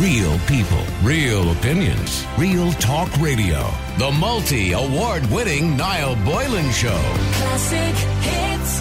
Real 0.00 0.38
people, 0.40 0.84
real 1.02 1.52
opinions, 1.52 2.26
real 2.36 2.70
talk 2.72 3.10
radio. 3.16 3.66
The 3.96 4.12
multi 4.12 4.72
award 4.72 5.24
winning 5.30 5.74
Niall 5.74 6.16
Boylan 6.16 6.70
Show. 6.70 7.00
Classic 7.32 7.94
hits. 8.20 8.80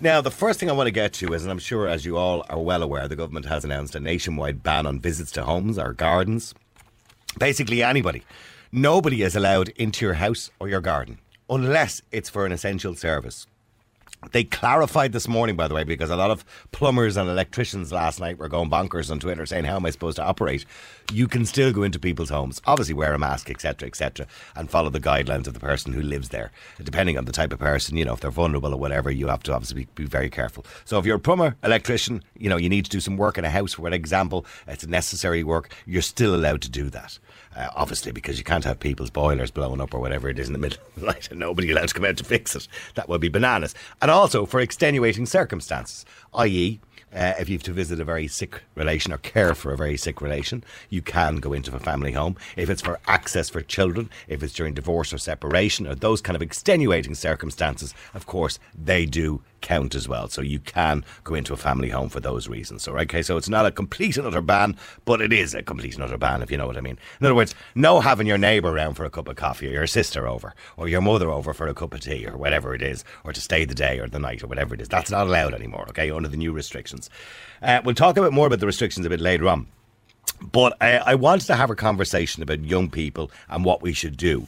Now, 0.00 0.22
the 0.22 0.30
first 0.30 0.58
thing 0.58 0.70
I 0.70 0.72
want 0.72 0.86
to 0.86 0.92
get 0.92 1.12
to 1.14 1.34
is, 1.34 1.42
and 1.42 1.50
I'm 1.50 1.58
sure 1.58 1.88
as 1.88 2.06
you 2.06 2.16
all 2.16 2.46
are 2.48 2.58
well 2.58 2.82
aware, 2.82 3.06
the 3.06 3.14
government 3.14 3.44
has 3.44 3.66
announced 3.66 3.94
a 3.94 4.00
nationwide 4.00 4.62
ban 4.62 4.86
on 4.86 4.98
visits 4.98 5.30
to 5.32 5.44
homes 5.44 5.78
or 5.78 5.92
gardens. 5.92 6.54
Basically, 7.38 7.82
anybody. 7.82 8.22
Nobody 8.72 9.20
is 9.20 9.36
allowed 9.36 9.68
into 9.76 10.06
your 10.06 10.14
house 10.14 10.50
or 10.58 10.70
your 10.70 10.80
garden 10.80 11.18
unless 11.50 12.00
it's 12.10 12.30
for 12.30 12.46
an 12.46 12.52
essential 12.52 12.94
service. 12.94 13.46
They 14.32 14.44
clarified 14.44 15.12
this 15.12 15.28
morning, 15.28 15.56
by 15.56 15.68
the 15.68 15.74
way, 15.74 15.84
because 15.84 16.10
a 16.10 16.16
lot 16.16 16.30
of 16.30 16.44
plumbers 16.72 17.16
and 17.16 17.28
electricians 17.28 17.92
last 17.92 18.20
night 18.20 18.38
were 18.38 18.48
going 18.48 18.70
bonkers 18.70 19.10
on 19.10 19.20
Twitter 19.20 19.46
saying, 19.46 19.64
How 19.64 19.76
am 19.76 19.86
I 19.86 19.90
supposed 19.90 20.16
to 20.16 20.24
operate? 20.24 20.64
You 21.12 21.28
can 21.28 21.44
still 21.44 21.72
go 21.72 21.82
into 21.82 21.98
people's 21.98 22.30
homes, 22.30 22.60
obviously 22.66 22.94
wear 22.94 23.12
a 23.12 23.18
mask, 23.18 23.50
etc., 23.50 23.86
etc., 23.86 24.26
and 24.56 24.70
follow 24.70 24.90
the 24.90 25.00
guidelines 25.00 25.46
of 25.46 25.54
the 25.54 25.60
person 25.60 25.92
who 25.92 26.02
lives 26.02 26.30
there. 26.30 26.50
Depending 26.82 27.18
on 27.18 27.24
the 27.24 27.32
type 27.32 27.52
of 27.52 27.58
person, 27.58 27.96
you 27.96 28.04
know, 28.04 28.14
if 28.14 28.20
they're 28.20 28.30
vulnerable 28.30 28.72
or 28.72 28.78
whatever, 28.78 29.10
you 29.10 29.28
have 29.28 29.42
to 29.44 29.52
obviously 29.52 29.84
be, 29.84 29.88
be 29.94 30.04
very 30.04 30.30
careful. 30.30 30.64
So 30.84 30.98
if 30.98 31.06
you're 31.06 31.16
a 31.16 31.20
plumber, 31.20 31.56
electrician, 31.62 32.22
you 32.38 32.48
know, 32.48 32.56
you 32.56 32.68
need 32.68 32.84
to 32.86 32.90
do 32.90 33.00
some 33.00 33.16
work 33.16 33.38
in 33.38 33.44
a 33.44 33.50
house, 33.50 33.74
for 33.74 33.88
example, 33.90 34.46
it's 34.66 34.86
necessary 34.86 35.44
work, 35.44 35.74
you're 35.86 36.02
still 36.02 36.34
allowed 36.34 36.62
to 36.62 36.70
do 36.70 36.90
that. 36.90 37.18
Uh, 37.56 37.68
obviously, 37.76 38.10
because 38.10 38.38
you 38.38 38.44
can't 38.44 38.64
have 38.64 38.80
people's 38.80 39.10
boilers 39.10 39.50
blowing 39.50 39.80
up 39.80 39.94
or 39.94 40.00
whatever 40.00 40.28
it 40.28 40.38
is 40.38 40.48
in 40.48 40.52
the 40.52 40.58
middle 40.58 40.78
of 40.78 41.00
the 41.00 41.06
night 41.12 41.30
and 41.30 41.38
nobody 41.38 41.70
allowed 41.70 41.88
to 41.88 41.94
come 41.94 42.04
out 42.04 42.16
to 42.16 42.24
fix 42.24 42.56
it. 42.56 42.66
That 42.94 43.08
would 43.08 43.20
be 43.20 43.28
bananas. 43.28 43.74
And 44.02 44.10
also 44.10 44.44
for 44.46 44.60
extenuating 44.60 45.26
circumstances, 45.26 46.04
i.e., 46.34 46.80
uh, 47.14 47.34
if 47.38 47.48
you 47.48 47.54
have 47.54 47.62
to 47.62 47.72
visit 47.72 48.00
a 48.00 48.04
very 48.04 48.26
sick 48.26 48.62
relation 48.74 49.12
or 49.12 49.18
care 49.18 49.54
for 49.54 49.72
a 49.72 49.76
very 49.76 49.96
sick 49.96 50.20
relation, 50.20 50.64
you 50.90 51.00
can 51.00 51.36
go 51.36 51.52
into 51.52 51.74
a 51.74 51.78
family 51.78 52.12
home. 52.12 52.36
If 52.56 52.68
it's 52.68 52.82
for 52.82 52.98
access 53.06 53.48
for 53.48 53.60
children, 53.60 54.10
if 54.26 54.42
it's 54.42 54.52
during 54.52 54.74
divorce 54.74 55.12
or 55.12 55.18
separation, 55.18 55.86
or 55.86 55.94
those 55.94 56.20
kind 56.20 56.34
of 56.34 56.42
extenuating 56.42 57.14
circumstances, 57.14 57.94
of 58.14 58.26
course, 58.26 58.58
they 58.76 59.06
do 59.06 59.42
count 59.64 59.94
as 59.96 60.06
well. 60.06 60.28
So 60.28 60.42
you 60.42 60.60
can 60.60 61.04
go 61.24 61.34
into 61.34 61.52
a 61.52 61.56
family 61.56 61.88
home 61.88 62.08
for 62.08 62.20
those 62.20 62.48
reasons. 62.48 62.82
So, 62.82 62.96
okay, 62.98 63.22
so 63.22 63.36
it's 63.36 63.48
not 63.48 63.66
a 63.66 63.72
complete 63.72 64.16
and 64.16 64.26
utter 64.26 64.40
ban, 64.40 64.76
but 65.04 65.20
it 65.20 65.32
is 65.32 65.54
a 65.54 65.62
complete 65.62 65.94
and 65.94 66.04
utter 66.04 66.18
ban, 66.18 66.42
if 66.42 66.50
you 66.50 66.56
know 66.56 66.66
what 66.68 66.76
I 66.76 66.80
mean. 66.80 66.98
In 67.18 67.26
other 67.26 67.34
words, 67.34 67.54
no 67.74 68.00
having 68.00 68.26
your 68.26 68.38
neighbour 68.38 68.68
around 68.68 68.94
for 68.94 69.04
a 69.04 69.10
cup 69.10 69.26
of 69.26 69.36
coffee, 69.36 69.68
or 69.68 69.72
your 69.72 69.86
sister 69.86 70.28
over, 70.28 70.54
or 70.76 70.86
your 70.86 71.00
mother 71.00 71.30
over 71.30 71.52
for 71.52 71.66
a 71.66 71.74
cup 71.74 71.94
of 71.94 72.00
tea, 72.00 72.26
or 72.26 72.36
whatever 72.36 72.74
it 72.74 72.82
is, 72.82 73.04
or 73.24 73.32
to 73.32 73.40
stay 73.40 73.64
the 73.64 73.74
day 73.74 73.98
or 73.98 74.06
the 74.06 74.18
night, 74.18 74.42
or 74.42 74.46
whatever 74.46 74.74
it 74.74 74.80
is. 74.80 74.88
That's 74.88 75.10
not 75.10 75.26
allowed 75.26 75.54
anymore, 75.54 75.86
okay, 75.88 76.10
under 76.10 76.28
the 76.28 76.36
new 76.36 76.52
restrictions. 76.52 77.10
Uh, 77.62 77.80
we'll 77.84 77.94
talk 77.94 78.16
a 78.16 78.22
bit 78.22 78.32
more 78.32 78.46
about 78.46 78.60
the 78.60 78.66
restrictions 78.66 79.06
a 79.06 79.10
bit 79.10 79.20
later 79.20 79.48
on. 79.48 79.66
But 80.40 80.76
I, 80.80 80.98
I 80.98 81.14
wanted 81.14 81.46
to 81.46 81.56
have 81.56 81.70
a 81.70 81.76
conversation 81.76 82.42
about 82.42 82.60
young 82.64 82.90
people 82.90 83.30
and 83.48 83.64
what 83.64 83.82
we 83.82 83.92
should 83.92 84.16
do. 84.16 84.46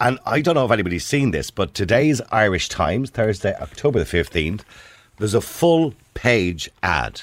And 0.00 0.20
I 0.24 0.40
don't 0.40 0.54
know 0.54 0.64
if 0.64 0.70
anybody's 0.70 1.04
seen 1.04 1.32
this, 1.32 1.50
but 1.50 1.74
today's 1.74 2.20
Irish 2.30 2.68
Times, 2.68 3.10
Thursday, 3.10 3.54
October 3.60 3.98
the 3.98 4.04
15th, 4.04 4.60
there's 5.18 5.34
a 5.34 5.40
full 5.40 5.92
page 6.14 6.70
ad. 6.84 7.22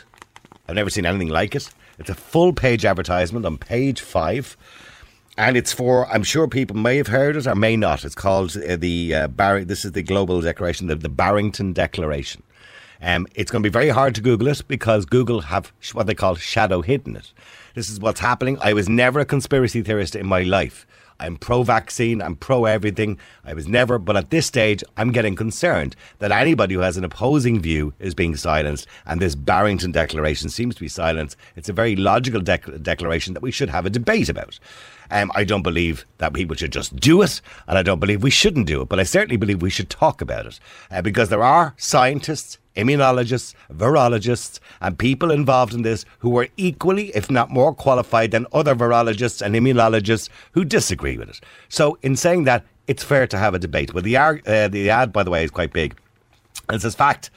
I've 0.68 0.76
never 0.76 0.90
seen 0.90 1.06
anything 1.06 1.30
like 1.30 1.56
it. 1.56 1.70
It's 2.00 2.10
a 2.10 2.16
full 2.16 2.52
page 2.52 2.84
advertisement 2.84 3.46
on 3.46 3.58
page 3.58 4.02
five. 4.02 4.58
And 5.38 5.56
it's 5.56 5.72
for, 5.72 6.06
I'm 6.08 6.24
sure 6.24 6.50
people 6.50 6.76
may 6.76 6.98
have 6.98 7.08
heard 7.08 7.38
it 7.38 7.48
or 7.48 7.56
may 7.56 7.78
not. 7.78 8.04
It's 8.04 8.16
called 8.16 8.58
uh, 8.58 8.76
the, 8.76 9.16
uh, 9.16 9.28
this 9.64 9.86
is 9.86 9.94
the 9.94 10.04
global 10.04 10.42
declaration, 10.42 10.88
the, 10.88 10.96
the 10.96 11.10
Barrington 11.10 11.72
Declaration. 11.72 12.44
Um, 13.02 13.26
it's 13.36 13.52
going 13.52 13.64
to 13.64 13.70
be 13.70 13.72
very 13.74 13.90
hard 13.90 14.16
to 14.16 14.22
Google 14.22 14.48
it 14.50 14.62
because 14.68 15.06
Google 15.06 15.42
have 15.42 15.72
what 15.94 16.08
they 16.08 16.16
call 16.16 16.36
shadow 16.36 16.82
hidden 16.82 17.16
it. 17.16 17.32
This 17.74 17.90
is 17.90 18.00
what's 18.02 18.20
happening. 18.20 18.58
I 18.62 18.74
was 18.74 18.90
never 18.90 19.22
a 19.22 19.26
conspiracy 19.26 19.82
theorist 19.82 20.16
in 20.16 20.26
my 20.26 20.44
life. 20.44 20.86
I'm 21.20 21.38
pro 21.38 21.64
vaccine, 21.64 22.22
I'm 22.22 22.36
pro 22.36 22.66
everything. 22.66 23.18
I 23.44 23.54
was 23.54 23.68
never, 23.68 23.98
but 23.98 24.18
at 24.18 24.30
this 24.30 24.46
stage, 24.46 24.84
I'm 24.98 25.12
getting 25.12 25.36
concerned 25.36 25.96
that 26.20 26.32
anybody 26.32 26.76
who 26.76 26.82
has 26.82 26.98
an 26.98 27.04
opposing 27.04 27.62
view 27.62 27.94
is 28.00 28.14
being 28.14 28.36
silenced, 28.36 28.88
and 29.06 29.22
this 29.22 29.36
Barrington 29.36 29.92
Declaration 29.92 30.50
seems 30.50 30.76
to 30.76 30.82
be 30.82 30.88
silenced. 30.88 31.38
It's 31.56 31.70
a 31.70 31.74
very 31.74 31.96
logical 31.96 32.42
dec- 32.42 32.84
declaration 32.84 33.34
that 33.34 33.44
we 33.44 33.52
should 33.52 33.70
have 33.70 33.86
a 33.86 33.90
debate 33.90 34.30
about. 34.30 34.60
Um, 35.12 35.32
I 35.36 35.44
don't 35.44 35.62
believe 35.62 36.06
that 36.18 36.34
people 36.34 36.56
should 36.56 36.74
just 36.74 36.96
do 36.96 37.22
it, 37.22 37.42
and 37.68 37.78
I 37.78 37.84
don't 37.84 38.00
believe 38.00 38.24
we 38.24 38.32
shouldn't 38.32 38.68
do 38.68 38.82
it, 38.82 38.90
but 38.90 39.00
I 39.00 39.04
certainly 39.04 39.38
believe 39.38 39.62
we 39.62 39.70
should 39.70 39.90
talk 39.90 40.22
about 40.22 40.46
it 40.46 40.60
uh, 40.92 41.02
because 41.02 41.30
there 41.30 41.44
are 41.44 41.76
scientists, 41.78 42.58
immunologists, 42.76 43.54
virologists, 43.74 44.60
and 44.82 44.98
people 44.98 45.32
involved 45.32 45.74
in 45.74 45.82
this 45.82 46.06
who 46.20 46.38
are 46.38 46.48
equally, 46.58 47.08
if 47.16 47.32
not 47.32 47.50
more 47.50 47.74
qualified 47.74 48.32
than 48.32 48.46
other 48.54 48.76
virologists 48.76 49.42
and 49.42 49.56
immunologists 49.56 50.30
who 50.52 50.66
disagree 50.66 51.18
with 51.18 51.30
it. 51.30 51.42
So, 51.70 51.98
in 52.02 52.16
saying 52.16 52.44
that, 52.46 52.66
it's 52.88 53.04
fair 53.04 53.26
to 53.28 53.38
have 53.38 53.54
a 53.54 53.60
debate. 53.60 53.94
Well, 53.94 54.04
the, 54.04 54.16
uh, 54.18 54.68
the 54.68 54.90
ad, 54.90 55.12
by 55.12 55.24
the 55.24 55.32
way, 55.32 55.44
is 55.44 55.52
quite 55.52 55.74
big. 55.74 55.96
It 56.70 56.82
says, 56.82 56.96
fact. 56.96 57.32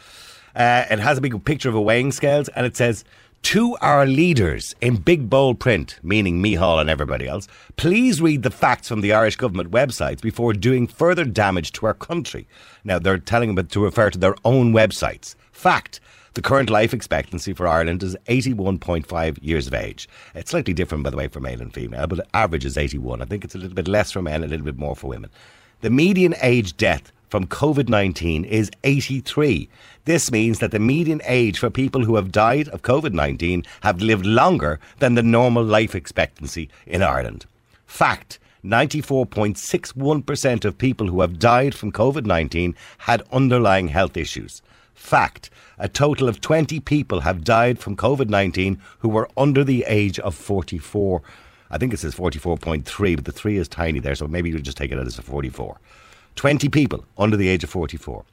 Uh, 0.54 0.84
it 0.90 0.98
has 0.98 1.18
a 1.18 1.20
big 1.20 1.44
picture 1.44 1.68
of 1.68 1.74
a 1.74 1.80
weighing 1.80 2.10
scales, 2.10 2.48
and 2.48 2.66
it 2.66 2.76
says, 2.76 3.04
to 3.42 3.76
our 3.80 4.06
leaders 4.06 4.74
in 4.80 4.96
big 4.96 5.30
bold 5.30 5.58
print, 5.60 5.98
meaning 6.02 6.42
Micheál 6.42 6.80
and 6.80 6.90
everybody 6.90 7.26
else, 7.26 7.48
please 7.76 8.20
read 8.20 8.42
the 8.42 8.50
facts 8.50 8.88
from 8.88 9.00
the 9.00 9.12
Irish 9.12 9.36
government 9.36 9.70
websites 9.70 10.20
before 10.20 10.52
doing 10.52 10.86
further 10.86 11.24
damage 11.24 11.72
to 11.72 11.86
our 11.86 11.94
country. 11.94 12.46
Now, 12.84 12.98
they're 12.98 13.18
telling 13.18 13.54
them 13.54 13.66
to 13.66 13.84
refer 13.84 14.10
to 14.10 14.18
their 14.18 14.34
own 14.44 14.72
websites. 14.72 15.34
Fact. 15.52 16.00
The 16.34 16.42
current 16.42 16.70
life 16.70 16.94
expectancy 16.94 17.52
for 17.52 17.66
Ireland 17.66 18.02
is 18.04 18.16
81.5 18.28 19.38
years 19.42 19.66
of 19.66 19.74
age. 19.74 20.08
It's 20.36 20.52
slightly 20.52 20.72
different, 20.72 21.02
by 21.02 21.10
the 21.10 21.16
way, 21.16 21.26
for 21.26 21.40
male 21.40 21.60
and 21.60 21.74
female, 21.74 22.06
but 22.06 22.28
average 22.32 22.64
is 22.64 22.78
81. 22.78 23.20
I 23.20 23.24
think 23.24 23.44
it's 23.44 23.56
a 23.56 23.58
little 23.58 23.74
bit 23.74 23.88
less 23.88 24.12
for 24.12 24.22
men, 24.22 24.44
a 24.44 24.46
little 24.46 24.64
bit 24.64 24.78
more 24.78 24.94
for 24.94 25.08
women. 25.08 25.30
The 25.80 25.90
median 25.90 26.36
age 26.40 26.76
death 26.76 27.10
from 27.28 27.46
COVID 27.46 27.88
19 27.88 28.44
is 28.44 28.70
83. 28.84 29.68
This 30.08 30.32
means 30.32 30.58
that 30.60 30.70
the 30.70 30.78
median 30.78 31.20
age 31.26 31.58
for 31.58 31.68
people 31.68 32.06
who 32.06 32.16
have 32.16 32.32
died 32.32 32.68
of 32.68 32.80
COVID 32.80 33.12
19 33.12 33.66
have 33.82 34.00
lived 34.00 34.24
longer 34.24 34.80
than 35.00 35.16
the 35.16 35.22
normal 35.22 35.62
life 35.62 35.94
expectancy 35.94 36.70
in 36.86 37.02
Ireland. 37.02 37.44
Fact 37.84 38.38
94.61% 38.64 40.64
of 40.64 40.78
people 40.78 41.08
who 41.08 41.20
have 41.20 41.38
died 41.38 41.74
from 41.74 41.92
COVID 41.92 42.24
19 42.24 42.74
had 42.96 43.22
underlying 43.32 43.88
health 43.88 44.16
issues. 44.16 44.62
Fact 44.94 45.50
a 45.78 45.90
total 45.90 46.26
of 46.26 46.40
20 46.40 46.80
people 46.80 47.20
have 47.20 47.44
died 47.44 47.78
from 47.78 47.94
COVID 47.94 48.30
19 48.30 48.80
who 49.00 49.10
were 49.10 49.28
under 49.36 49.62
the 49.62 49.84
age 49.86 50.18
of 50.20 50.34
44. 50.34 51.20
I 51.70 51.76
think 51.76 51.92
it 51.92 51.98
says 51.98 52.14
44.3, 52.14 53.14
but 53.14 53.26
the 53.26 53.32
3 53.32 53.58
is 53.58 53.68
tiny 53.68 54.00
there, 54.00 54.14
so 54.14 54.26
maybe 54.26 54.48
you'll 54.48 54.62
just 54.62 54.78
take 54.78 54.90
it 54.90 54.96
as 54.96 55.18
a 55.18 55.22
44. 55.22 55.78
20 56.34 56.70
people 56.70 57.04
under 57.18 57.36
the 57.36 57.48
age 57.48 57.62
of 57.62 57.68
44. 57.68 58.24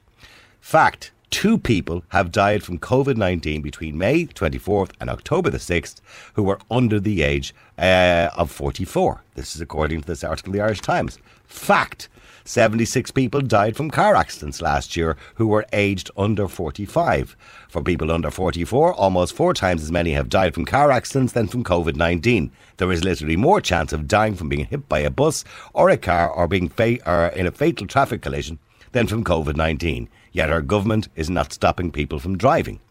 Fact 0.62 1.12
two 1.30 1.58
people 1.58 2.04
have 2.10 2.32
died 2.32 2.64
from 2.64 2.80
COVID 2.80 3.18
19 3.18 3.62
between 3.62 3.98
May 3.98 4.26
24th 4.26 4.92
and 5.00 5.10
October 5.10 5.50
the 5.50 5.58
6th 5.58 6.02
who 6.34 6.44
were 6.44 6.60
under 6.70 7.00
the 7.00 7.22
age 7.22 7.54
uh, 7.78 8.30
of 8.36 8.52
44. 8.52 9.24
This 9.36 9.56
is 9.56 9.62
according 9.62 10.02
to 10.02 10.08
this 10.08 10.24
article 10.24 10.54
in 10.54 10.58
the 10.58 10.64
Irish 10.64 10.82
Times. 10.82 11.20
Fact 11.46 12.10
76 12.48 13.10
people 13.10 13.42
died 13.42 13.76
from 13.76 13.90
car 13.90 14.16
accidents 14.16 14.62
last 14.62 14.96
year 14.96 15.18
who 15.34 15.48
were 15.48 15.66
aged 15.74 16.12
under 16.16 16.48
45. 16.48 17.36
For 17.68 17.82
people 17.82 18.12
under 18.12 18.30
44, 18.30 18.94
almost 18.94 19.34
four 19.34 19.56
times 19.56 19.82
as 19.82 19.92
many 19.92 20.12
have 20.12 20.30
died 20.30 20.54
from 20.54 20.66
car 20.66 20.92
accidents 20.92 21.34
than 21.34 21.48
from 21.48 21.64
COVID 21.64 21.96
19. 21.96 22.52
There 22.78 22.92
is 22.92 23.04
literally 23.04 23.36
more 23.36 23.62
chance 23.62 23.92
of 23.92 24.08
dying 24.08 24.36
from 24.36 24.50
being 24.50 24.66
hit 24.66 24.88
by 24.88 25.00
a 25.00 25.10
bus 25.10 25.44
or 25.74 25.90
a 25.90 25.98
car 25.98 26.30
or 26.30 26.48
being 26.48 26.70
fa- 26.70 27.00
or 27.10 27.28
in 27.30 27.48
a 27.48 27.52
fatal 27.52 27.88
traffic 27.88 28.22
collision 28.22 28.60
than 28.92 29.08
from 29.08 29.24
COVID 29.24 29.56
19. 29.56 30.08
Yet 30.36 30.52
our 30.52 30.62
government 30.62 31.08
is 31.16 31.30
not 31.30 31.54
stopping 31.54 31.94
people 31.94 32.20
from 32.20 32.38
driving. 32.38 32.82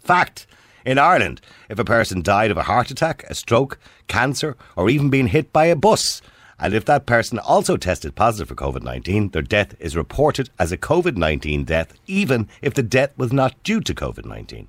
Fact. 0.00 0.46
In 0.84 0.98
Ireland, 0.98 1.40
if 1.70 1.78
a 1.78 1.84
person 1.84 2.20
died 2.20 2.50
of 2.50 2.58
a 2.58 2.64
heart 2.64 2.90
attack, 2.90 3.24
a 3.30 3.34
stroke, 3.34 3.78
cancer, 4.06 4.54
or 4.76 4.90
even 4.90 5.08
being 5.08 5.28
hit 5.28 5.50
by 5.50 5.64
a 5.64 5.74
bus, 5.74 6.20
and 6.58 6.74
if 6.74 6.84
that 6.84 7.06
person 7.06 7.38
also 7.38 7.78
tested 7.78 8.14
positive 8.14 8.48
for 8.48 8.54
COVID 8.54 8.82
19, 8.82 9.30
their 9.30 9.40
death 9.40 9.76
is 9.80 9.96
reported 9.96 10.50
as 10.58 10.70
a 10.70 10.76
COVID 10.76 11.16
19 11.16 11.64
death, 11.64 11.94
even 12.06 12.46
if 12.60 12.74
the 12.74 12.82
death 12.82 13.16
was 13.16 13.32
not 13.32 13.62
due 13.62 13.80
to 13.80 13.94
COVID 13.94 14.26
19. 14.26 14.68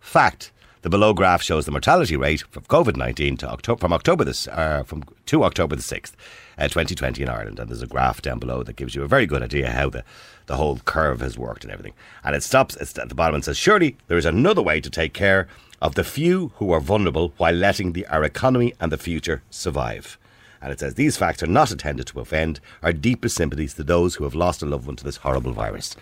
Fact. 0.00 0.52
The 0.86 0.90
below 0.90 1.14
graph 1.14 1.42
shows 1.42 1.64
the 1.64 1.72
mortality 1.72 2.16
rate 2.16 2.44
from 2.48 2.62
COVID 2.62 2.94
19 2.94 3.38
to 3.38 3.50
October, 3.50 3.80
from 3.80 3.92
October 3.92 4.22
this, 4.22 4.46
uh, 4.46 4.84
from 4.84 5.02
to 5.24 5.42
October 5.42 5.74
the 5.74 5.82
6th, 5.82 6.12
uh, 6.58 6.68
2020 6.68 7.24
in 7.24 7.28
Ireland. 7.28 7.58
And 7.58 7.68
there's 7.68 7.82
a 7.82 7.88
graph 7.88 8.22
down 8.22 8.38
below 8.38 8.62
that 8.62 8.76
gives 8.76 8.94
you 8.94 9.02
a 9.02 9.08
very 9.08 9.26
good 9.26 9.42
idea 9.42 9.72
how 9.72 9.90
the, 9.90 10.04
the 10.46 10.54
whole 10.54 10.78
curve 10.78 11.18
has 11.22 11.36
worked 11.36 11.64
and 11.64 11.72
everything. 11.72 11.94
And 12.22 12.36
it 12.36 12.44
stops 12.44 12.76
at 12.80 13.08
the 13.08 13.16
bottom 13.16 13.34
and 13.34 13.44
says, 13.44 13.58
Surely 13.58 13.96
there 14.06 14.16
is 14.16 14.24
another 14.24 14.62
way 14.62 14.80
to 14.80 14.88
take 14.88 15.12
care 15.12 15.48
of 15.82 15.96
the 15.96 16.04
few 16.04 16.52
who 16.58 16.70
are 16.70 16.78
vulnerable 16.78 17.32
while 17.36 17.52
letting 17.52 17.92
the, 17.92 18.06
our 18.06 18.22
economy 18.22 18.72
and 18.78 18.92
the 18.92 18.96
future 18.96 19.42
survive. 19.50 20.16
And 20.62 20.70
it 20.70 20.78
says, 20.78 20.94
These 20.94 21.16
facts 21.16 21.42
are 21.42 21.48
not 21.48 21.72
intended 21.72 22.06
to 22.06 22.20
offend 22.20 22.60
our 22.84 22.92
deepest 22.92 23.34
sympathies 23.34 23.74
to 23.74 23.82
those 23.82 24.14
who 24.14 24.22
have 24.22 24.36
lost 24.36 24.62
a 24.62 24.66
loved 24.66 24.86
one 24.86 24.94
to 24.94 25.04
this 25.04 25.16
horrible 25.16 25.52
virus. 25.52 25.96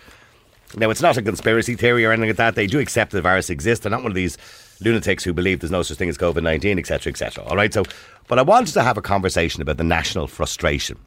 Now, 0.77 0.89
it's 0.89 1.01
not 1.01 1.17
a 1.17 1.21
conspiracy 1.21 1.75
theory 1.75 2.05
or 2.05 2.11
anything 2.11 2.29
like 2.29 2.37
that. 2.37 2.55
They 2.55 2.67
do 2.67 2.79
accept 2.79 3.13
the 3.13 3.21
virus 3.21 3.49
exists. 3.49 3.83
They're 3.83 3.89
not 3.89 4.03
one 4.03 4.11
of 4.11 4.15
these 4.15 4.37
lunatics 4.81 5.23
who 5.23 5.33
believe 5.33 5.59
there's 5.59 5.71
no 5.71 5.83
such 5.83 5.97
thing 5.97 6.09
as 6.09 6.17
COVID 6.17 6.43
19, 6.43 6.79
etc., 6.79 7.11
etc. 7.11 7.43
All 7.45 7.55
right, 7.55 7.73
so, 7.73 7.83
but 8.27 8.39
I 8.39 8.41
wanted 8.41 8.73
to 8.73 8.83
have 8.83 8.97
a 8.97 9.01
conversation 9.01 9.61
about 9.61 9.77
the 9.77 9.83
national 9.83 10.27
frustration 10.27 10.97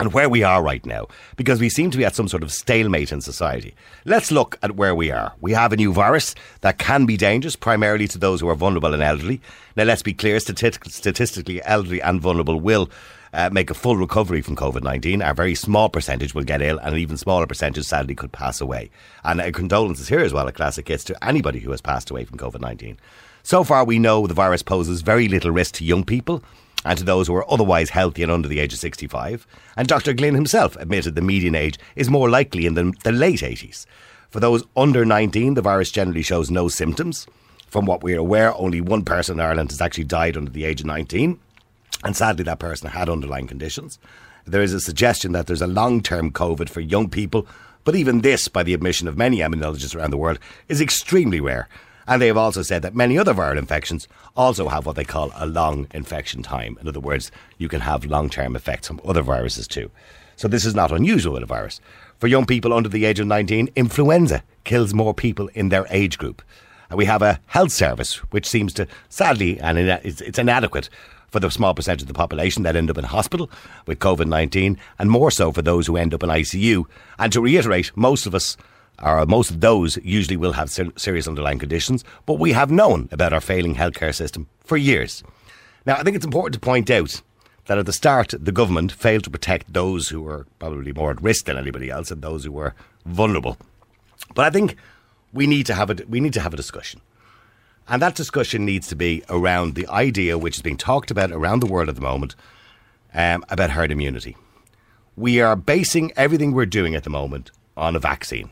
and 0.00 0.14
where 0.14 0.28
we 0.30 0.42
are 0.42 0.62
right 0.62 0.84
now, 0.86 1.06
because 1.36 1.60
we 1.60 1.68
seem 1.68 1.90
to 1.90 1.98
be 1.98 2.06
at 2.06 2.14
some 2.14 2.26
sort 2.26 2.42
of 2.42 2.50
stalemate 2.50 3.12
in 3.12 3.20
society. 3.20 3.74
Let's 4.06 4.32
look 4.32 4.58
at 4.62 4.76
where 4.76 4.94
we 4.94 5.10
are. 5.10 5.34
We 5.40 5.52
have 5.52 5.74
a 5.74 5.76
new 5.76 5.92
virus 5.92 6.34
that 6.62 6.78
can 6.78 7.04
be 7.04 7.18
dangerous, 7.18 7.54
primarily 7.54 8.08
to 8.08 8.18
those 8.18 8.40
who 8.40 8.48
are 8.48 8.54
vulnerable 8.54 8.94
and 8.94 9.02
elderly. 9.02 9.42
Now, 9.76 9.84
let's 9.84 10.02
be 10.02 10.14
clear 10.14 10.40
statistically, 10.40 11.62
elderly 11.64 12.00
and 12.00 12.20
vulnerable 12.20 12.58
will. 12.58 12.88
Uh, 13.32 13.48
make 13.52 13.70
a 13.70 13.74
full 13.74 13.96
recovery 13.96 14.40
from 14.40 14.56
COVID 14.56 14.82
19. 14.82 15.22
A 15.22 15.34
very 15.34 15.54
small 15.54 15.88
percentage 15.88 16.34
will 16.34 16.42
get 16.42 16.62
ill, 16.62 16.78
and 16.78 16.94
an 16.94 17.00
even 17.00 17.16
smaller 17.16 17.46
percentage 17.46 17.84
sadly 17.84 18.14
could 18.14 18.32
pass 18.32 18.60
away. 18.60 18.90
And 19.22 19.40
uh, 19.40 19.50
condolences 19.52 20.08
here 20.08 20.20
as 20.20 20.32
well, 20.32 20.48
a 20.48 20.52
classic 20.52 20.88
hits 20.88 21.04
to 21.04 21.24
anybody 21.24 21.60
who 21.60 21.70
has 21.70 21.80
passed 21.80 22.10
away 22.10 22.24
from 22.24 22.38
COVID 22.38 22.60
19. 22.60 22.98
So 23.42 23.64
far, 23.64 23.84
we 23.84 23.98
know 23.98 24.26
the 24.26 24.34
virus 24.34 24.62
poses 24.62 25.02
very 25.02 25.28
little 25.28 25.50
risk 25.50 25.76
to 25.76 25.84
young 25.84 26.04
people 26.04 26.42
and 26.84 26.98
to 26.98 27.04
those 27.04 27.26
who 27.26 27.34
are 27.34 27.50
otherwise 27.50 27.90
healthy 27.90 28.22
and 28.22 28.32
under 28.32 28.48
the 28.48 28.58
age 28.58 28.72
of 28.72 28.78
65. 28.78 29.46
And 29.76 29.86
Dr. 29.86 30.12
Glynn 30.12 30.34
himself 30.34 30.76
admitted 30.76 31.14
the 31.14 31.20
median 31.20 31.54
age 31.54 31.78
is 31.94 32.10
more 32.10 32.28
likely 32.28 32.66
in 32.66 32.74
the, 32.74 32.92
the 33.04 33.12
late 33.12 33.40
80s. 33.40 33.86
For 34.30 34.40
those 34.40 34.64
under 34.76 35.04
19, 35.04 35.54
the 35.54 35.62
virus 35.62 35.90
generally 35.90 36.22
shows 36.22 36.50
no 36.50 36.68
symptoms. 36.68 37.26
From 37.68 37.84
what 37.84 38.02
we're 38.02 38.18
aware, 38.18 38.54
only 38.56 38.80
one 38.80 39.04
person 39.04 39.38
in 39.38 39.44
Ireland 39.44 39.70
has 39.70 39.80
actually 39.80 40.04
died 40.04 40.36
under 40.36 40.50
the 40.50 40.64
age 40.64 40.80
of 40.80 40.86
19. 40.86 41.38
And 42.04 42.16
sadly, 42.16 42.44
that 42.44 42.58
person 42.58 42.90
had 42.90 43.08
underlying 43.08 43.46
conditions. 43.46 43.98
There 44.46 44.62
is 44.62 44.72
a 44.72 44.80
suggestion 44.80 45.32
that 45.32 45.46
there's 45.46 45.62
a 45.62 45.66
long 45.66 46.02
term 46.02 46.32
COVID 46.32 46.68
for 46.68 46.80
young 46.80 47.08
people, 47.08 47.46
but 47.84 47.94
even 47.94 48.20
this, 48.20 48.48
by 48.48 48.62
the 48.62 48.74
admission 48.74 49.08
of 49.08 49.18
many 49.18 49.38
immunologists 49.38 49.94
around 49.94 50.10
the 50.10 50.16
world, 50.16 50.38
is 50.68 50.80
extremely 50.80 51.40
rare. 51.40 51.68
And 52.06 52.20
they 52.20 52.26
have 52.26 52.36
also 52.36 52.62
said 52.62 52.82
that 52.82 52.94
many 52.94 53.18
other 53.18 53.34
viral 53.34 53.58
infections 53.58 54.08
also 54.36 54.68
have 54.68 54.86
what 54.86 54.96
they 54.96 55.04
call 55.04 55.30
a 55.36 55.46
long 55.46 55.86
infection 55.92 56.42
time. 56.42 56.76
In 56.80 56.88
other 56.88 57.00
words, 57.00 57.30
you 57.58 57.68
can 57.68 57.80
have 57.82 58.04
long 58.04 58.28
term 58.28 58.56
effects 58.56 58.88
from 58.88 59.00
other 59.04 59.22
viruses 59.22 59.68
too. 59.68 59.90
So 60.36 60.48
this 60.48 60.64
is 60.64 60.74
not 60.74 60.90
unusual 60.90 61.34
with 61.34 61.42
a 61.42 61.46
virus. 61.46 61.80
For 62.18 62.26
young 62.26 62.46
people 62.46 62.72
under 62.72 62.88
the 62.88 63.04
age 63.04 63.20
of 63.20 63.26
19, 63.26 63.68
influenza 63.76 64.42
kills 64.64 64.92
more 64.94 65.14
people 65.14 65.48
in 65.54 65.68
their 65.68 65.86
age 65.90 66.18
group. 66.18 66.42
And 66.90 66.98
we 66.98 67.06
have 67.06 67.22
a 67.22 67.40
health 67.46 67.72
service 67.72 68.16
which 68.32 68.46
seems 68.46 68.74
to, 68.74 68.86
sadly, 69.08 69.58
and 69.60 69.78
it's, 69.78 70.38
inadequate 70.38 70.90
for 71.28 71.40
the 71.40 71.50
small 71.50 71.72
percentage 71.72 72.02
of 72.02 72.08
the 72.08 72.14
population 72.14 72.64
that 72.64 72.76
end 72.76 72.90
up 72.90 72.98
in 72.98 73.04
hospital 73.04 73.48
with 73.86 74.00
COVID 74.00 74.26
19, 74.26 74.76
and 74.98 75.10
more 75.10 75.30
so 75.30 75.52
for 75.52 75.62
those 75.62 75.86
who 75.86 75.96
end 75.96 76.12
up 76.12 76.24
in 76.24 76.28
ICU. 76.28 76.84
And 77.18 77.32
to 77.32 77.40
reiterate, 77.40 77.96
most 77.96 78.26
of 78.26 78.34
us 78.34 78.56
or 79.02 79.24
most 79.26 79.50
of 79.50 79.60
those 79.60 79.96
usually 79.98 80.36
will 80.36 80.52
have 80.52 80.70
ser- 80.70 80.92
serious 80.96 81.26
underlying 81.26 81.58
conditions, 81.58 82.04
but 82.26 82.34
we 82.34 82.52
have 82.52 82.70
known 82.70 83.08
about 83.12 83.32
our 83.32 83.40
failing 83.40 83.74
healthcare 83.74 84.14
system 84.14 84.46
for 84.64 84.76
years. 84.76 85.22
Now, 85.86 85.96
I 85.96 86.02
think 86.02 86.16
it's 86.16 86.24
important 86.24 86.54
to 86.54 86.60
point 86.60 86.90
out 86.90 87.22
that 87.66 87.78
at 87.78 87.86
the 87.86 87.92
start, 87.92 88.34
the 88.38 88.52
government 88.52 88.92
failed 88.92 89.24
to 89.24 89.30
protect 89.30 89.72
those 89.72 90.08
who 90.08 90.20
were 90.20 90.46
probably 90.58 90.92
more 90.92 91.10
at 91.10 91.22
risk 91.22 91.46
than 91.46 91.56
anybody 91.56 91.88
else 91.88 92.10
and 92.10 92.20
those 92.20 92.44
who 92.44 92.52
were 92.52 92.74
vulnerable. 93.06 93.56
But 94.34 94.44
I 94.44 94.50
think 94.50 94.76
we 95.32 95.46
need 95.46 95.66
to 95.66 95.74
have 95.74 95.90
a, 95.90 95.96
we 96.08 96.20
need 96.20 96.32
to 96.34 96.40
have 96.40 96.54
a 96.54 96.56
discussion. 96.56 97.00
And 97.88 98.00
that 98.02 98.14
discussion 98.14 98.64
needs 98.64 98.86
to 98.88 98.96
be 98.96 99.22
around 99.28 99.74
the 99.74 99.88
idea 99.88 100.38
which 100.38 100.56
is 100.56 100.62
being 100.62 100.76
talked 100.76 101.10
about 101.10 101.32
around 101.32 101.60
the 101.60 101.66
world 101.66 101.88
at 101.88 101.96
the 101.96 102.00
moment 102.00 102.36
um, 103.14 103.44
about 103.48 103.70
herd 103.70 103.90
immunity. 103.90 104.36
We 105.16 105.40
are 105.40 105.56
basing 105.56 106.12
everything 106.16 106.52
we're 106.52 106.66
doing 106.66 106.94
at 106.94 107.04
the 107.04 107.10
moment 107.10 107.50
on 107.76 107.96
a 107.96 107.98
vaccine. 107.98 108.50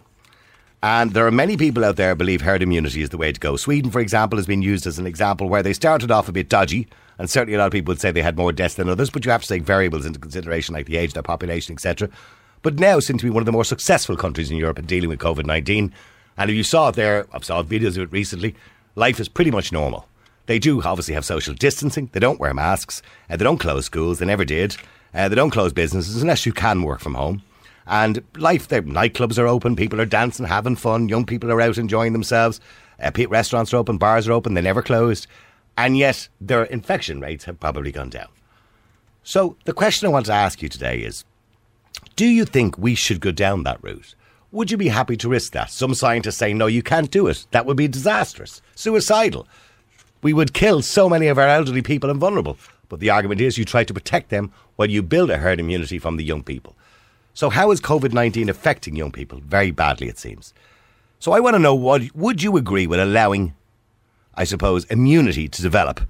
And 0.82 1.12
there 1.12 1.26
are 1.26 1.32
many 1.32 1.56
people 1.56 1.84
out 1.84 1.96
there 1.96 2.10
who 2.10 2.16
believe 2.16 2.40
herd 2.40 2.62
immunity 2.62 3.02
is 3.02 3.10
the 3.10 3.16
way 3.16 3.32
to 3.32 3.40
go. 3.40 3.56
Sweden, 3.56 3.90
for 3.90 4.00
example, 4.00 4.38
has 4.38 4.46
been 4.46 4.62
used 4.62 4.86
as 4.86 4.98
an 4.98 5.06
example 5.06 5.48
where 5.48 5.62
they 5.62 5.72
started 5.72 6.10
off 6.10 6.28
a 6.28 6.32
bit 6.32 6.48
dodgy, 6.48 6.86
and 7.19 7.28
certainly 7.28 7.54
a 7.54 7.58
lot 7.58 7.66
of 7.66 7.72
people 7.72 7.90
would 7.90 8.00
say 8.00 8.12
they 8.12 8.22
had 8.22 8.36
more 8.36 8.52
deaths 8.52 8.76
than 8.76 8.88
others, 8.88 9.10
but 9.10 9.24
you 9.24 9.31
have 9.32 9.42
to 9.42 9.48
take 9.48 9.62
variables 9.62 10.06
into 10.06 10.20
consideration 10.20 10.74
like 10.74 10.86
the 10.86 10.96
age 10.96 11.10
of 11.10 11.14
their 11.14 11.22
population, 11.22 11.72
etc. 11.72 12.08
But 12.62 12.78
now 12.78 13.00
seem 13.00 13.19
to 13.19 13.24
be 13.24 13.31
one 13.31 13.42
of 13.42 13.46
the 13.46 13.52
more 13.52 13.64
successful 13.64 14.16
countries 14.16 14.50
in 14.50 14.56
Europe 14.56 14.78
in 14.78 14.86
dealing 14.86 15.08
with 15.08 15.19
COVID 15.19 15.46
19. 15.46 15.92
And 16.38 16.50
if 16.50 16.56
you 16.56 16.62
saw 16.62 16.88
it 16.88 16.94
there, 16.94 17.26
I've 17.32 17.44
saw 17.44 17.62
videos 17.62 17.96
of 17.96 17.99
it 17.99 18.12
recently, 18.12 18.55
life 18.94 19.20
is 19.20 19.29
pretty 19.29 19.50
much 19.50 19.73
normal. 19.73 20.08
They 20.46 20.58
do 20.58 20.81
obviously 20.82 21.14
have 21.14 21.25
social 21.25 21.52
distancing, 21.52 22.08
they 22.12 22.20
don't 22.20 22.40
wear 22.40 22.55
masks, 22.55 23.02
uh, 23.29 23.37
they 23.37 23.44
don't 23.44 23.58
close 23.58 23.85
schools, 23.85 24.19
they 24.19 24.26
never 24.26 24.44
did. 24.44 24.76
Uh, 25.12 25.29
they 25.29 25.35
don't 25.35 25.50
close 25.50 25.73
businesses 25.73 26.23
unless 26.23 26.46
you 26.46 26.52
can 26.52 26.82
work 26.82 27.00
from 27.00 27.14
home. 27.14 27.43
And 27.87 28.23
life, 28.37 28.69
the 28.69 28.82
nightclubs 28.82 29.38
are 29.38 29.49
open, 29.49 29.75
people 29.75 30.00
are 30.00 30.06
dancing, 30.06 30.46
having 30.46 30.76
fun, 30.76 31.08
young 31.08 31.25
people 31.25 31.50
are 31.50 31.61
out 31.61 31.79
enjoying 31.79 32.12
themselves. 32.12 32.61
Uh, 33.00 33.11
restaurants 33.29 33.73
are 33.73 33.79
open, 33.79 33.99
bars 33.99 34.29
are 34.29 34.32
open, 34.32 34.55
they 34.55 34.61
never 34.61 34.82
closed. 34.82 35.26
And 35.76 35.96
yet 35.96 36.29
their 36.41 36.64
infection 36.64 37.20
rates 37.20 37.44
have 37.46 37.61
probably 37.61 37.93
gone 37.93 38.11
down. 38.11 38.29
So 39.23 39.56
the 39.64 39.73
question 39.73 40.06
I 40.06 40.12
want 40.12 40.26
to 40.26 40.32
ask 40.32 40.62
you 40.62 40.69
today 40.69 41.00
is 41.00 41.25
do 42.17 42.26
you 42.26 42.44
think 42.44 42.79
we 42.79 42.94
should 42.94 43.20
go 43.20 43.32
down 43.32 43.64
that 43.64 43.82
route? 43.82 44.14
Would 44.50 44.70
you 44.70 44.78
be 44.78 44.88
happy 44.88 45.16
to 45.18 45.28
risk 45.28 45.52
that? 45.52 45.70
Some 45.70 45.94
scientists 45.94 46.38
say, 46.38 46.54
no, 46.54 46.66
you 46.66 46.82
can't 46.82 47.10
do 47.10 47.26
it. 47.26 47.46
That 47.50 47.66
would 47.66 47.76
be 47.76 47.86
disastrous, 47.86 48.62
suicidal. 48.74 49.46
We 50.22 50.32
would 50.32 50.54
kill 50.54 50.80
so 50.80 51.08
many 51.08 51.26
of 51.26 51.38
our 51.38 51.48
elderly 51.48 51.82
people 51.82 52.08
and 52.08 52.18
vulnerable. 52.18 52.56
But 52.88 53.00
the 53.00 53.10
argument 53.10 53.42
is 53.42 53.58
you 53.58 53.66
try 53.66 53.84
to 53.84 53.92
protect 53.92 54.30
them 54.30 54.50
while 54.76 54.88
you 54.88 55.02
build 55.02 55.30
a 55.30 55.36
herd 55.36 55.60
immunity 55.60 55.98
from 55.98 56.16
the 56.16 56.24
young 56.24 56.42
people. 56.42 56.74
So, 57.34 57.50
how 57.50 57.70
is 57.70 57.80
COVID 57.80 58.12
19 58.12 58.48
affecting 58.48 58.96
young 58.96 59.12
people? 59.12 59.40
Very 59.40 59.70
badly, 59.70 60.08
it 60.08 60.18
seems. 60.18 60.54
So, 61.20 61.32
I 61.32 61.40
want 61.40 61.54
to 61.54 61.60
know 61.60 61.74
what 61.74 62.14
would 62.16 62.42
you 62.42 62.56
agree 62.56 62.86
with 62.86 62.98
allowing, 62.98 63.54
I 64.34 64.44
suppose, 64.44 64.84
immunity 64.86 65.46
to 65.48 65.62
develop? 65.62 66.00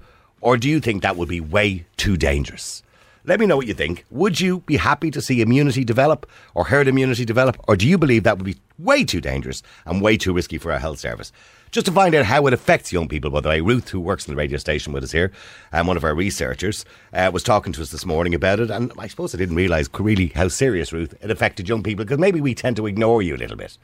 Or 0.41 0.55
do 0.55 0.69
you 0.69 0.79
think 0.79 1.03
that 1.03 1.17
would 1.17 1.29
be 1.29 1.41
way 1.41 1.85
too 1.97 2.15
dangerous? 2.15 2.81
Let 3.25 3.39
me 3.39 3.45
know 3.45 3.57
what 3.57 3.67
you 3.67 3.73
think. 3.73 4.05
Would 4.09 4.39
you 4.39 4.61
be 4.61 4.77
happy 4.77 5.11
to 5.11 5.21
see 5.21 5.41
immunity 5.41 5.83
develop 5.83 6.25
or 6.53 6.65
herd 6.65 6.87
immunity 6.87 7.25
develop? 7.25 7.57
Or 7.67 7.75
do 7.75 7.87
you 7.87 7.97
believe 7.97 8.23
that 8.23 8.37
would 8.37 8.45
be 8.45 8.57
way 8.77 9.03
too 9.03 9.19
dangerous 9.19 9.61
and 9.85 10.01
way 10.01 10.17
too 10.17 10.33
risky 10.33 10.57
for 10.57 10.71
our 10.71 10.79
health 10.79 10.99
service? 10.99 11.31
Just 11.71 11.85
to 11.85 11.91
find 11.91 12.15
out 12.15 12.25
how 12.25 12.47
it 12.47 12.53
affects 12.53 12.91
young 12.91 13.07
people, 13.07 13.29
by 13.29 13.41
the 13.41 13.49
way, 13.49 13.61
Ruth, 13.61 13.89
who 13.89 13.99
works 13.99 14.27
in 14.27 14.33
the 14.33 14.37
radio 14.37 14.57
station 14.57 14.91
with 14.93 15.03
us 15.03 15.11
here, 15.11 15.31
and 15.71 15.81
um, 15.81 15.87
one 15.87 15.97
of 15.97 16.03
our 16.03 16.15
researchers, 16.15 16.83
uh, 17.13 17.29
was 17.31 17.43
talking 17.43 17.73
to 17.73 17.81
us 17.81 17.91
this 17.91 18.05
morning 18.05 18.33
about 18.33 18.59
it. 18.59 18.71
And 18.71 18.91
I 18.97 19.07
suppose 19.07 19.35
I 19.35 19.37
didn't 19.37 19.57
realise 19.57 19.89
really 19.99 20.27
how 20.27 20.47
serious, 20.47 20.91
Ruth, 20.91 21.13
it 21.21 21.29
affected 21.29 21.69
young 21.69 21.83
people 21.83 22.05
because 22.05 22.17
maybe 22.17 22.41
we 22.41 22.55
tend 22.55 22.77
to 22.77 22.87
ignore 22.87 23.21
you 23.21 23.35
a 23.35 23.37
little 23.37 23.57
bit. 23.57 23.77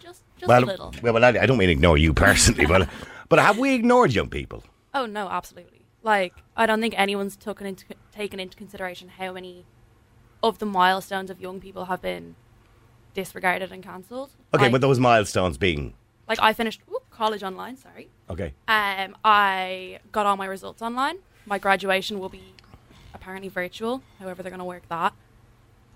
Just, 0.00 0.22
just 0.36 0.48
well, 0.48 0.64
a 0.64 0.66
little. 0.66 0.94
Well, 1.00 1.24
I, 1.24 1.28
I 1.28 1.46
don't 1.46 1.56
mean 1.56 1.70
ignore 1.70 1.96
you 1.96 2.12
personally, 2.12 2.66
but, 2.66 2.88
but 3.30 3.38
have 3.38 3.56
we 3.56 3.74
ignored 3.74 4.12
young 4.12 4.28
people? 4.28 4.62
Oh, 4.92 5.06
no, 5.06 5.28
absolutely. 5.28 5.86
Like, 6.02 6.34
I 6.56 6.66
don't 6.66 6.80
think 6.80 6.94
anyone's 6.98 7.36
taken 7.36 7.66
into, 7.66 7.84
taken 8.20 8.38
into 8.38 8.54
consideration 8.54 9.08
how 9.16 9.32
many 9.32 9.64
of 10.42 10.58
the 10.58 10.66
milestones 10.66 11.30
of 11.30 11.40
young 11.40 11.58
people 11.58 11.86
have 11.86 12.02
been 12.02 12.36
disregarded 13.14 13.72
and 13.72 13.82
cancelled. 13.82 14.30
Okay, 14.52 14.64
like, 14.64 14.72
but 14.72 14.82
those 14.82 14.98
milestones 14.98 15.56
being. 15.56 15.94
Like, 16.28 16.38
I 16.38 16.52
finished 16.52 16.82
whoop, 16.86 17.08
college 17.10 17.42
online, 17.42 17.78
sorry. 17.78 18.10
Okay. 18.28 18.52
Um, 18.68 19.16
I 19.24 20.00
got 20.12 20.26
all 20.26 20.36
my 20.36 20.44
results 20.44 20.82
online. 20.82 21.16
My 21.46 21.58
graduation 21.58 22.18
will 22.18 22.28
be 22.28 22.52
apparently 23.14 23.48
virtual, 23.48 24.02
however 24.18 24.42
they're 24.42 24.50
going 24.50 24.58
to 24.58 24.66
work 24.76 24.86
that. 24.90 25.14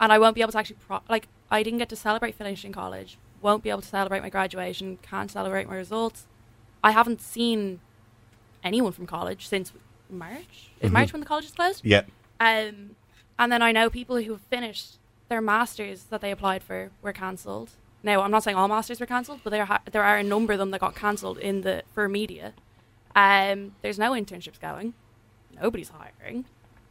And 0.01 0.11
I 0.11 0.19
won't 0.19 0.35
be 0.35 0.41
able 0.41 0.53
to 0.53 0.59
actually, 0.59 0.79
pro- 0.87 1.03
like, 1.11 1.29
I 1.51 1.63
didn't 1.63 1.79
get 1.79 1.91
to 1.91 1.97
celebrate 1.97 2.35
finishing 2.37 2.73
college, 2.73 3.19
won't 3.43 3.63
be 3.63 3.69
able 3.69 3.83
to 3.83 3.89
celebrate 3.89 4.23
my 4.23 4.31
graduation, 4.31 4.99
can't 5.03 5.31
celebrate 5.31 5.69
my 5.69 5.77
results. 5.77 6.27
I 6.83 6.93
haven't 6.93 7.21
seen 7.21 7.81
anyone 8.63 8.93
from 8.93 9.07
college 9.07 9.47
since 9.47 9.75
March. 10.19 10.71
Is 10.81 10.91
March 10.91 11.13
when 11.13 11.21
the 11.21 11.27
college 11.27 11.45
is 11.45 11.53
closed? 11.53 11.85
Yeah. 11.85 12.03
Um, 12.41 12.97
and 13.39 13.51
then 13.53 13.63
I 13.63 13.73
know 13.73 13.91
people 13.91 14.17
who 14.17 14.33
have 14.33 14.41
finished 14.43 14.99
their 15.29 15.41
masters 15.41 16.05
that 16.05 16.21
they 16.21 16.31
applied 16.31 16.63
for 16.63 16.91
were 17.03 17.13
cancelled. 17.13 17.71
Now 18.03 18.23
I'm 18.23 18.31
not 18.31 18.43
saying 18.45 18.57
all 18.57 18.69
masters 18.69 19.01
were 19.01 19.07
cancelled, 19.07 19.41
but 19.43 19.51
there 19.51 19.65
ha- 19.65 19.81
there 19.91 20.05
are 20.05 20.19
a 20.19 20.23
number 20.23 20.53
of 20.53 20.59
them 20.59 20.71
that 20.73 20.81
got 20.81 20.95
cancelled 20.95 21.39
in 21.39 21.63
the 21.63 21.83
for 21.93 22.09
media. 22.09 22.53
Um, 23.17 23.75
there's 23.83 23.99
no 23.99 24.13
internships 24.13 24.61
going. 24.61 24.95
Nobody's 25.61 25.91
hiring. 25.91 26.45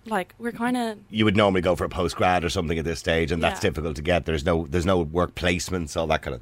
Like 0.06 0.34
we're 0.38 0.52
kind 0.52 0.76
of 0.76 0.98
You 1.10 1.24
would 1.26 1.38
normally 1.38 1.62
go 1.62 1.76
for 1.76 1.86
a 1.86 1.90
post 1.90 2.16
grad 2.16 2.44
or 2.44 2.50
something 2.50 2.78
at 2.78 2.84
this 2.86 3.00
stage, 3.00 3.32
and 3.32 3.42
that's 3.42 3.60
difficult 3.60 3.96
to 3.98 4.02
get. 4.02 4.26
There's 4.26 4.44
no 4.46 4.68
there's 4.70 4.86
no 4.86 5.00
work 5.02 5.36
placements, 5.36 5.96
all 5.96 6.08
that 6.08 6.22
kind 6.22 6.36
of. 6.36 6.42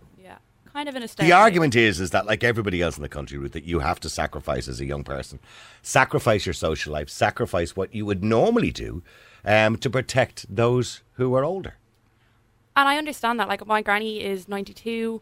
Kind 0.73 0.89
of 0.89 0.95
in 0.95 1.03
a 1.03 1.07
state. 1.07 1.25
The 1.25 1.31
argument 1.33 1.75
is 1.75 1.99
is 1.99 2.11
that 2.11 2.25
like 2.25 2.43
everybody 2.43 2.81
else 2.81 2.97
in 2.97 3.03
the 3.03 3.09
country, 3.09 3.37
Ruth, 3.37 3.51
that 3.53 3.63
you 3.63 3.79
have 3.79 3.99
to 4.01 4.09
sacrifice 4.09 4.67
as 4.67 4.79
a 4.79 4.85
young 4.85 5.03
person, 5.03 5.39
sacrifice 5.81 6.45
your 6.45 6.53
social 6.53 6.93
life, 6.93 7.09
sacrifice 7.09 7.75
what 7.75 7.93
you 7.93 8.05
would 8.05 8.23
normally 8.23 8.71
do, 8.71 9.03
um, 9.45 9.77
to 9.77 9.89
protect 9.89 10.45
those 10.53 11.01
who 11.13 11.33
are 11.35 11.43
older. 11.43 11.75
And 12.75 12.87
I 12.87 12.97
understand 12.97 13.39
that. 13.39 13.47
Like, 13.47 13.65
my 13.65 13.81
granny 13.81 14.23
is 14.23 14.47
92. 14.47 15.21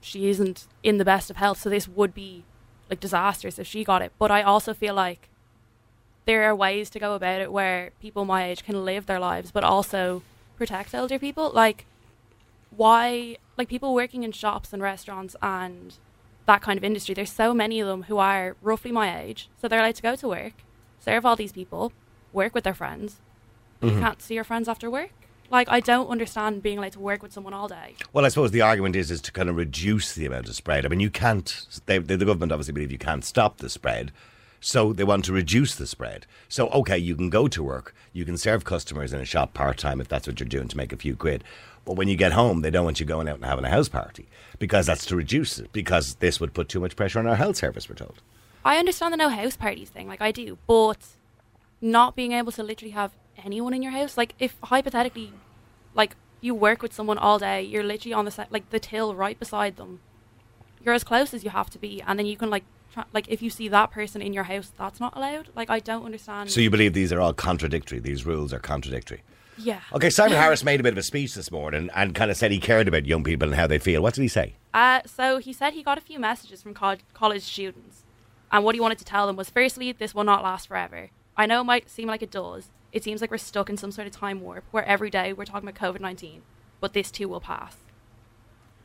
She 0.00 0.28
isn't 0.28 0.66
in 0.82 0.98
the 0.98 1.04
best 1.04 1.30
of 1.30 1.36
health, 1.36 1.60
so 1.60 1.70
this 1.70 1.88
would 1.88 2.14
be 2.14 2.44
like 2.90 3.00
disastrous 3.00 3.58
if 3.58 3.66
she 3.66 3.84
got 3.84 4.02
it. 4.02 4.12
But 4.18 4.30
I 4.30 4.42
also 4.42 4.74
feel 4.74 4.94
like 4.94 5.28
there 6.26 6.42
are 6.44 6.54
ways 6.54 6.90
to 6.90 6.98
go 6.98 7.14
about 7.14 7.40
it 7.40 7.52
where 7.52 7.90
people 8.00 8.24
my 8.24 8.44
age 8.44 8.64
can 8.64 8.84
live 8.84 9.06
their 9.06 9.20
lives, 9.20 9.50
but 9.50 9.64
also 9.64 10.22
protect 10.56 10.94
elder 10.94 11.18
people. 11.18 11.50
Like, 11.50 11.84
why 12.70 13.36
like 13.56 13.68
people 13.68 13.94
working 13.94 14.22
in 14.22 14.32
shops 14.32 14.72
and 14.72 14.82
restaurants 14.82 15.36
and 15.42 15.96
that 16.46 16.62
kind 16.62 16.76
of 16.76 16.84
industry. 16.84 17.14
There's 17.14 17.32
so 17.32 17.54
many 17.54 17.80
of 17.80 17.86
them 17.86 18.04
who 18.04 18.18
are 18.18 18.56
roughly 18.62 18.92
my 18.92 19.20
age, 19.20 19.48
so 19.60 19.68
they're 19.68 19.80
allowed 19.80 19.96
to 19.96 20.02
go 20.02 20.16
to 20.16 20.28
work, 20.28 20.52
serve 20.98 21.24
all 21.24 21.36
these 21.36 21.52
people, 21.52 21.92
work 22.32 22.54
with 22.54 22.64
their 22.64 22.74
friends. 22.74 23.20
You 23.80 23.90
mm-hmm. 23.90 24.00
can't 24.00 24.22
see 24.22 24.34
your 24.34 24.44
friends 24.44 24.68
after 24.68 24.90
work. 24.90 25.10
Like 25.50 25.68
I 25.70 25.80
don't 25.80 26.08
understand 26.08 26.62
being 26.62 26.78
allowed 26.78 26.92
to 26.92 27.00
work 27.00 27.22
with 27.22 27.32
someone 27.32 27.54
all 27.54 27.68
day. 27.68 27.94
Well, 28.12 28.24
I 28.24 28.28
suppose 28.28 28.50
the 28.50 28.62
argument 28.62 28.96
is 28.96 29.10
is 29.10 29.20
to 29.22 29.32
kind 29.32 29.48
of 29.48 29.56
reduce 29.56 30.14
the 30.14 30.26
amount 30.26 30.48
of 30.48 30.54
spread. 30.54 30.84
I 30.84 30.88
mean, 30.88 31.00
you 31.00 31.10
can't. 31.10 31.66
They, 31.86 31.98
the 31.98 32.16
government 32.16 32.52
obviously 32.52 32.72
believe 32.72 32.92
you 32.92 32.98
can't 32.98 33.24
stop 33.24 33.58
the 33.58 33.68
spread, 33.68 34.10
so 34.64 34.94
they 34.94 35.04
want 35.04 35.26
to 35.26 35.32
reduce 35.34 35.74
the 35.74 35.86
spread. 35.86 36.24
So, 36.48 36.68
okay, 36.68 36.96
you 36.96 37.14
can 37.14 37.28
go 37.28 37.48
to 37.48 37.62
work, 37.62 37.94
you 38.14 38.24
can 38.24 38.38
serve 38.38 38.64
customers 38.64 39.12
in 39.12 39.20
a 39.20 39.24
shop 39.26 39.52
part 39.52 39.76
time 39.76 40.00
if 40.00 40.08
that's 40.08 40.26
what 40.26 40.40
you're 40.40 40.48
doing 40.48 40.68
to 40.68 40.76
make 40.78 40.90
a 40.90 40.96
few 40.96 41.16
quid. 41.16 41.44
But 41.84 41.96
when 41.96 42.08
you 42.08 42.16
get 42.16 42.32
home, 42.32 42.62
they 42.62 42.70
don't 42.70 42.86
want 42.86 42.98
you 42.98 43.04
going 43.04 43.28
out 43.28 43.34
and 43.34 43.44
having 43.44 43.66
a 43.66 43.68
house 43.68 43.90
party 43.90 44.26
because 44.58 44.86
that's 44.86 45.04
to 45.06 45.16
reduce 45.16 45.58
it. 45.58 45.70
Because 45.74 46.14
this 46.14 46.40
would 46.40 46.54
put 46.54 46.70
too 46.70 46.80
much 46.80 46.96
pressure 46.96 47.18
on 47.18 47.26
our 47.26 47.36
health 47.36 47.56
service. 47.56 47.90
We're 47.90 47.96
told. 47.96 48.22
I 48.64 48.78
understand 48.78 49.12
the 49.12 49.18
no 49.18 49.28
house 49.28 49.54
parties 49.54 49.90
thing, 49.90 50.08
like 50.08 50.22
I 50.22 50.32
do, 50.32 50.56
but 50.66 51.08
not 51.82 52.16
being 52.16 52.32
able 52.32 52.52
to 52.52 52.62
literally 52.62 52.92
have 52.92 53.12
anyone 53.44 53.74
in 53.74 53.82
your 53.82 53.92
house, 53.92 54.16
like 54.16 54.34
if 54.38 54.56
hypothetically, 54.64 55.34
like 55.94 56.16
you 56.40 56.54
work 56.54 56.80
with 56.80 56.94
someone 56.94 57.18
all 57.18 57.38
day, 57.38 57.60
you're 57.60 57.84
literally 57.84 58.14
on 58.14 58.24
the 58.24 58.30
set, 58.30 58.50
like 58.50 58.70
the 58.70 58.80
till 58.80 59.14
right 59.14 59.38
beside 59.38 59.76
them. 59.76 60.00
You're 60.82 60.94
as 60.94 61.04
close 61.04 61.34
as 61.34 61.44
you 61.44 61.50
have 61.50 61.68
to 61.68 61.78
be, 61.78 62.02
and 62.06 62.18
then 62.18 62.24
you 62.24 62.38
can 62.38 62.48
like, 62.48 62.64
like 63.12 63.28
if 63.28 63.42
you 63.42 63.50
see 63.50 63.68
that 63.68 63.90
person 63.90 64.20
in 64.22 64.32
your 64.32 64.44
house, 64.44 64.72
that's 64.76 65.00
not 65.00 65.16
allowed. 65.16 65.48
Like 65.54 65.70
I 65.70 65.80
don't 65.80 66.04
understand. 66.04 66.50
So 66.50 66.60
you 66.60 66.70
believe 66.70 66.92
these 66.92 67.12
are 67.12 67.20
all 67.20 67.32
contradictory? 67.34 67.98
These 67.98 68.24
rules 68.26 68.52
are 68.52 68.58
contradictory. 68.58 69.22
yeah. 69.58 69.80
Okay, 69.92 70.10
Simon 70.10 70.36
Harris 70.38 70.64
made 70.64 70.80
a 70.80 70.82
bit 70.82 70.92
of 70.92 70.98
a 70.98 71.02
speech 71.02 71.34
this 71.34 71.50
morning 71.50 71.90
and 71.94 72.14
kind 72.14 72.30
of 72.30 72.36
said 72.36 72.50
he 72.50 72.58
cared 72.58 72.88
about 72.88 73.06
young 73.06 73.24
people 73.24 73.48
and 73.48 73.56
how 73.56 73.66
they 73.66 73.78
feel. 73.78 74.02
What 74.02 74.14
did 74.14 74.22
he 74.22 74.28
say? 74.28 74.54
Uh, 74.72 75.00
so 75.06 75.38
he 75.38 75.52
said 75.52 75.72
he 75.72 75.82
got 75.82 75.98
a 75.98 76.00
few 76.00 76.18
messages 76.18 76.62
from 76.62 76.74
co- 76.74 76.96
college 77.12 77.42
students, 77.42 78.02
and 78.50 78.64
what 78.64 78.74
he 78.74 78.80
wanted 78.80 78.98
to 78.98 79.04
tell 79.04 79.26
them 79.26 79.36
was 79.36 79.50
firstly, 79.50 79.92
this 79.92 80.14
will 80.14 80.24
not 80.24 80.42
last 80.42 80.66
forever. 80.68 81.10
I 81.36 81.46
know 81.46 81.60
it 81.60 81.64
might 81.64 81.88
seem 81.90 82.08
like 82.08 82.22
it 82.22 82.30
does. 82.30 82.68
It 82.92 83.02
seems 83.04 83.20
like 83.20 83.30
we're 83.30 83.38
stuck 83.38 83.68
in 83.70 83.76
some 83.76 83.90
sort 83.90 84.06
of 84.06 84.12
time 84.12 84.40
warp 84.40 84.64
where 84.70 84.84
every 84.84 85.10
day 85.10 85.32
we're 85.32 85.44
talking 85.44 85.68
about 85.68 85.80
COVID 85.80 86.00
19, 86.00 86.42
but 86.80 86.92
this 86.92 87.10
too 87.10 87.28
will 87.28 87.40
pass. 87.40 87.76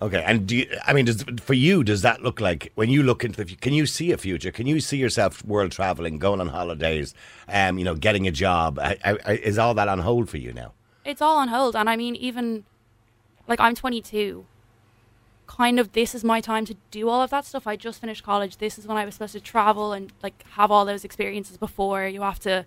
Okay, 0.02 0.24
and 0.26 0.48
do 0.48 0.56
you, 0.56 0.78
I 0.88 0.94
mean, 0.94 1.06
does, 1.06 1.26
for 1.42 1.54
you, 1.54 1.84
does 1.84 2.04
that 2.04 2.24
look 2.24 2.40
like 2.40 2.72
when 2.76 2.90
you 2.90 3.04
look 3.04 3.26
into 3.26 3.44
the? 3.44 3.56
Can 3.56 3.74
you 3.74 3.86
see 3.86 4.14
a 4.14 4.18
future? 4.18 4.50
Can 4.50 4.66
you 4.66 4.80
see 4.80 4.98
yourself 4.98 5.44
world 5.44 5.74
traveling, 5.74 6.20
going 6.20 6.40
on 6.40 6.48
holidays, 6.48 7.14
um, 7.50 7.78
you 7.78 7.84
know, 7.84 7.96
getting 7.96 8.26
a 8.26 8.32
job? 8.32 8.80
I, 8.80 8.98
I, 9.04 9.34
is 9.34 9.58
all 9.58 9.74
that 9.74 9.90
on 9.90 10.00
hold 10.00 10.30
for 10.30 10.38
you 10.38 10.54
now? 10.54 10.72
It's 11.04 11.22
all 11.22 11.38
on 11.38 11.50
hold, 11.50 11.76
and 11.76 11.90
I 11.90 11.98
mean, 11.98 12.16
even 12.16 12.64
like 13.48 13.60
I'm 13.60 13.76
22. 13.76 14.46
Kind 15.48 15.80
of, 15.80 15.94
this 15.94 16.14
is 16.14 16.24
my 16.24 16.42
time 16.42 16.64
to 16.66 16.76
do 16.92 17.10
all 17.10 17.24
of 17.24 17.32
that 17.32 17.44
stuff. 17.44 17.66
I 17.66 17.76
just 17.76 18.00
finished 18.00 18.24
college. 18.24 18.58
This 18.58 18.78
is 18.78 18.86
when 18.86 18.98
I 18.98 19.04
was 19.04 19.16
supposed 19.16 19.34
to 19.34 19.40
travel 19.40 19.94
and 19.94 20.14
like 20.22 20.44
have 20.52 20.70
all 20.70 20.86
those 20.86 21.04
experiences 21.04 21.58
before 21.58 22.06
you 22.06 22.22
have 22.22 22.40
to 22.42 22.66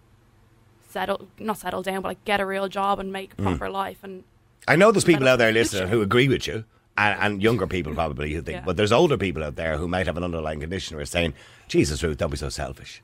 settle, 0.91 1.29
not 1.39 1.59
settle 1.59 1.83
down, 1.83 2.03
but 2.03 2.09
like 2.09 2.25
get 2.25 2.41
a 2.41 2.47
real 2.47 2.69
job 2.69 2.99
and 2.99 3.12
make 3.12 3.33
a 3.35 3.37
proper 3.43 3.71
life. 3.71 3.99
And 4.03 4.25
I 4.67 4.77
know 4.77 4.91
there's 4.93 5.05
people 5.05 5.29
out 5.29 5.39
there 5.39 5.53
listening 5.53 5.89
who 5.89 6.03
agree 6.03 6.29
with 6.29 6.47
you, 6.49 6.65
and, 6.97 7.19
and 7.21 7.43
younger 7.43 7.67
people 7.67 7.95
probably 7.95 8.33
who 8.35 8.43
think, 8.43 8.57
Yeah. 8.59 8.65
but 8.65 8.77
there's 8.77 8.93
older 8.93 9.17
people 9.17 9.43
out 9.43 9.57
there 9.57 9.79
who 9.79 9.89
might 9.89 10.07
have 10.07 10.17
an 10.17 10.25
underlying 10.25 10.61
condition 10.61 10.97
who 10.97 11.03
are 11.03 11.07
saying, 11.07 11.35
"Jesus, 11.69 12.03
Ruth, 12.03 12.19
don't 12.19 12.31
be 12.31 12.37
so 12.37 12.49
selfish." 12.49 13.03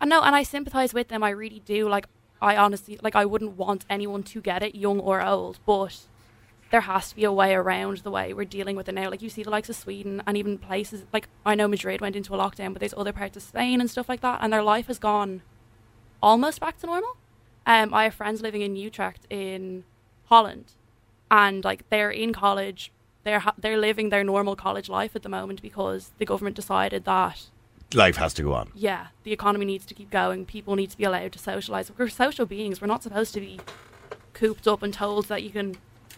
I 0.00 0.06
know, 0.06 0.22
and 0.22 0.34
I 0.34 0.42
sympathize 0.42 0.92
with 0.94 1.08
them. 1.08 1.22
I 1.22 1.30
really 1.30 1.60
do. 1.60 1.88
Like, 1.88 2.06
I 2.40 2.56
honestly, 2.56 2.98
like, 3.02 3.16
I 3.16 3.24
wouldn't 3.24 3.56
want 3.56 3.84
anyone 3.90 4.22
to 4.24 4.40
get 4.40 4.62
it, 4.62 4.74
young 4.74 5.00
or 5.00 5.20
old, 5.22 5.58
but 5.66 5.98
there 6.70 6.82
has 6.82 7.08
to 7.10 7.16
be 7.16 7.24
a 7.24 7.32
way 7.32 7.54
around 7.54 7.98
the 7.98 8.10
way 8.10 8.32
we're 8.34 8.44
dealing 8.44 8.76
with 8.76 8.88
it 8.88 8.94
now. 8.94 9.08
Like, 9.10 9.22
you 9.22 9.28
see 9.30 9.42
the 9.42 9.50
likes 9.50 9.68
of 9.70 9.76
Sweden 9.76 10.22
and 10.26 10.36
even 10.36 10.58
places 10.58 11.04
like 11.12 11.28
I 11.46 11.54
know 11.54 11.66
Madrid 11.66 12.00
went 12.00 12.14
into 12.16 12.34
a 12.34 12.38
lockdown, 12.38 12.72
but 12.72 12.80
there's 12.80 12.94
other 12.96 13.12
parts 13.12 13.36
of 13.36 13.42
Spain 13.42 13.80
and 13.80 13.90
stuff 13.90 14.08
like 14.08 14.20
that, 14.20 14.38
and 14.42 14.52
their 14.52 14.62
life 14.62 14.86
has 14.88 14.98
gone 14.98 15.42
almost 16.22 16.60
back 16.60 16.78
to 16.78 16.86
normal. 16.86 17.16
Um, 17.66 17.92
I 17.94 18.04
have 18.04 18.14
friends 18.14 18.40
living 18.42 18.62
in 18.62 18.76
Utrecht 18.76 19.26
in 19.30 19.84
Holland, 20.26 20.72
and 21.30 21.64
like 21.64 21.88
they're 21.90 22.10
in 22.10 22.32
college, 22.32 22.92
they're 23.24 23.40
ha- 23.40 23.54
they're 23.58 23.78
living 23.78 24.08
their 24.10 24.24
normal 24.24 24.56
college 24.56 24.88
life 24.88 25.14
at 25.16 25.22
the 25.22 25.28
moment 25.28 25.60
because 25.62 26.10
the 26.18 26.24
government 26.24 26.56
decided 26.56 27.04
that 27.04 27.46
Life 27.94 28.16
has 28.16 28.34
to 28.34 28.42
go 28.42 28.52
on. 28.52 28.70
yeah, 28.74 29.06
the 29.24 29.32
economy 29.32 29.64
needs 29.64 29.86
to 29.86 29.94
keep 29.94 30.10
going. 30.10 30.44
People 30.44 30.76
need 30.76 30.90
to 30.90 30.96
be 30.98 31.04
allowed 31.04 31.32
to 31.32 31.38
socialize. 31.38 31.90
We're 31.96 32.08
social 32.08 32.44
beings. 32.46 32.80
We're 32.82 32.86
not 32.86 33.02
supposed 33.02 33.32
to 33.34 33.40
be 33.40 33.60
cooped 34.34 34.68
up 34.68 34.82
and 34.82 34.92
told 34.92 35.26
that 35.28 35.42
you 35.42 35.50
can 35.50 35.76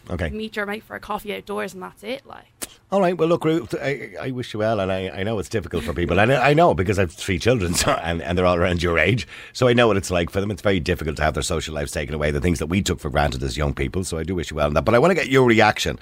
Okay. 0.09 0.29
meet 0.31 0.55
your 0.55 0.65
mate 0.65 0.83
for 0.83 0.95
a 0.95 0.99
coffee 0.99 1.33
outdoors 1.33 1.73
and 1.73 1.81
that's 1.83 2.03
it. 2.03 2.25
Like, 2.25 2.45
All 2.91 2.99
right. 2.99 3.15
Well, 3.17 3.29
look, 3.29 3.45
Ruth, 3.45 3.73
I, 3.79 4.13
I 4.19 4.31
wish 4.31 4.51
you 4.53 4.59
well, 4.59 4.79
and 4.81 4.91
I, 4.91 5.09
I 5.09 5.23
know 5.23 5.37
it's 5.39 5.47
difficult 5.47 5.83
for 5.83 5.93
people. 5.93 6.19
And 6.19 6.33
I, 6.33 6.49
I 6.49 6.53
know 6.53 6.73
because 6.73 6.97
I 6.99 7.03
have 7.03 7.11
three 7.13 7.37
children, 7.39 7.73
so, 7.81 7.91
and, 7.91 8.21
and 8.21 8.37
they're 8.37 8.45
all 8.45 8.57
around 8.57 8.81
your 8.83 8.97
age. 8.99 9.27
So 9.53 9.67
I 9.67 9.73
know 9.73 9.87
what 9.87 9.95
it's 9.97 10.11
like 10.11 10.29
for 10.29 10.41
them. 10.41 10.51
It's 10.51 10.61
very 10.63 10.79
difficult 10.81 11.15
to 11.17 11.23
have 11.23 11.35
their 11.35 11.43
social 11.43 11.73
lives 11.75 11.91
taken 11.91 12.13
away, 12.15 12.31
the 12.31 12.41
things 12.41 12.59
that 12.59 12.65
we 12.67 12.81
took 12.81 12.99
for 12.99 13.09
granted 13.09 13.43
as 13.43 13.55
young 13.57 13.73
people. 13.73 14.03
So 14.03 14.17
I 14.17 14.23
do 14.23 14.35
wish 14.35 14.49
you 14.51 14.57
well 14.57 14.67
on 14.67 14.73
that. 14.73 14.83
But 14.85 14.95
I 14.95 14.99
want 14.99 15.11
to 15.11 15.15
get 15.15 15.29
your 15.29 15.45
reaction. 15.47 15.99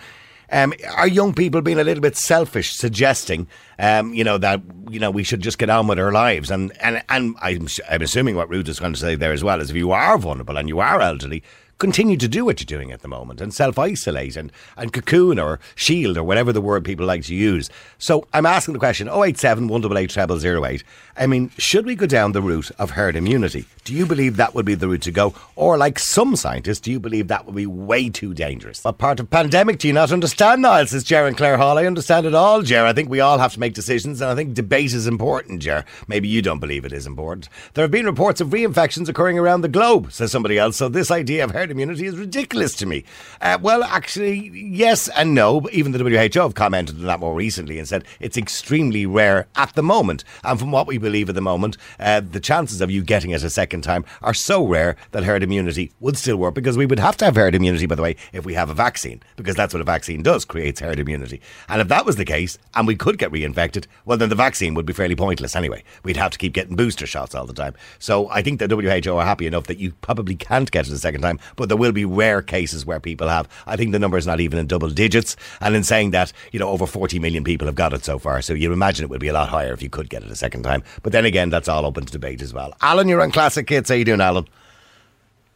Um, 0.51 0.74
are 0.96 1.08
young 1.08 1.34
people 1.34 1.62
being 1.62 1.79
a 1.79 1.84
little 1.84 2.01
bit 2.01 2.15
selfish, 2.15 2.74
suggesting, 2.74 3.48
um, 3.77 4.13
you 4.13 4.24
know, 4.24 4.38
that 4.38 4.62
you 4.89 5.00
know 5.00 5.12
we 5.12 5.24
should 5.24 5.41
just 5.41 5.58
get 5.58 5.70
on 5.70 5.88
with 5.88 6.00
our 6.00 6.12
lives? 6.12 6.50
And 6.50 6.72
and 6.82 7.03
and 7.10 7.36
I'm, 7.41 7.68
I'm 7.89 8.01
assuming 8.01 8.36
what 8.36 8.50
Ruth 8.50 8.68
is 8.68 8.79
going 8.79 8.94
to 8.94 9.00
say 9.00 9.15
there 9.15 9.34
as 9.34 9.44
well 9.44 9.62
is 9.62 9.70
if 9.70 9.75
you 9.75 9.91
are 9.91 10.18
vulnerable 10.18 10.58
and 10.58 10.68
you 10.68 10.79
are 10.79 11.00
elderly, 11.01 11.44
continue 11.80 12.18
to 12.18 12.28
do 12.28 12.46
what 12.46 12.60
you're 12.60 12.78
doing 12.78 12.92
at 12.92 13.02
the 13.02 13.08
moment 13.08 13.42
and 13.42 13.54
self 13.54 13.80
isolate 13.80 14.36
and, 14.36 14.52
and 14.78 14.94
cocoon 14.94 15.40
or 15.40 15.60
shield 15.76 16.18
or 16.18 16.24
whatever 16.24 16.54
the 16.54 16.62
word 16.62 16.84
people 16.86 17.06
like 17.06 17.24
to 17.24 17.34
use. 17.34 17.70
So 17.98 18.28
I'm 18.34 18.46
asking 18.46 18.74
the 18.74 18.80
question 18.80 19.08
087 19.08 19.68
188 19.68 20.40
0008. 20.42 20.84
I 21.18 21.28
mean, 21.28 21.52
should 21.58 21.86
we 21.86 21.96
go 21.96 22.06
down 22.06 22.32
the 22.32 22.42
route 22.42 22.72
of 22.80 22.92
herd 22.92 23.16
immunity? 23.16 23.66
Do 23.84 23.94
you 23.94 24.06
believe 24.06 24.38
that 24.38 24.56
would 24.56 24.66
be 24.66 24.76
the 24.76 24.88
route 24.88 25.02
to 25.02 25.12
go? 25.12 25.34
Or, 25.56 25.78
like 25.78 26.00
some 26.00 26.36
scientists, 26.36 26.80
do 26.80 26.92
you 26.92 27.00
believe 27.00 27.28
that 27.28 27.46
would 27.46 27.56
be 27.56 27.66
way 27.66 28.10
too 28.10 28.34
dangerous? 28.34 28.84
What 28.84 29.00
part 29.00 29.20
of 29.20 29.30
pandemic 29.30 29.80
do 29.80 29.88
you 29.88 29.94
not 29.94 30.12
understand, 30.12 30.62
Niall? 30.62 30.88
Says 30.88 31.04
Ger 31.04 31.28
and 31.28 31.36
Claire 31.36 31.58
Hall. 31.58 31.78
I 31.78 31.86
understand 31.86 32.26
it 32.26 32.36
all, 32.36 32.62
Ger. 32.62 32.86
I 32.86 32.94
think 32.94 33.10
we 33.10 33.20
all 33.20 33.38
have 33.38 33.54
to 33.54 33.60
make 33.60 33.74
decisions, 33.74 34.22
and 34.22 34.30
I 34.30 34.36
think 34.36 34.54
debate 34.54 34.94
is 34.94 35.08
important, 35.08 35.62
Ger. 35.62 35.84
Maybe 36.08 36.28
you 36.28 36.42
don't 36.42 36.60
believe 36.60 36.86
it 36.86 36.94
is 36.94 37.06
important. 37.06 37.50
There 37.74 37.84
have 37.84 37.92
been 37.92 38.06
reports 38.06 38.40
of 38.40 38.50
reinfections 38.50 39.10
occurring 39.10 39.38
around 39.38 39.62
the 39.62 39.68
globe, 39.68 40.12
says 40.14 40.32
somebody 40.32 40.58
else, 40.58 40.78
so 40.78 40.88
this 40.88 41.12
idea 41.12 41.44
of 41.44 41.52
herd 41.52 41.69
immunity 41.72 42.06
is 42.06 42.18
ridiculous 42.18 42.76
to 42.76 42.86
me. 42.86 43.04
Uh, 43.42 43.58
well, 43.62 43.84
actually, 43.84 44.52
yes 44.54 45.08
and 45.10 45.34
no. 45.34 45.68
Even 45.72 45.92
the 45.92 46.00
WHO 46.00 46.42
have 46.42 46.56
commented 46.56 46.98
on 46.98 47.06
that 47.06 47.20
more 47.20 47.34
recently 47.34 47.80
and 47.80 47.88
said 47.88 48.06
it's 48.20 48.38
extremely 48.38 49.06
rare 49.06 49.48
at 49.56 49.74
the 49.76 49.84
moment. 49.84 50.24
And 50.44 50.60
from 50.60 50.72
what 50.72 50.88
we 50.88 50.98
believe 50.98 51.30
at 51.30 51.36
the 51.36 51.42
moment, 51.42 51.78
uh, 52.00 52.22
the 52.22 52.40
chances 52.40 52.82
of 52.82 52.92
you 52.92 53.04
getting 53.04 53.32
it 53.32 53.44
a 53.44 53.50
second 53.50 53.82
time 53.82 54.06
are 54.22 54.34
so 54.34 54.66
rare 54.66 54.96
that 55.12 55.24
herd 55.24 55.44
immunity 55.44 55.92
would 56.00 56.18
still 56.18 56.38
work 56.38 56.56
because 56.56 56.78
we 56.78 56.86
would 56.86 57.00
have 57.00 57.18
to 57.18 57.26
have 57.26 57.36
herd 57.36 57.56
immunity, 57.56 57.86
by 57.86 57.96
the 57.96 58.02
way, 58.02 58.16
if 58.34 58.46
we 58.46 58.54
have 58.54 58.70
a 58.70 58.74
vaccine, 58.74 59.22
because 59.36 59.56
that's 59.56 59.74
what 59.74 59.82
a 59.82 59.86
vaccine 59.86 60.24
does, 60.24 60.46
creates 60.46 60.80
herd 60.80 61.00
immunity. 61.00 61.42
And 61.68 61.82
if 61.82 61.88
that 61.88 62.06
was 62.06 62.16
the 62.16 62.26
case, 62.26 62.58
and 62.76 62.88
we 62.88 62.96
could 62.96 63.18
get 63.18 63.32
reinfected, 63.32 63.86
well, 64.06 64.18
then 64.18 64.30
the 64.30 64.36
vaccine 64.36 64.74
would 64.74 64.86
be 64.86 64.94
fairly 64.94 65.16
pointless 65.16 65.56
anyway. 65.56 65.84
We'd 66.04 66.18
have 66.18 66.32
to 66.32 66.38
keep 66.38 66.54
getting 66.54 66.76
booster 66.76 67.06
shots 67.06 67.36
all 67.36 67.46
the 67.46 67.54
time. 67.54 67.76
So 68.00 68.30
I 68.30 68.42
think 68.42 68.60
the 68.60 68.68
WHO 68.68 69.18
are 69.18 69.26
happy 69.26 69.48
enough 69.48 69.68
that 69.68 69.80
you 69.80 69.92
probably 70.02 70.36
can't 70.36 70.72
get 70.72 70.88
it 70.88 70.94
a 70.94 70.98
second 70.98 71.22
time, 71.22 71.40
but 71.60 71.68
there 71.68 71.78
will 71.78 71.92
be 71.92 72.06
rare 72.06 72.42
cases 72.42 72.86
where 72.86 73.01
people 73.01 73.28
have. 73.28 73.48
I 73.68 73.75
think 73.75 73.92
the 73.92 74.00
number 74.00 74.18
is 74.18 74.25
not 74.25 74.39
even 74.39 74.58
in 74.58 74.66
double 74.66 74.89
digits. 74.89 75.36
And 75.60 75.75
in 75.75 75.84
saying 75.84 76.12
that, 76.12 76.32
you 76.54 76.60
know, 76.60 76.70
over 76.70 76.88
40 76.88 77.20
million 77.20 77.44
people 77.44 77.68
have 77.68 77.75
got 77.75 77.92
it 77.94 78.06
so 78.06 78.18
far. 78.18 78.42
So 78.42 78.54
you 78.54 78.72
imagine 78.72 79.04
it 79.04 79.10
would 79.10 79.20
be 79.20 79.28
a 79.28 79.34
lot 79.34 79.50
higher 79.50 79.74
if 79.74 79.84
you 79.84 79.89
could 79.89 80.10
get 80.10 80.24
it 80.24 80.32
a 80.32 80.36
second 80.38 80.63
time. 80.63 80.84
But 81.04 81.12
then 81.12 81.25
again, 81.25 81.50
that's 81.50 81.68
all 81.68 81.86
open 81.86 82.06
to 82.06 82.12
debate 82.12 82.42
as 82.42 82.54
well. 82.54 82.74
Alan, 82.82 83.10
you're 83.10 83.22
on 83.22 83.32
Classic 83.32 83.68
Hits. 83.68 83.89
How 83.89 83.96
you 83.96 84.06
doing, 84.06 84.22
Alan? 84.22 84.48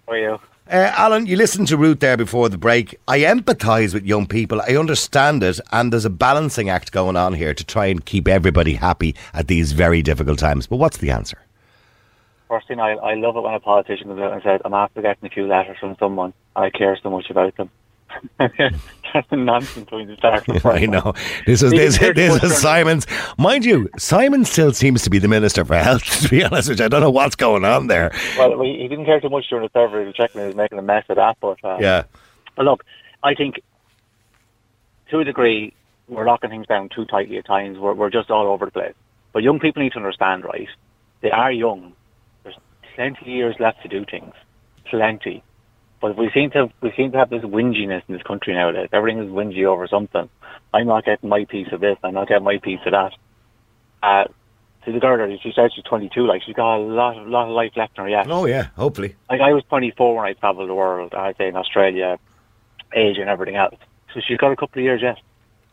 How 0.08 0.14
are 0.14 0.18
you? 0.18 0.40
Uh, 0.70 0.92
Alan, 0.96 1.26
you 1.26 1.38
listened 1.38 1.70
to 1.70 1.78
Ruth 1.78 2.02
there 2.02 2.18
before 2.18 2.50
the 2.50 2.58
break. 2.58 3.00
I 3.08 3.20
empathise 3.20 3.94
with 3.94 4.06
young 4.06 4.28
people. 4.28 4.62
I 4.62 4.76
understand 4.76 5.42
it, 5.42 5.60
and 5.72 5.92
there's 5.92 6.06
a 6.06 6.10
balancing 6.10 6.70
act 6.70 6.92
going 6.92 7.16
on 7.16 7.34
here 7.34 7.54
to 7.54 7.64
try 7.64 7.88
and 7.88 8.04
keep 8.04 8.28
everybody 8.28 8.74
happy 8.74 9.16
at 9.34 9.48
these 9.48 9.72
very 9.72 10.02
difficult 10.02 10.40
times. 10.40 10.68
But 10.68 10.78
what's 10.78 10.98
the 10.98 11.12
answer? 11.12 11.38
First 12.54 12.68
thing, 12.68 12.80
I, 12.80 12.92
I 12.92 13.16
love 13.16 13.36
it 13.36 13.42
when 13.42 13.56
a 13.56 13.60
politician 13.60 14.10
comes 14.10 14.22
out 14.22 14.32
and 14.32 14.44
says, 14.44 14.62
I'm 14.64 14.76
after 14.76 15.02
getting 15.02 15.26
a 15.26 15.30
few 15.34 15.48
letters 15.48 15.76
from 15.80 15.96
someone. 15.98 16.36
I 16.56 16.70
care 16.70 16.96
so 17.02 17.10
much 17.10 17.32
about 17.32 17.58
them. 17.58 17.72
That's 18.38 19.32
nonsense 19.32 19.90
when 19.90 20.08
you 20.08 20.16
start. 20.18 20.44
I 20.66 20.86
know 20.86 21.16
this 21.48 21.64
is 21.64 21.72
this, 21.72 21.98
this 21.98 22.44
is 22.44 22.56
Simon's. 22.62 23.08
Mind 23.40 23.66
you, 23.66 23.90
Simon 23.98 24.46
still 24.46 24.72
seems 24.72 25.02
to 25.02 25.10
be 25.10 25.18
the 25.18 25.28
minister 25.28 25.66
for 25.66 25.76
health. 25.78 26.04
To 26.22 26.30
be 26.30 26.44
honest 26.44 26.70
you, 26.70 26.86
I 26.86 26.90
don't 26.90 27.02
know 27.02 27.10
what's 27.10 27.36
going 27.36 27.66
on 27.66 27.88
there. 27.88 28.12
Well, 28.38 28.62
he 28.62 28.88
didn't 28.88 29.06
care 29.06 29.20
too 29.20 29.30
much 29.30 29.50
during 29.50 29.68
the 29.68 29.72
survey. 29.74 30.02
He 30.02 30.06
was 30.06 30.16
checking 30.16 30.42
he 30.42 30.46
was 30.46 30.56
making 30.56 30.78
a 30.78 30.84
mess 30.84 31.06
of 31.10 31.16
that. 31.16 31.38
But, 31.42 31.58
uh, 31.64 31.80
Yeah, 31.82 32.04
but 32.56 32.66
look, 32.66 32.86
I 33.24 33.34
think 33.34 33.62
to 35.10 35.22
a 35.22 35.24
degree, 35.24 35.74
we're 36.08 36.28
locking 36.28 36.52
things 36.52 36.68
down 36.68 36.90
too 36.90 37.06
tightly 37.06 37.40
at 37.40 37.48
times. 37.48 37.80
We're, 37.80 37.96
we're 37.96 38.12
just 38.12 38.30
all 38.30 38.46
over 38.46 38.66
the 38.66 38.72
place. 38.72 38.94
But 39.32 39.42
young 39.42 39.60
people 39.60 39.82
need 39.82 39.94
to 39.94 39.98
understand, 39.98 40.44
right? 40.44 40.70
They 41.22 41.32
are 41.32 41.52
young. 41.52 41.94
Plenty 42.96 43.22
of 43.22 43.28
years 43.28 43.56
left 43.60 43.82
to 43.84 43.88
do 43.88 44.06
things. 44.06 44.34
Plenty. 44.86 45.44
But 46.02 46.18
we 46.18 46.30
seem 46.32 46.52
to 46.52 46.70
we 46.82 46.92
seem 46.98 47.12
to 47.14 47.18
have 47.18 47.30
this 47.30 47.44
whinginess 47.44 48.04
in 48.08 48.16
this 48.16 48.24
country 48.24 48.54
nowadays. 48.54 48.90
Everything 48.92 49.24
is 49.24 49.30
whingy 49.30 49.66
over 49.66 49.88
something. 49.88 50.30
I'm 50.74 50.88
not 50.88 51.06
getting 51.06 51.30
my 51.30 51.46
piece 51.46 51.72
of 51.72 51.80
this. 51.80 51.98
I'm 52.04 52.14
not 52.14 52.28
getting 52.28 52.44
my 52.44 52.58
piece 52.58 52.82
of 52.86 52.92
that. 52.92 53.14
Uh, 54.02 54.26
see 54.86 54.92
the 54.92 55.00
girl, 55.00 55.38
she 55.42 55.54
said 55.56 55.72
she's 55.74 55.84
22. 55.86 56.28
Like 56.28 56.44
she's 56.44 56.56
got 56.56 56.76
a 56.76 56.80
lot, 56.80 57.18
of, 57.18 57.28
lot 57.28 57.48
of 57.48 57.54
life 57.54 57.72
left 57.76 57.98
in 57.98 58.04
her 58.04 58.10
yet. 58.10 58.30
Oh 58.30 58.46
yeah, 58.46 58.68
hopefully. 58.76 59.16
Like 59.30 59.42
I 59.42 59.54
was 59.54 59.64
24 59.70 60.18
when 60.18 60.26
I 60.26 60.34
travelled 60.34 60.70
the 60.70 60.76
world. 60.76 61.14
I'd 61.14 61.38
say 61.38 61.48
in 61.48 61.56
Australia, 61.56 62.20
Asia, 62.92 63.22
and 63.22 63.30
everything 63.30 63.56
else. 63.56 63.76
So 64.14 64.20
she's 64.28 64.38
got 64.38 64.52
a 64.52 64.56
couple 64.56 64.80
of 64.80 64.84
years 64.84 65.02
yet. 65.02 65.18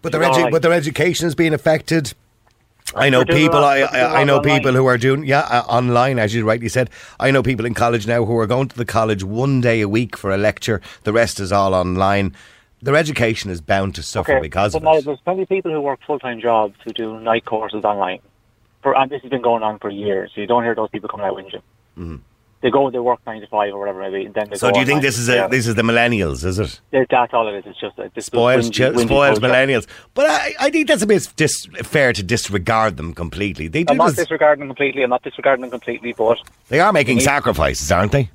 But 0.03 0.13
their 0.13 0.23
edu- 0.23 0.45
right. 0.45 0.53
but 0.53 0.63
their 0.63 0.73
education 0.73 1.27
is 1.27 1.35
being 1.35 1.53
affected. 1.53 2.15
I 2.95 3.09
know 3.09 3.19
They're 3.19 3.37
doing 3.37 3.39
a 3.39 3.45
people. 3.47 3.65
I, 3.65 3.79
they're 3.79 3.89
doing 3.89 4.03
a 4.03 4.05
I, 4.07 4.21
I 4.21 4.25
know 4.25 4.37
online. 4.39 4.59
people 4.59 4.73
who 4.73 4.87
are 4.87 4.99
doing 4.99 5.25
yeah 5.25 5.41
uh, 5.41 5.63
online, 5.69 6.19
as 6.19 6.35
you 6.35 6.45
rightly 6.45 6.69
said. 6.69 6.91
I 7.19 7.31
know 7.31 7.43
people 7.43 7.65
in 7.67 7.75
college 7.75 8.07
now 8.07 8.25
who 8.25 8.37
are 8.39 8.47
going 8.47 8.69
to 8.69 8.77
the 8.77 8.85
college 8.85 9.23
one 9.23 9.61
day 9.61 9.81
a 9.81 9.89
week 9.89 10.17
for 10.17 10.31
a 10.33 10.37
lecture. 10.39 10.81
The 11.05 11.13
rest 11.13 11.41
is 11.41 11.53
all 11.53 11.75
online. 11.75 12.35
Their 12.83 12.97
education 12.97 13.51
is 13.51 13.61
bound 13.61 13.95
to 13.97 14.03
suffer 14.03 14.41
because 14.41 14.73
but 14.73 14.85
of 14.85 14.97
it. 14.97 15.05
there's 15.05 15.21
plenty 15.21 15.43
of 15.43 15.49
people 15.49 15.71
who 15.71 15.81
work 15.81 16.01
full 16.07 16.19
time 16.19 16.41
jobs 16.41 16.77
who 16.85 16.93
do 16.93 17.21
night 17.21 17.45
courses 17.45 17.85
online. 17.85 18.21
For 18.83 18.97
and 18.97 19.11
this 19.11 19.21
has 19.23 19.31
been 19.31 19.43
going 19.43 19.63
on 19.63 19.79
for 19.79 19.91
years. 19.91 20.33
So 20.35 20.41
you 20.41 20.47
don't 20.47 20.65
hear 20.65 20.75
those 20.75 20.89
people 20.91 21.09
coming 21.09 21.27
out 21.27 21.37
whinging. 21.37 22.21
They 22.63 22.71
go, 22.71 22.91
they 22.91 22.99
work 22.99 23.21
nine 23.27 23.41
to 23.41 23.47
five 23.47 23.73
or 23.73 23.79
whatever 23.79 24.03
it 24.03 24.11
may 24.11 24.19
be, 24.19 24.27
and 24.27 24.35
then 24.35 24.51
they. 24.51 24.57
So 24.57 24.71
do 24.71 24.81
you 24.81 24.85
think 24.87 25.01
this 25.01 25.17
is 25.19 25.29
a 25.31 25.49
this 25.51 25.67
is 25.67 25.77
the 25.77 25.83
millennials? 25.83 26.45
Is 26.45 26.59
it? 26.59 26.79
Yeah, 26.93 27.05
That's 27.11 27.33
all 27.33 27.49
it 27.49 27.57
is. 27.59 27.65
It's 27.67 27.81
just 27.81 27.97
this 28.15 28.27
spoiled, 28.27 28.65
whingy- 28.65 28.73
chil- 28.73 28.93
whingy 28.93 29.07
spoiled 29.07 29.41
millennials. 29.41 29.87
But 30.13 30.27
I, 30.29 30.55
I 30.61 30.71
think 30.71 30.87
that's 30.87 31.03
a 31.03 31.07
bit 31.07 31.27
dis- 31.37 31.67
fair 31.83 32.13
to 32.13 32.23
disregard 32.23 32.99
them 32.99 33.15
completely. 33.15 33.69
They 33.69 33.85
do 33.85 33.93
I'm 33.93 33.97
not 33.97 34.15
disregarding 34.15 34.61
them 34.61 34.69
completely. 34.69 35.03
I'm 35.03 35.09
not 35.11 35.23
disregarding 35.23 35.63
them 35.63 35.71
completely, 35.71 36.13
but 36.13 36.37
they 36.69 36.81
are 36.81 36.93
making 36.93 37.17
Me- 37.17 37.23
sacrifices, 37.23 37.91
aren't 37.91 38.13
they? 38.13 38.31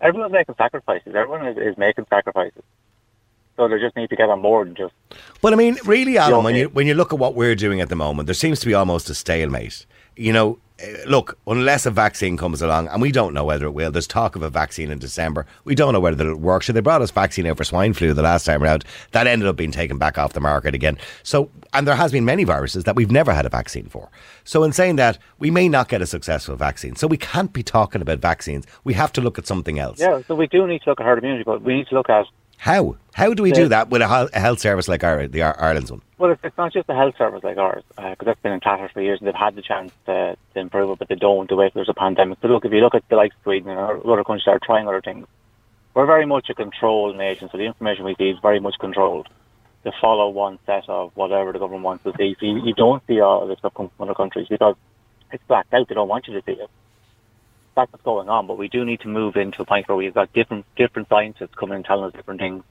everyone's 0.00 0.32
making 0.32 0.54
sacrifices. 0.56 1.14
Everyone 1.14 1.46
is, 1.46 1.58
is 1.58 1.76
making 1.76 2.06
sacrifices. 2.08 2.62
So 3.56 3.66
they 3.66 3.78
just 3.80 3.96
need 3.96 4.08
to 4.10 4.16
get 4.16 4.28
on 4.30 4.40
board 4.40 4.68
and 4.68 4.76
just 4.76 4.94
But 5.42 5.52
I 5.52 5.56
mean, 5.56 5.76
really, 5.84 6.16
Alan, 6.16 6.38
Yeah, 6.38 6.44
when 6.44 6.54
you 6.54 6.68
when 6.68 6.86
you 6.86 6.94
look 6.94 7.12
at 7.12 7.18
what 7.18 7.34
we're 7.34 7.56
doing 7.56 7.80
at 7.80 7.88
the 7.88 7.96
moment, 7.96 8.26
there 8.28 8.34
seems 8.34 8.60
to 8.60 8.66
be 8.66 8.72
almost 8.72 9.10
a 9.10 9.14
stalemate. 9.14 9.84
You 10.16 10.32
know, 10.32 10.58
Uh, 10.80 10.86
look, 11.06 11.36
unless 11.46 11.86
a 11.86 11.90
vaccine 11.90 12.36
comes 12.36 12.62
along, 12.62 12.88
and 12.88 13.02
we 13.02 13.10
don't 13.10 13.34
know 13.34 13.44
whether 13.44 13.66
it 13.66 13.72
will. 13.72 13.90
There's 13.90 14.06
talk 14.06 14.36
of 14.36 14.42
a 14.42 14.50
vaccine 14.50 14.90
in 14.90 14.98
December. 14.98 15.44
We 15.64 15.74
don't 15.74 15.92
know 15.92 16.00
whether 16.00 16.24
it'll 16.24 16.36
work. 16.38 16.62
So 16.62 16.72
they 16.72 16.80
brought 16.80 17.02
us 17.02 17.10
vaccine 17.10 17.46
out 17.46 17.56
for 17.56 17.64
swine 17.64 17.94
flu 17.94 18.12
the 18.12 18.22
last 18.22 18.44
time 18.44 18.62
around. 18.62 18.84
That 19.12 19.26
ended 19.26 19.48
up 19.48 19.56
being 19.56 19.72
taken 19.72 19.98
back 19.98 20.18
off 20.18 20.34
the 20.34 20.40
market 20.40 20.74
again. 20.74 20.96
So, 21.22 21.50
and 21.72 21.86
there 21.86 21.96
has 21.96 22.12
been 22.12 22.24
many 22.24 22.44
viruses 22.44 22.84
that 22.84 22.94
we've 22.94 23.10
never 23.10 23.32
had 23.32 23.44
a 23.44 23.48
vaccine 23.48 23.86
for. 23.86 24.08
So, 24.44 24.62
in 24.62 24.72
saying 24.72 24.96
that, 24.96 25.18
we 25.38 25.50
may 25.50 25.68
not 25.68 25.88
get 25.88 26.00
a 26.00 26.06
successful 26.06 26.56
vaccine. 26.56 26.94
So 26.96 27.06
we 27.06 27.16
can't 27.16 27.52
be 27.52 27.62
talking 27.62 28.00
about 28.00 28.20
vaccines. 28.20 28.64
We 28.84 28.94
have 28.94 29.12
to 29.14 29.20
look 29.20 29.38
at 29.38 29.46
something 29.46 29.78
else. 29.78 29.98
yeah. 30.00 30.22
So 30.28 30.34
we 30.34 30.46
do 30.46 30.66
need 30.66 30.82
to 30.82 30.90
look 30.90 31.00
at 31.00 31.06
herd 31.06 31.18
immunity, 31.18 31.44
but 31.44 31.62
we 31.62 31.74
need 31.74 31.88
to 31.88 31.94
look 31.94 32.08
at 32.08 32.26
How? 32.58 32.96
How 33.14 33.34
do 33.34 33.42
we 33.42 33.50
do 33.50 33.68
that 33.68 33.88
with 33.88 34.02
a, 34.02 34.30
a 34.32 34.38
health 34.38 34.60
service 34.60 34.88
like 34.88 35.02
our, 35.02 35.26
the 35.26 35.42
Ireland's 35.42 35.90
one? 35.90 36.02
Well, 36.18 36.32
it's, 36.32 36.40
it's 36.44 36.56
not 36.56 36.72
just 36.72 36.88
a 36.88 36.94
health 36.94 37.16
service 37.16 37.42
like 37.42 37.56
ours, 37.56 37.82
uh, 37.96 38.10
because 38.10 38.26
that's 38.26 38.40
been 38.42 38.52
in 38.52 38.60
tatters 38.60 38.90
for 38.92 39.00
years, 39.00 39.20
and 39.20 39.26
they've 39.26 39.34
had 39.34 39.54
the 39.54 39.62
chance 39.62 39.92
to, 40.06 40.36
to 40.54 40.60
improve 40.60 40.90
it, 40.90 40.98
but 40.98 41.08
they 41.08 41.14
don't. 41.14 41.48
They 41.48 41.54
wait 41.54 41.72
till 41.72 41.80
there's 41.80 41.88
a 41.88 41.94
pandemic. 41.94 42.38
But 42.40 42.50
look, 42.50 42.64
if 42.64 42.72
you 42.72 42.80
look 42.80 42.94
at 42.94 43.08
the 43.08 43.16
likes 43.16 43.34
of 43.36 43.42
Sweden 43.42 43.70
and 43.70 43.78
other 43.78 44.24
countries 44.24 44.44
that 44.46 44.52
are 44.52 44.60
trying 44.62 44.86
other 44.86 45.00
things, 45.00 45.26
we're 45.94 46.06
very 46.06 46.26
much 46.26 46.50
a 46.50 46.54
controlled 46.54 47.16
nation, 47.16 47.48
so 47.50 47.58
the 47.58 47.64
information 47.64 48.04
we 48.04 48.14
see 48.16 48.30
is 48.30 48.38
very 48.42 48.60
much 48.60 48.74
controlled. 48.78 49.28
To 49.84 49.92
follow 50.00 50.28
one 50.28 50.58
set 50.66 50.88
of 50.88 51.12
whatever 51.14 51.52
the 51.52 51.60
government 51.60 51.84
wants 51.84 52.04
to 52.04 52.12
see. 52.18 52.36
So 52.40 52.46
you, 52.46 52.64
you 52.64 52.74
don't 52.74 53.02
see 53.06 53.20
all 53.20 53.46
this 53.46 53.58
stuff 53.60 53.74
come 53.74 53.90
from 53.96 54.08
other 54.08 54.14
countries 54.14 54.48
because 54.48 54.74
it's 55.32 55.42
blacked 55.46 55.72
out. 55.72 55.88
They 55.88 55.94
don't 55.94 56.08
want 56.08 56.26
you 56.26 56.34
to 56.34 56.42
see 56.44 56.60
it. 56.60 56.68
That's 57.78 57.92
what's 57.92 58.04
going 58.04 58.28
on. 58.28 58.48
But 58.48 58.58
we 58.58 58.66
do 58.66 58.84
need 58.84 59.00
to 59.02 59.08
move 59.08 59.36
into 59.36 59.62
a 59.62 59.64
point 59.64 59.88
where 59.88 59.96
we've 59.96 60.12
got 60.12 60.32
different 60.32 60.66
different 60.76 61.08
scientists 61.08 61.54
coming 61.54 61.76
and 61.76 61.84
telling 61.84 62.06
us 62.06 62.12
different 62.12 62.40
things 62.40 62.64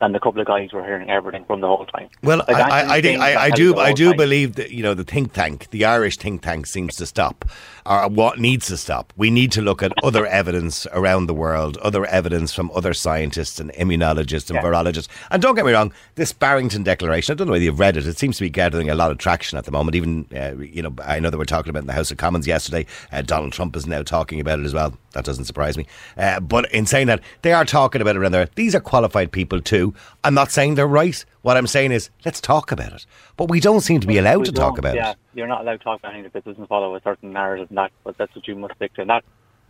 than 0.00 0.12
the 0.12 0.20
couple 0.20 0.40
of 0.40 0.46
guys 0.46 0.72
were 0.72 0.84
hearing 0.84 1.08
everything 1.08 1.44
from 1.46 1.60
the 1.60 1.66
whole 1.66 1.86
time. 1.86 2.08
Well, 2.22 2.38
Like, 2.46 2.50
I, 2.56 2.96
I, 2.96 3.00
think, 3.00 3.20
I, 3.20 3.44
I 3.46 3.50
do 3.50 3.76
I 3.78 3.92
do 3.92 4.08
time. 4.10 4.16
believe 4.18 4.56
that 4.56 4.70
you 4.70 4.82
know 4.82 4.92
the 4.94 5.04
think 5.04 5.32
tank, 5.32 5.70
the 5.70 5.84
Irish 5.86 6.16
think 6.18 6.42
tank, 6.42 6.66
seems 6.66 6.96
to 6.96 7.06
stop, 7.06 7.44
or 7.86 8.06
what 8.08 8.38
needs 8.38 8.66
to 8.66 8.76
stop. 8.76 9.12
We 9.16 9.30
need 9.30 9.52
to 9.52 9.62
look 9.62 9.82
at 9.82 9.92
other 10.02 10.26
evidence 10.42 10.86
around 10.92 11.26
the 11.26 11.34
world, 11.34 11.78
other 11.78 12.04
evidence 12.06 12.52
from 12.52 12.70
other 12.74 12.92
scientists 12.92 13.58
and 13.58 13.72
immunologists 13.72 14.50
and 14.50 14.56
Yeah. 14.56 14.62
virologists. 14.62 15.08
And 15.30 15.40
don't 15.40 15.54
get 15.54 15.64
me 15.64 15.72
wrong, 15.72 15.92
this 16.16 16.32
Barrington 16.32 16.82
Declaration, 16.82 17.32
I 17.32 17.36
don't 17.36 17.46
know 17.46 17.52
whether 17.52 17.64
you've 17.64 17.80
read 17.80 17.96
it. 17.96 18.06
It 18.06 18.18
seems 18.18 18.36
to 18.36 18.42
be 18.44 18.50
gathering 18.50 18.90
a 18.90 18.94
lot 18.94 19.10
of 19.10 19.18
traction 19.18 19.56
at 19.56 19.64
the 19.64 19.70
moment. 19.72 19.94
Even 19.94 20.26
uh, 20.36 20.56
you 20.62 20.82
know, 20.82 20.94
I 21.04 21.20
know 21.20 21.30
they 21.30 21.36
were 21.38 21.44
talking 21.46 21.70
about 21.70 21.80
it 21.80 21.84
in 21.84 21.86
the 21.86 21.92
House 21.94 22.10
of 22.10 22.18
Commons 22.18 22.46
yesterday. 22.46 22.84
Uh, 23.12 23.22
Donald 23.22 23.52
Trump 23.54 23.74
is 23.76 23.86
now 23.86 24.02
talking 24.02 24.40
about 24.40 24.58
it 24.58 24.66
as 24.66 24.74
well. 24.74 24.92
That 25.12 25.24
doesn't 25.24 25.46
surprise 25.46 25.78
me. 25.78 25.86
Uh, 26.18 26.40
but 26.40 26.70
in 26.72 26.84
saying 26.84 27.06
that, 27.06 27.20
they 27.40 27.54
are 27.54 27.64
talking 27.64 28.02
about 28.02 28.16
it 28.16 28.18
around 28.18 28.32
there. 28.32 28.48
These 28.56 28.74
are 28.74 28.80
qualified 28.80 29.32
people 29.32 29.62
too. 29.62 29.85
I'm 30.24 30.34
not 30.34 30.50
saying 30.50 30.74
they're 30.74 30.86
right. 30.86 31.24
What 31.42 31.56
I'm 31.56 31.66
saying 31.66 31.92
is, 31.92 32.10
let's 32.24 32.40
talk 32.40 32.72
about 32.72 32.92
it. 32.92 33.06
But 33.36 33.48
we 33.50 33.60
don't 33.60 33.80
seem 33.80 34.00
to 34.00 34.06
be 34.06 34.18
allowed 34.18 34.40
We 34.40 34.44
to 34.46 34.52
talk 34.52 34.78
about 34.78 34.94
yeah, 34.94 35.10
it. 35.10 35.16
Yeah, 35.34 35.40
you're 35.40 35.46
not 35.46 35.62
allowed 35.62 35.78
to 35.78 35.84
talk 35.84 36.00
about 36.00 36.14
anything 36.14 36.30
that 36.32 36.44
doesn't 36.44 36.66
follow 36.68 36.94
a 36.94 37.00
certain 37.02 37.32
narrative, 37.32 37.68
and 37.68 37.78
that, 37.78 37.92
but 38.04 38.16
that's 38.18 38.34
what 38.34 38.46
you 38.48 38.56
must 38.56 38.74
stick 38.76 38.94
to. 38.94 39.02
And 39.02 39.10
that, 39.10 39.24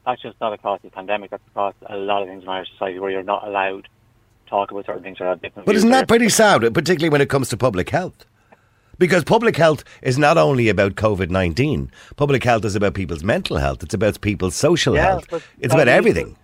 that's 0.05 0.23
just 0.23 0.41
not 0.41 0.53
across 0.53 0.81
the 0.83 0.91
pandemic, 0.91 1.31
that's 1.31 1.47
across 1.49 1.75
a 1.87 1.97
lot 1.97 2.23
of 2.23 2.29
things 2.29 2.43
in 2.43 2.49
Irish 2.49 2.71
society 2.73 2.99
where 2.99 3.11
you're 3.11 3.23
not 3.23 3.47
allowed 3.47 3.85
to 3.85 4.51
talk 4.51 4.71
about 4.71 4.87
certain 4.87 5.03
things 5.03 5.21
or 5.21 5.27
have 5.27 5.43
different 5.43 5.67
But 5.67 5.77
isn't 5.77 5.91
that 5.91 6.09
pretty 6.09 6.29
sad, 6.29 6.63
particularly 6.73 7.11
when 7.11 7.21
it 7.21 7.29
comes 7.29 7.49
to 7.51 7.57
public 7.57 7.91
health? 7.91 8.25
Because 8.99 9.25
public 9.25 9.57
health 9.57 9.85
is 10.03 10.17
not 10.17 10.39
only 10.39 10.69
about 10.69 10.95
COVID 10.95 11.29
19, 11.29 11.91
public 12.17 12.45
health 12.45 12.65
is 12.65 12.75
about 12.75 12.95
people's 12.95 13.23
mental 13.23 13.59
health, 13.59 13.83
it's 13.83 13.93
about 13.93 14.21
people's 14.21 14.57
social 14.57 14.95
Yeah, 14.95 15.03
health, 15.03 15.33
it's 15.33 15.45
that 15.61 15.73
about 15.75 15.89
everything. 15.89 16.37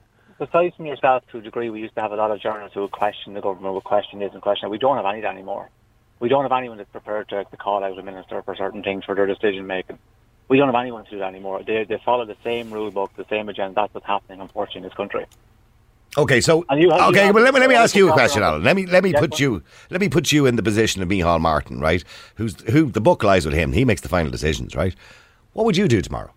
Besides 0.43 0.75
from 0.75 0.87
yourself, 0.87 1.23
to 1.31 1.39
a 1.39 1.41
degree, 1.41 1.71
we 1.71 1.79
used 1.79 1.95
to 1.95 2.01
have 2.01 2.11
a 2.11 2.17
lot 2.17 2.33
of 2.33 2.41
journalists 2.41 2.75
who 2.75 2.81
would 2.81 2.91
question 2.91 3.33
the 3.35 3.41
government, 3.41 3.75
would 3.75 3.85
question 3.85 4.19
this 4.19 4.33
and 4.33 4.43
question 4.43 4.67
that. 4.67 4.71
We 4.71 4.79
don't 4.79 4.97
have 4.97 5.07
any 5.07 5.19
of 5.19 5.23
that 5.23 5.35
anymore. 5.35 5.71
We 6.19 6.29
don't 6.29 6.43
have 6.43 6.51
anyone 6.51 6.79
that's 6.79 6.91
prepared 6.91 7.29
to, 7.29 7.45
to 7.45 7.57
call 7.57 7.85
out 7.85 7.97
a 7.97 8.03
minister 8.03 8.43
for 8.43 8.57
certain 8.57 8.83
things 8.83 9.05
for 9.05 9.15
their 9.15 9.27
decision 9.27 9.69
making. 9.69 10.01
We 10.49 10.59
don't 10.59 10.67
have 10.67 10.75
anyone 10.75 11.05
to 11.05 11.11
do 11.13 11.19
that 11.21 11.29
anymore. 11.29 11.63
They, 11.63 11.85
they 11.85 11.97
follow 12.05 12.25
the 12.25 12.35
same 12.43 12.73
rule 12.73 12.91
book, 12.91 13.13
the 13.17 13.25
same 13.31 13.49
agenda. 13.51 13.75
That's 13.77 13.95
what's 13.95 14.05
happening, 14.05 14.41
unfortunately, 14.41 14.79
in 14.79 14.83
this 14.83 14.95
country. 14.95 15.27
Okay, 16.19 16.41
so 16.41 16.65
you 16.73 16.91
okay, 16.91 17.31
well 17.31 17.45
let 17.45 17.55
me 17.55 17.61
let 17.61 17.69
me 17.69 17.77
ask 17.77 17.95
you 17.95 18.11
a 18.11 18.13
question, 18.13 18.43
Alan. 18.43 18.65
Let 18.65 18.75
me 18.75 18.85
let 18.85 19.05
me 19.05 19.13
put 19.13 19.39
you 19.39 19.63
let 19.91 20.01
me 20.01 20.09
put 20.09 20.33
you 20.33 20.45
in 20.47 20.57
the 20.57 20.63
position 20.63 21.03
of 21.03 21.09
Micheál 21.09 21.41
Martin, 21.41 21.81
right? 21.81 22.03
Who's 22.35 22.61
who 22.69 22.91
the 22.91 23.01
book 23.01 23.23
lies 23.23 23.47
with 23.47 23.55
him. 23.55 23.73
He 23.73 23.85
makes 23.85 24.01
the 24.01 24.09
final 24.09 24.31
decisions, 24.31 24.75
right? 24.75 24.95
What 25.53 25.65
would 25.67 25.77
you 25.77 25.87
do 25.87 26.03
tomorrow? 26.03 26.35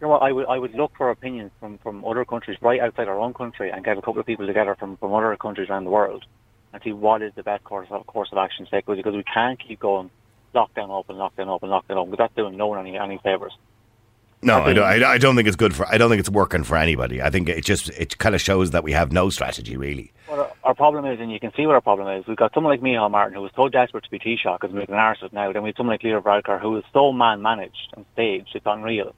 You 0.00 0.06
know 0.06 0.12
what? 0.12 0.22
I 0.22 0.32
would 0.32 0.46
I 0.46 0.58
would 0.58 0.74
look 0.74 0.92
for 0.96 1.10
opinions 1.10 1.50
from, 1.58 1.78
from 1.78 2.04
other 2.04 2.24
countries 2.24 2.56
right 2.60 2.80
outside 2.80 3.08
our 3.08 3.18
own 3.18 3.34
country 3.34 3.70
and 3.70 3.84
get 3.84 3.98
a 3.98 4.02
couple 4.02 4.20
of 4.20 4.26
people 4.26 4.46
together 4.46 4.76
from, 4.78 4.96
from 4.96 5.12
other 5.12 5.36
countries 5.36 5.68
around 5.68 5.84
the 5.84 5.90
world 5.90 6.24
and 6.72 6.82
see 6.82 6.92
what 6.92 7.20
is 7.22 7.32
the 7.34 7.42
best 7.42 7.64
course 7.64 7.88
of, 7.90 8.06
course 8.06 8.28
of 8.30 8.38
action 8.38 8.64
to 8.64 8.70
take 8.70 8.86
because 8.86 9.14
we 9.14 9.24
can't 9.24 9.58
keep 9.58 9.80
going 9.80 10.10
lockdown 10.54 10.90
open, 10.90 11.16
lockdown 11.16 11.48
open, 11.48 11.68
lockdown 11.68 11.96
open 11.96 12.10
because 12.10 12.24
that's 12.24 12.34
doing 12.36 12.56
no 12.56 12.68
one 12.68 12.78
any 12.78 12.96
any 12.96 13.18
favors. 13.24 13.52
No, 14.40 14.60
I 14.62 14.72
don't. 14.72 14.84
I, 14.84 15.14
I 15.14 15.18
don't 15.18 15.34
think 15.34 15.48
it's 15.48 15.56
good 15.56 15.74
for. 15.74 15.84
I 15.88 15.98
don't 15.98 16.10
think 16.10 16.20
it's 16.20 16.30
working 16.30 16.62
for 16.62 16.76
anybody. 16.76 17.20
I 17.20 17.28
think 17.28 17.48
it 17.48 17.64
just 17.64 17.90
it 17.90 18.18
kind 18.18 18.36
of 18.36 18.40
shows 18.40 18.70
that 18.70 18.84
we 18.84 18.92
have 18.92 19.10
no 19.10 19.30
strategy 19.30 19.76
really. 19.76 20.12
What 20.28 20.56
our, 20.62 20.74
problem 20.76 21.06
is, 21.06 21.18
and 21.18 21.32
you 21.32 21.40
can 21.40 21.52
see 21.56 21.66
what 21.66 21.74
our 21.74 21.80
problem 21.80 22.06
is, 22.16 22.24
we've 22.28 22.36
got 22.36 22.54
someone 22.54 22.72
like 22.72 22.80
Micheál 22.80 23.10
Martin 23.10 23.34
who 23.34 23.42
was 23.42 23.50
so 23.56 23.68
desperate 23.68 24.04
to 24.04 24.10
be 24.10 24.20
Taoiseach 24.20 24.60
because 24.60 24.72
making 24.72 24.94
an 24.94 25.00
arse 25.00 25.18
of 25.22 25.26
it 25.26 25.32
now. 25.32 25.52
Then 25.52 25.64
we 25.64 25.70
have 25.70 25.74
got 25.74 25.80
someone 25.80 25.94
like 25.94 26.04
Leo 26.04 26.20
Varadkar 26.20 26.60
who 26.60 26.76
is 26.76 26.84
so 26.92 27.12
man 27.12 27.42
managed 27.42 27.92
and 27.96 28.06
staged, 28.12 28.50
it's 28.54 28.64
unreal. 28.64 29.12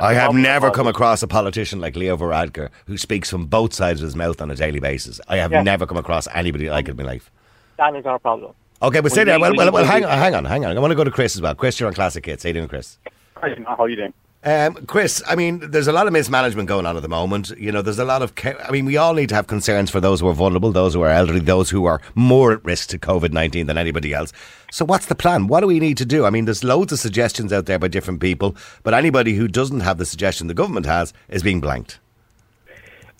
That's 0.00 0.10
I 0.10 0.14
have 0.14 0.34
never 0.34 0.70
come 0.70 0.86
across 0.86 1.22
a 1.22 1.26
politician 1.28 1.80
like 1.80 1.96
Leo 1.96 2.16
Varadkar 2.16 2.70
who 2.86 2.96
speaks 2.98 3.30
from 3.30 3.46
both 3.46 3.72
sides 3.72 4.00
of 4.00 4.06
his 4.06 4.16
mouth 4.16 4.40
on 4.40 4.50
a 4.50 4.56
daily 4.56 4.80
basis. 4.80 5.20
I 5.28 5.36
have 5.38 5.52
Yeah. 5.52 5.62
never 5.62 5.86
come 5.86 5.96
across 5.96 6.28
anybody 6.34 6.68
like 6.70 6.88
it 6.88 6.92
in 6.92 6.96
my 6.96 7.02
life. 7.04 7.30
That 7.78 7.94
is 7.96 8.06
our 8.06 8.18
problem. 8.18 8.52
Okay, 8.82 8.98
but 9.00 9.04
We 9.04 9.10
say 9.10 9.24
that. 9.24 9.32
need- 9.36 9.40
Well, 9.40 9.54
well, 9.56 9.72
well 9.72 9.84
hang 9.84 10.04
on, 10.04 10.18
hang 10.18 10.34
on, 10.34 10.44
hang 10.44 10.64
on. 10.64 10.76
I 10.76 10.80
want 10.80 10.90
to 10.90 10.94
go 10.96 11.04
to 11.04 11.10
Chris 11.10 11.34
as 11.36 11.42
well. 11.42 11.54
Chris, 11.54 11.80
you're 11.80 11.86
on 11.88 11.94
Classic 11.94 12.24
Hits. 12.24 12.42
How 12.42 12.48
you 12.48 12.54
doing, 12.54 12.68
Chris? 12.68 12.98
Hi, 13.38 13.54
how 13.66 13.76
are 13.84 13.88
you 13.88 13.96
doing? 13.96 14.12
Um, 14.46 14.74
Chris, 14.86 15.24
I 15.26 15.34
mean, 15.34 15.58
there's 15.58 15.88
a 15.88 15.92
lot 15.92 16.06
of 16.06 16.12
mismanagement 16.12 16.68
going 16.68 16.86
on 16.86 16.96
at 16.96 17.02
the 17.02 17.08
moment. 17.08 17.50
You 17.58 17.72
know, 17.72 17.82
there's 17.82 17.98
a 17.98 18.04
lot 18.04 18.22
of. 18.22 18.32
I 18.44 18.70
mean, 18.70 18.84
we 18.84 18.96
all 18.96 19.12
need 19.12 19.28
to 19.30 19.34
have 19.34 19.48
concerns 19.48 19.90
for 19.90 20.00
those 20.00 20.20
who 20.20 20.28
are 20.28 20.34
vulnerable, 20.34 20.70
those 20.70 20.94
who 20.94 21.02
are 21.02 21.10
elderly, 21.10 21.40
those 21.40 21.68
who 21.68 21.84
are 21.86 22.00
more 22.14 22.52
at 22.52 22.64
risk 22.64 22.90
to 22.90 22.98
COVID 22.98 23.32
19 23.32 23.66
than 23.66 23.76
anybody 23.76 24.14
else. 24.14 24.32
So, 24.70 24.84
what's 24.84 25.06
the 25.06 25.16
plan? 25.16 25.48
What 25.48 25.62
do 25.62 25.66
we 25.66 25.80
need 25.80 25.96
to 25.96 26.04
do? 26.04 26.24
I 26.24 26.30
mean, 26.30 26.44
there's 26.44 26.62
loads 26.62 26.92
of 26.92 27.00
suggestions 27.00 27.52
out 27.52 27.66
there 27.66 27.80
by 27.80 27.88
different 27.88 28.20
people, 28.20 28.54
but 28.84 28.94
anybody 28.94 29.34
who 29.34 29.48
doesn't 29.48 29.80
have 29.80 29.98
the 29.98 30.06
suggestion 30.06 30.46
the 30.46 30.54
government 30.54 30.86
has 30.86 31.12
is 31.28 31.42
being 31.42 31.60
blanked. 31.60 31.98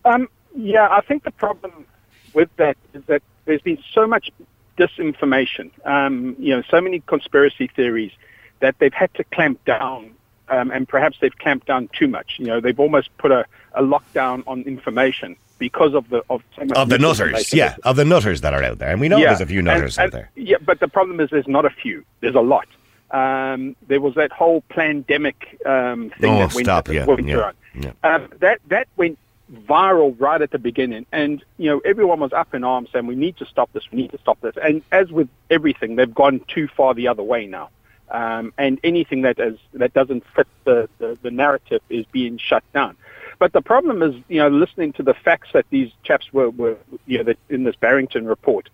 Um, 0.04 0.28
yeah, 0.54 0.86
I 0.88 1.00
think 1.00 1.24
the 1.24 1.32
problem 1.32 1.86
with 2.34 2.54
that 2.56 2.76
is 2.94 3.02
that 3.06 3.22
there's 3.46 3.62
been 3.62 3.82
so 3.92 4.06
much 4.06 4.30
disinformation, 4.78 5.72
um, 5.86 6.36
you 6.38 6.54
know, 6.54 6.62
so 6.70 6.80
many 6.80 7.00
conspiracy 7.00 7.66
theories 7.66 8.12
that 8.60 8.76
they've 8.78 8.94
had 8.94 9.12
to 9.14 9.24
clamp 9.24 9.64
down, 9.64 10.12
um, 10.48 10.70
and 10.70 10.88
perhaps 10.88 11.18
they've 11.20 11.36
clamped 11.38 11.66
down 11.66 11.88
too 11.92 12.08
much. 12.08 12.36
You 12.38 12.46
know, 12.46 12.60
they've 12.60 12.78
almost 12.78 13.16
put 13.18 13.30
a, 13.32 13.44
a 13.74 13.82
lockdown 13.82 14.42
on 14.46 14.62
information 14.62 15.36
because 15.58 15.94
of 15.94 16.08
the 16.10 16.22
of 16.28 16.42
Of 16.76 16.88
the 16.90 16.98
nutters, 16.98 17.52
yeah, 17.52 17.76
of 17.84 17.96
the 17.96 18.04
nutters 18.04 18.42
that 18.42 18.52
are 18.54 18.62
out 18.62 18.78
there. 18.78 18.90
And 18.90 19.00
we 19.00 19.08
know 19.08 19.16
Yeah, 19.18 19.28
there's 19.28 19.40
a 19.40 19.46
few 19.46 19.58
and- 19.60 19.66
nutters 19.66 19.98
out 19.98 20.04
and- 20.04 20.12
there. 20.12 20.30
Yeah, 20.34 20.56
but 20.64 20.80
the 20.80 20.88
problem 20.88 21.20
is 21.20 21.30
there's 21.30 21.48
not 21.48 21.64
a 21.64 21.70
few. 21.70 22.04
There's 22.20 22.34
a 22.34 22.40
lot. 22.40 22.66
Um, 23.12 23.76
there 23.86 24.00
was 24.00 24.14
that 24.16 24.32
whole 24.32 24.62
pandemic 24.68 25.58
um, 25.64 26.10
thing 26.18 26.34
Oh, 26.34 26.38
that 26.40 26.54
went, 26.54 26.66
stop, 26.66 26.88
yeah, 26.88 27.04
went 27.06 27.24
yeah, 27.26 27.52
yeah. 27.78 27.92
Um, 28.02 28.28
that 28.40 28.58
that 28.68 28.88
went 28.96 29.16
viral 29.52 30.16
right 30.18 30.42
at 30.42 30.50
the 30.50 30.58
beginning, 30.58 31.06
and 31.12 31.42
you 31.56 31.70
know 31.70 31.78
everyone 31.84 32.18
was 32.18 32.32
up 32.32 32.52
in 32.52 32.64
arms 32.64 32.88
saying 32.92 33.06
we 33.06 33.14
need 33.14 33.36
to 33.36 33.46
stop 33.46 33.72
this, 33.72 33.84
we 33.92 33.98
need 33.98 34.10
to 34.10 34.18
stop 34.18 34.40
this. 34.40 34.56
And 34.62 34.82
as 34.90 35.12
with 35.12 35.28
everything, 35.50 35.94
they've 35.96 36.12
gone 36.12 36.40
too 36.48 36.66
far 36.66 36.94
the 36.94 37.06
other 37.08 37.22
way 37.22 37.46
now. 37.46 37.70
Um, 38.10 38.52
and 38.56 38.78
anything 38.84 39.22
that 39.22 39.38
is 39.40 39.58
that 39.72 39.92
doesn't 39.94 40.24
fit 40.34 40.46
the, 40.64 40.88
the, 40.98 41.18
the 41.22 41.30
narrative 41.30 41.80
is 41.90 42.06
being 42.12 42.38
shut 42.38 42.62
down. 42.72 42.96
But 43.38 43.52
the 43.52 43.60
problem 43.60 44.02
is, 44.02 44.14
you 44.28 44.38
know, 44.38 44.48
listening 44.48 44.92
to 44.94 45.02
the 45.02 45.12
facts 45.14 45.48
that 45.52 45.66
these 45.70 45.90
chaps 46.04 46.32
were, 46.32 46.50
were 46.50 46.76
you 47.06 47.18
know, 47.18 47.24
that 47.24 47.38
in 47.48 47.64
this 47.64 47.76
Barrington 47.76 48.26
report. 48.26 48.70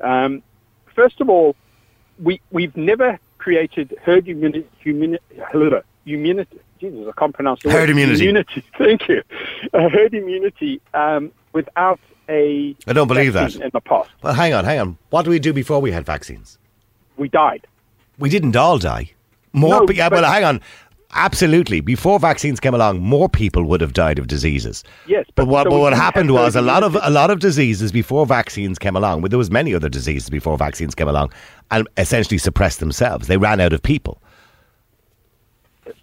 Um, 0.00 0.42
first 0.94 1.20
of 1.20 1.30
all, 1.30 1.54
we 2.22 2.40
we've 2.50 2.76
never 2.76 3.18
created 3.38 3.96
herd 4.02 4.28
immunity. 4.28 4.66
immunity, 4.84 5.22
immunity 6.06 6.60
Jesus, 6.80 7.06
I 7.08 7.12
can't 7.18 7.32
pronounce 7.32 7.62
the 7.62 7.70
Herd 7.70 7.82
word. 7.82 7.90
immunity. 7.90 8.24
Immunity. 8.24 8.64
Thank 8.78 9.08
you. 9.08 9.22
Uh, 9.72 9.88
herd 9.88 10.14
immunity 10.14 10.80
um, 10.94 11.30
without 11.52 12.00
a. 12.28 12.74
I 12.88 12.92
don't 12.92 13.06
believe 13.06 13.32
that. 13.34 13.54
In 13.54 13.70
the 13.72 13.80
past, 13.80 14.10
Well, 14.20 14.34
hang 14.34 14.52
on, 14.52 14.64
hang 14.64 14.80
on. 14.80 14.98
What 15.10 15.22
did 15.22 15.30
we 15.30 15.38
do 15.38 15.52
before 15.52 15.80
we 15.80 15.92
had 15.92 16.04
vaccines? 16.04 16.58
we 17.16 17.28
died. 17.28 17.66
We 18.22 18.30
didn't 18.30 18.54
all 18.54 18.78
die. 18.78 19.10
More, 19.52 19.80
No, 19.80 19.86
pe- 19.86 19.94
yeah, 19.94 20.08
well, 20.08 20.24
hang 20.24 20.44
on. 20.44 20.60
Absolutely. 21.14 21.80
Before 21.80 22.20
vaccines 22.20 22.60
came 22.60 22.72
along, 22.72 23.00
more 23.00 23.28
people 23.28 23.64
would 23.64 23.80
have 23.80 23.92
died 23.92 24.18
of 24.20 24.28
diseases. 24.28 24.84
Yes, 25.06 25.26
but, 25.34 25.44
but- 25.44 25.48
what, 25.48 25.64
so 25.64 25.70
but 25.70 25.78
what 25.80 25.92
happened 25.92 26.30
was 26.30 26.54
a 26.54 26.62
lot 26.62 26.84
of 26.84 26.96
a 27.02 27.10
lot 27.10 27.30
of 27.30 27.40
diseases 27.40 27.90
before 27.90 28.24
vaccines 28.24 28.78
came 28.78 28.94
along. 28.96 29.22
Well, 29.22 29.28
there 29.28 29.38
was 29.38 29.50
many 29.50 29.74
other 29.74 29.88
diseases 29.88 30.30
before 30.30 30.56
vaccines 30.56 30.94
came 30.94 31.08
along, 31.08 31.32
and 31.72 31.88
essentially 31.96 32.38
suppressed 32.38 32.78
themselves. 32.78 33.26
They 33.26 33.36
ran 33.36 33.60
out 33.60 33.72
of 33.72 33.82
people. 33.82 34.22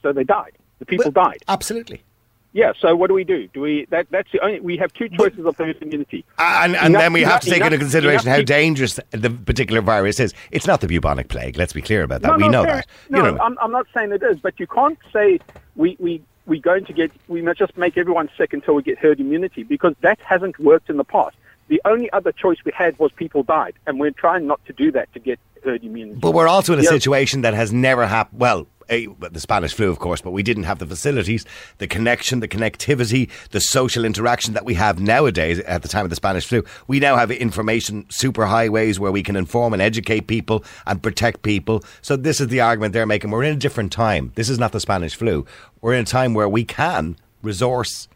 So 0.01 0.11
they 0.11 0.25
died. 0.25 0.51
The 0.79 0.85
people 0.85 1.11
died. 1.11 1.39
Absolutely. 1.47 2.03
Yeah. 2.51 2.73
So 2.79 2.95
what 2.95 3.07
do 3.07 3.13
we 3.13 3.23
do? 3.23 3.47
Do 3.53 3.61
we? 3.61 3.85
That, 3.91 4.07
that's 4.09 4.31
the 4.31 4.39
only. 4.43 4.59
We 4.59 4.77
have 4.77 4.91
two 4.93 5.07
choices 5.09 5.45
of 5.45 5.55
herd 5.57 5.77
immunity. 5.81 6.25
And, 6.39 6.75
and 6.75 6.87
Enough- 6.87 7.01
then 7.01 7.13
we 7.13 7.21
have 7.21 7.29
enough- 7.31 7.41
to 7.41 7.49
take 7.51 7.61
into 7.63 7.77
consideration 7.77 8.27
how 8.29 8.41
dangerous 8.41 8.99
the 9.11 9.29
particular 9.29 9.81
virus 9.81 10.19
is. 10.19 10.33
It's 10.51 10.65
not 10.65 10.81
the 10.81 10.87
bubonic 10.87 11.27
plague. 11.29 11.57
Let's 11.57 11.73
be 11.73 11.81
clear 11.81 12.01
about 12.03 12.21
that. 12.23 12.27
No, 12.29 12.37
we 12.37 12.43
no, 12.43 12.49
know 12.49 12.63
fair- 12.65 12.75
that. 12.77 12.87
No, 13.09 13.17
you 13.17 13.31
know, 13.31 13.37
I'm, 13.43 13.57
I'm 13.61 13.71
not 13.71 13.85
saying 13.93 14.11
it 14.11 14.23
is, 14.23 14.39
but 14.39 14.59
you 14.59 14.65
can't 14.67 14.97
say 15.13 15.39
we 15.75 15.95
we 15.99 16.21
we're 16.47 16.59
going 16.61 16.85
to 16.85 16.93
get. 16.93 17.11
We 17.27 17.41
must 17.43 17.59
just 17.59 17.77
make 17.77 17.97
everyone 17.97 18.29
sick 18.35 18.51
until 18.53 18.73
we 18.73 18.81
get 18.81 18.97
herd 18.97 19.19
immunity 19.19 19.61
because 19.63 19.93
that 20.01 20.19
hasn't 20.21 20.57
worked 20.59 20.89
in 20.89 20.97
the 20.97 21.03
past. 21.03 21.35
The 21.67 21.79
only 21.85 22.11
other 22.13 22.31
choice 22.31 22.57
we 22.65 22.71
had 22.75 22.97
was 22.97 23.11
people 23.11 23.43
died, 23.43 23.75
and 23.85 23.99
we're 23.99 24.09
trying 24.09 24.47
not 24.47 24.59
to 24.65 24.73
do 24.73 24.91
that 24.93 25.13
to 25.13 25.19
get 25.19 25.39
herd 25.63 25.83
immunity. 25.83 26.17
But 26.19 26.31
we're 26.31 26.47
also 26.47 26.73
in 26.73 26.79
a 26.79 26.81
Yeah. 26.81 26.89
situation 26.89 27.41
that 27.41 27.53
has 27.53 27.71
never 27.71 28.07
happened. 28.07 28.39
Well, 28.39 28.65
a, 28.89 29.07
the 29.31 29.39
Spanish 29.39 29.73
flu, 29.73 29.89
of 29.89 29.99
course, 29.99 30.21
but 30.21 30.31
we 30.31 30.43
didn't 30.43 30.63
have 30.63 30.79
the 30.79 30.85
facilities, 30.85 31.45
the 31.77 31.87
connection, 31.87 32.39
the 32.39 32.47
connectivity, 32.47 33.29
the 33.51 33.61
social 33.61 34.05
interaction 34.05 34.53
that 34.53 34.65
we 34.65 34.73
have 34.75 34.99
nowadays 34.99 35.59
at 35.59 35.81
the 35.81 35.87
time 35.87 36.05
of 36.05 36.09
the 36.09 36.15
Spanish 36.15 36.45
flu. 36.45 36.63
We 36.87 36.99
now 36.99 37.15
have 37.15 37.31
information 37.31 38.05
superhighways 38.05 38.99
where 38.99 39.11
we 39.11 39.23
can 39.23 39.35
inform 39.35 39.73
and 39.73 39.81
educate 39.81 40.27
people 40.27 40.63
and 40.85 41.01
protect 41.01 41.41
people. 41.41 41.83
So 42.01 42.15
this 42.15 42.41
is 42.41 42.47
the 42.47 42.61
argument 42.61 42.93
they're 42.93 43.05
making. 43.05 43.31
We're 43.31 43.43
in 43.43 43.55
a 43.55 43.59
different 43.59 43.91
time. 43.91 44.31
This 44.35 44.49
is 44.49 44.59
not 44.59 44.71
the 44.71 44.79
Spanish 44.79 45.15
flu. 45.15 45.45
We're 45.81 45.93
in 45.93 46.01
a 46.01 46.05
time 46.05 46.33
where 46.33 46.49
we 46.49 46.65
can 46.65 47.15
resource 47.41 48.07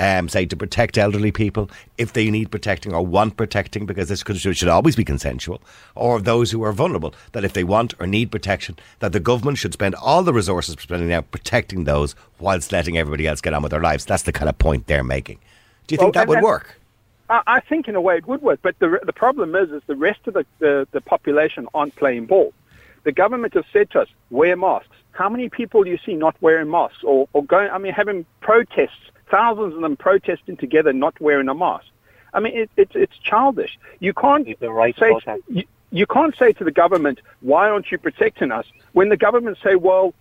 um, 0.00 0.28
say 0.28 0.46
to 0.46 0.56
protect 0.56 0.98
elderly 0.98 1.30
people 1.30 1.70
if 1.98 2.14
they 2.14 2.30
need 2.30 2.50
protecting 2.50 2.92
or 2.92 3.06
want 3.06 3.36
protecting, 3.36 3.86
because 3.86 4.08
this 4.08 4.22
could, 4.22 4.38
should 4.38 4.68
always 4.68 4.96
be 4.96 5.04
consensual, 5.04 5.60
or 5.94 6.20
those 6.20 6.50
who 6.50 6.62
are 6.64 6.72
vulnerable, 6.72 7.14
that 7.32 7.44
if 7.44 7.52
they 7.52 7.62
want 7.62 7.94
or 8.00 8.06
need 8.06 8.32
protection, 8.32 8.76
that 8.98 9.12
the 9.12 9.20
government 9.20 9.58
should 9.58 9.74
spend 9.74 9.94
all 9.94 10.22
the 10.22 10.32
resources 10.32 10.74
spending 10.80 11.08
now 11.08 11.20
protecting 11.20 11.84
those 11.84 12.14
whilst 12.38 12.72
letting 12.72 12.96
everybody 12.96 13.26
else 13.26 13.40
get 13.40 13.54
on 13.54 13.62
with 13.62 13.70
their 13.70 13.80
lives. 13.80 14.04
That's 14.04 14.24
the 14.24 14.32
kind 14.32 14.48
of 14.48 14.58
point 14.58 14.86
they're 14.86 15.04
making. 15.04 15.38
Do 15.86 15.94
you 15.94 15.98
think 15.98 16.14
Well, 16.14 16.24
that 16.24 16.28
would 16.28 16.42
work? 16.42 16.80
I, 17.28 17.42
I 17.46 17.60
think 17.60 17.86
in 17.86 17.94
a 17.94 18.00
way 18.00 18.16
it 18.16 18.26
would 18.26 18.42
work, 18.42 18.60
but 18.62 18.78
the 18.78 18.98
the 19.04 19.12
problem 19.12 19.54
is 19.54 19.70
is 19.70 19.82
the 19.86 19.96
rest 19.96 20.20
of 20.26 20.34
the, 20.34 20.46
the, 20.58 20.88
the 20.92 21.00
population 21.00 21.68
aren't 21.74 21.94
playing 21.96 22.26
ball. 22.26 22.52
The 23.04 23.12
government 23.12 23.54
has 23.54 23.64
said 23.72 23.90
to 23.92 24.00
us, 24.00 24.08
wear 24.30 24.56
masks. 24.56 24.96
How 25.12 25.28
many 25.28 25.48
people 25.48 25.84
do 25.84 25.90
you 25.90 25.98
see 26.04 26.14
not 26.14 26.36
wearing 26.40 26.70
masks 26.70 27.02
or, 27.02 27.28
or 27.32 27.44
going? 27.44 27.70
I 27.70 27.78
mean, 27.78 27.92
having 27.92 28.26
protests, 28.40 29.10
thousands 29.30 29.74
of 29.74 29.80
them 29.80 29.96
protesting 29.96 30.56
together, 30.56 30.92
not 30.92 31.20
wearing 31.20 31.48
a 31.48 31.54
mask. 31.54 31.86
I 32.32 32.40
mean, 32.40 32.56
it, 32.56 32.70
it's 32.76 32.92
it's 32.94 33.16
childish. 33.18 33.78
You 33.98 34.12
can't 34.14 34.46
They're 34.60 34.70
right 34.70 34.96
say 34.98 35.10
about 35.10 35.40
you, 35.48 35.64
you 35.90 36.06
can't 36.06 36.36
say 36.38 36.52
to 36.52 36.64
the 36.64 36.70
government, 36.70 37.20
why 37.40 37.68
aren't 37.68 37.90
you 37.90 37.98
protecting 37.98 38.52
us? 38.52 38.66
When 38.92 39.08
the 39.08 39.16
government 39.16 39.58
say, 39.64 39.74
well, 39.74 40.14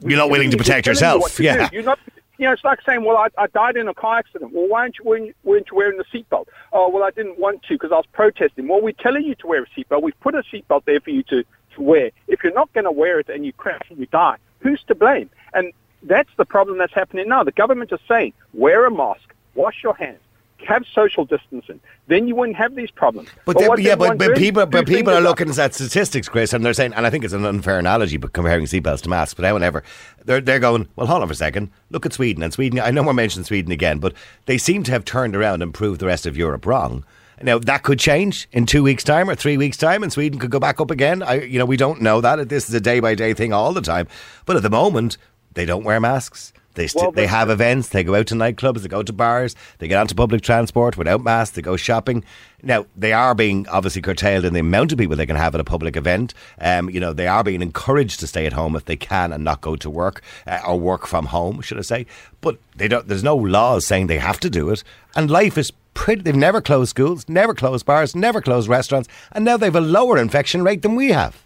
You're 0.00 0.18
not 0.18 0.30
willing 0.30 0.50
to 0.50 0.56
protect 0.56 0.86
telling 0.86 0.96
you 0.96 1.06
yourself. 1.20 1.36
to 1.36 1.42
Yeah. 1.42 1.68
do. 1.68 1.74
You're 1.76 1.84
not. 1.84 1.98
You 2.36 2.46
know, 2.46 2.52
it's 2.52 2.64
like 2.64 2.80
saying, 2.84 3.04
"Well, 3.04 3.16
I, 3.16 3.28
I 3.38 3.46
died 3.46 3.76
in 3.76 3.86
a 3.86 3.94
car 3.94 4.18
accident. 4.18 4.52
Well, 4.52 4.66
why 4.66 4.80
aren't 4.80 4.98
you 4.98 5.04
wearing, 5.04 5.32
weren't 5.44 5.68
you 5.70 5.76
wearing 5.76 5.98
the 5.98 6.04
seatbelt? 6.12 6.46
Oh, 6.72 6.88
well, 6.88 7.04
I 7.04 7.10
didn't 7.10 7.38
want 7.38 7.62
to 7.64 7.74
because 7.74 7.92
I 7.92 7.96
was 7.96 8.06
protesting. 8.12 8.66
Well, 8.66 8.80
we're 8.80 8.90
telling 8.92 9.22
you 9.22 9.36
to 9.36 9.46
wear 9.46 9.62
a 9.62 9.66
seatbelt. 9.68 10.02
We've 10.02 10.18
put 10.18 10.34
a 10.34 10.42
seatbelt 10.52 10.84
there 10.84 10.98
for 10.98 11.10
you 11.10 11.22
to, 11.24 11.44
to 11.76 11.80
wear. 11.80 12.10
If 12.26 12.42
you're 12.42 12.52
not 12.52 12.72
going 12.72 12.84
to 12.86 12.90
wear 12.90 13.20
it 13.20 13.28
and 13.28 13.46
you 13.46 13.52
crash 13.52 13.82
and 13.88 14.00
you 14.00 14.06
die, 14.06 14.38
who's 14.58 14.82
to 14.88 14.96
blame? 14.96 15.30
And 15.52 15.72
that's 16.04 16.30
the 16.36 16.44
problem 16.44 16.78
that's 16.78 16.94
happening 16.94 17.28
now. 17.28 17.42
The 17.42 17.52
government 17.52 17.92
is 17.92 18.00
saying, 18.06 18.32
wear 18.52 18.84
a 18.84 18.90
mask, 18.90 19.34
wash 19.54 19.82
your 19.82 19.94
hands, 19.94 20.20
have 20.66 20.84
social 20.92 21.24
distancing. 21.24 21.80
Then 22.06 22.28
you 22.28 22.34
wouldn't 22.34 22.56
have 22.56 22.74
these 22.74 22.90
problems. 22.90 23.28
But 23.44 23.56
But 23.56 23.82
yeah, 23.82 23.96
but, 23.96 24.18
but 24.18 24.36
people, 24.36 24.64
but 24.66 24.86
people 24.86 25.12
are 25.12 25.16
fingers 25.16 25.16
up. 25.16 25.38
looking 25.38 25.58
at 25.58 25.74
statistics, 25.74 26.28
Chris, 26.28 26.52
and 26.52 26.64
they're 26.64 26.74
saying, 26.74 26.94
and 26.94 27.06
I 27.06 27.10
think 27.10 27.24
it's 27.24 27.34
an 27.34 27.44
unfair 27.44 27.78
analogy, 27.78 28.16
but 28.16 28.32
comparing 28.32 28.64
seatbelts 28.64 29.02
to 29.02 29.08
masks. 29.08 29.34
But 29.34 29.44
however, 29.44 29.82
they're 30.24 30.40
they're 30.40 30.60
going. 30.60 30.88
Well, 30.96 31.06
hold 31.06 31.22
on 31.22 31.28
for 31.28 31.32
a 31.32 31.36
second. 31.36 31.70
Look 31.90 32.06
at 32.06 32.12
Sweden, 32.12 32.42
and 32.42 32.52
Sweden. 32.52 32.80
I 32.80 32.90
know 32.90 33.02
we're 33.02 33.12
mentioning 33.12 33.44
Sweden 33.44 33.72
again, 33.72 33.98
but 33.98 34.14
they 34.46 34.58
seem 34.58 34.82
to 34.84 34.92
have 34.92 35.04
turned 35.04 35.34
around 35.34 35.62
and 35.62 35.72
proved 35.72 36.00
the 36.00 36.06
rest 36.06 36.26
of 36.26 36.36
Europe 36.36 36.66
wrong. 36.66 37.04
Now 37.42 37.58
that 37.58 37.82
could 37.82 37.98
change 37.98 38.48
in 38.52 38.64
two 38.64 38.82
weeks' 38.82 39.04
time 39.04 39.28
or 39.28 39.34
three 39.34 39.56
weeks' 39.56 39.76
time, 39.76 40.02
and 40.02 40.12
Sweden 40.12 40.38
could 40.38 40.50
go 40.50 40.60
back 40.60 40.80
up 40.80 40.90
again. 40.90 41.22
I, 41.22 41.42
you 41.42 41.58
know, 41.58 41.66
we 41.66 41.76
don't 41.76 42.00
know 42.00 42.20
that. 42.20 42.48
This 42.48 42.68
is 42.68 42.74
a 42.74 42.80
day 42.80 43.00
by 43.00 43.14
day 43.14 43.34
thing 43.34 43.52
all 43.52 43.72
the 43.72 43.82
time. 43.82 44.06
But 44.46 44.56
at 44.56 44.62
the 44.62 44.70
moment, 44.70 45.18
they 45.54 45.64
don't 45.64 45.84
wear 45.84 46.00
masks. 46.00 46.52
They 46.74 46.88
st- 46.88 47.02
Well, 47.02 47.12
they 47.12 47.26
have 47.28 47.50
events. 47.50 47.90
They 47.90 48.02
go 48.02 48.16
out 48.16 48.26
to 48.28 48.34
nightclubs. 48.34 48.82
They 48.82 48.88
go 48.88 49.02
to 49.02 49.12
bars. 49.12 49.54
They 49.78 49.86
get 49.88 49.98
onto 49.98 50.14
public 50.14 50.42
transport 50.42 50.96
without 50.96 51.22
masks. 51.22 51.54
They 51.54 51.62
go 51.62 51.76
shopping. 51.76 52.24
Now 52.62 52.86
they 52.96 53.12
are 53.12 53.34
being 53.34 53.68
obviously 53.68 54.02
curtailed 54.02 54.44
in 54.44 54.54
the 54.54 54.60
amount 54.60 54.90
of 54.90 54.98
people 54.98 55.14
they 55.16 55.26
can 55.26 55.36
have 55.36 55.54
at 55.54 55.60
a 55.60 55.64
public 55.64 55.96
event. 55.96 56.34
Um, 56.60 56.90
you 56.90 56.98
know 56.98 57.12
they 57.12 57.28
are 57.28 57.44
being 57.44 57.62
encouraged 57.62 58.20
to 58.20 58.26
stay 58.26 58.46
at 58.46 58.52
home 58.52 58.74
if 58.74 58.86
they 58.86 58.96
can 58.96 59.32
and 59.32 59.44
not 59.44 59.60
go 59.60 59.76
to 59.76 59.88
work 59.90 60.22
uh, 60.46 60.60
or 60.66 60.78
work 60.80 61.06
from 61.06 61.26
home, 61.26 61.60
should 61.60 61.78
I 61.78 61.82
say? 61.82 62.06
But 62.40 62.58
they 62.76 62.88
don't. 62.88 63.06
There's 63.06 63.24
no 63.24 63.36
laws 63.36 63.86
saying 63.86 64.08
they 64.08 64.18
have 64.18 64.40
to 64.40 64.50
do 64.50 64.70
it. 64.70 64.82
And 65.14 65.30
life 65.30 65.56
is 65.56 65.70
pretty. 65.94 66.22
They've 66.22 66.34
never 66.34 66.60
closed 66.60 66.90
schools, 66.90 67.28
never 67.28 67.54
closed 67.54 67.86
bars, 67.86 68.16
never 68.16 68.40
closed 68.40 68.68
restaurants, 68.68 69.08
and 69.30 69.44
now 69.44 69.56
they've 69.56 69.74
a 69.76 69.80
lower 69.80 70.18
infection 70.18 70.64
rate 70.64 70.82
than 70.82 70.96
we 70.96 71.10
have. 71.10 71.44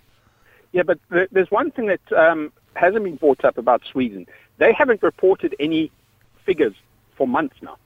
Yeah, 0.72 0.84
but 0.84 0.98
th- 1.12 1.28
there's 1.32 1.50
one 1.50 1.70
thing 1.70 1.86
that 1.86 2.12
um, 2.16 2.52
hasn't 2.78 3.04
been 3.04 3.16
brought 3.16 3.44
up 3.44 3.58
about 3.58 3.82
Sweden. 3.90 4.26
They 4.58 4.72
haven't 4.72 5.02
reported 5.02 5.54
any 5.60 5.90
figures 6.44 6.74
for 7.16 7.26
months 7.26 7.56
now. 7.60 7.76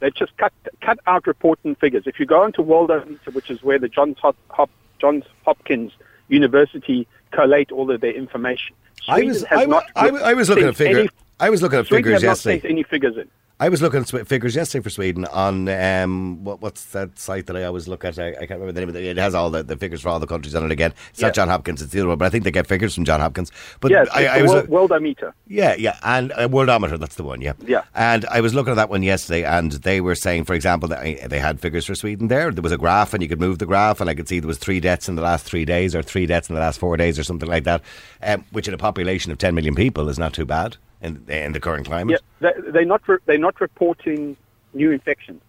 They've 0.00 0.14
just 0.14 0.36
cut 0.36 0.52
cut 0.80 0.98
out 1.06 1.26
reporting 1.26 1.74
figures. 1.76 2.04
If 2.06 2.18
you 2.18 2.26
go 2.26 2.44
into 2.44 2.62
Worldometer, 2.62 3.32
which 3.32 3.50
is 3.50 3.62
where 3.62 3.78
the 3.78 3.88
Johns, 3.88 4.18
Hop- 4.18 4.36
Hop- 4.50 4.70
Johns 5.00 5.24
Hopkins 5.44 5.92
University 6.28 7.06
collate 7.30 7.70
all 7.70 7.90
of 7.90 8.00
their 8.00 8.12
information, 8.12 8.74
I 9.08 9.14
Sweden 9.18 9.28
was 9.28 9.42
has 9.44 9.60
I, 9.60 9.64
not 9.66 9.84
I, 9.94 10.08
I 10.08 10.34
was 10.34 10.48
looking 10.48 10.64
at 10.66 10.76
figures. 10.76 11.08
I 11.38 11.50
was 11.50 11.62
looking 11.62 11.78
at 11.78 11.86
Sweden 11.86 12.04
figures 12.04 12.14
has 12.14 12.22
not 12.22 12.30
yesterday. 12.30 12.60
sent 12.60 12.70
any 12.70 12.82
figures 12.82 13.16
in. 13.16 13.28
I 13.62 13.68
was 13.68 13.80
looking 13.80 14.00
at 14.00 14.26
figures 14.26 14.56
yesterday 14.56 14.82
for 14.82 14.90
Sweden 14.90 15.24
on 15.26 15.68
um, 15.68 16.42
what, 16.42 16.60
what's 16.60 16.84
that 16.86 17.16
site 17.16 17.46
that 17.46 17.56
I 17.56 17.62
always 17.62 17.86
look 17.86 18.04
at? 18.04 18.18
I, 18.18 18.30
I 18.30 18.32
can't 18.46 18.58
remember 18.58 18.72
the 18.72 18.80
name 18.80 18.88
of 18.88 18.96
it. 18.96 19.04
It 19.04 19.16
has 19.18 19.36
all 19.36 19.50
the, 19.50 19.62
the 19.62 19.76
figures 19.76 20.00
for 20.00 20.08
all 20.08 20.18
the 20.18 20.26
countries 20.26 20.56
on 20.56 20.64
it 20.64 20.72
again. 20.72 20.92
It's 21.10 21.20
Yeah. 21.20 21.28
not 21.28 21.34
John 21.36 21.46
Hopkins, 21.46 21.80
it's 21.80 21.92
the 21.92 22.00
other 22.00 22.08
one, 22.08 22.18
but 22.18 22.24
I 22.24 22.28
think 22.28 22.42
they 22.42 22.50
get 22.50 22.66
figures 22.66 22.92
from 22.92 23.04
John 23.04 23.20
Hopkins. 23.20 23.52
But 23.78 23.92
Yes, 23.92 24.08
I, 24.12 24.22
it's 24.22 24.32
I 24.32 24.42
was. 24.42 24.68
World, 24.68 24.90
Worldometer. 24.90 25.32
Yeah, 25.46 25.76
yeah, 25.76 25.96
and 26.02 26.32
uh, 26.32 26.48
Worldometer, 26.48 26.98
that's 26.98 27.14
the 27.14 27.22
one, 27.22 27.40
yeah. 27.40 27.52
Yeah. 27.64 27.84
And 27.94 28.24
I 28.26 28.40
was 28.40 28.52
looking 28.52 28.72
at 28.72 28.76
that 28.76 28.90
one 28.90 29.04
yesterday, 29.04 29.44
and 29.44 29.70
they 29.70 30.00
were 30.00 30.16
saying, 30.16 30.42
for 30.46 30.54
example, 30.54 30.88
that 30.88 30.98
I- 30.98 31.24
they 31.28 31.38
had 31.38 31.60
figures 31.60 31.86
for 31.86 31.94
Sweden 31.94 32.26
there. 32.26 32.50
There 32.50 32.62
was 32.62 32.72
a 32.72 32.78
graph, 32.78 33.14
and 33.14 33.22
you 33.22 33.28
could 33.28 33.38
move 33.40 33.60
the 33.60 33.66
graph, 33.66 34.00
and 34.00 34.10
I 34.10 34.14
could 34.16 34.26
see 34.28 34.40
there 34.40 34.48
was 34.48 34.58
three 34.58 34.80
deaths 34.80 35.08
in 35.08 35.14
the 35.14 35.22
last 35.22 35.46
three 35.46 35.64
days, 35.64 35.94
or 35.94 36.02
three 36.02 36.26
deaths 36.26 36.48
in 36.48 36.56
the 36.56 36.60
last 36.60 36.80
four 36.80 36.96
days, 36.96 37.16
or 37.16 37.22
something 37.22 37.48
like 37.48 37.62
that, 37.62 37.80
um, 38.24 38.44
which 38.50 38.66
in 38.66 38.74
a 38.74 38.78
population 38.78 39.30
of 39.30 39.38
10 39.38 39.54
million 39.54 39.76
people 39.76 40.08
is 40.08 40.18
not 40.18 40.32
too 40.32 40.46
bad 40.46 40.78
in, 41.02 41.24
in 41.28 41.52
the 41.52 41.60
current 41.60 41.86
climate. 41.86 42.20
Yeah, 42.40 42.52
they, 42.54 42.70
they're 42.70 42.84
not 42.84 43.06
re- 43.08 43.18
they're 43.26 43.38
not 43.38 43.60
reporting 43.60 44.36
new 44.72 44.90
infections. 44.90 45.42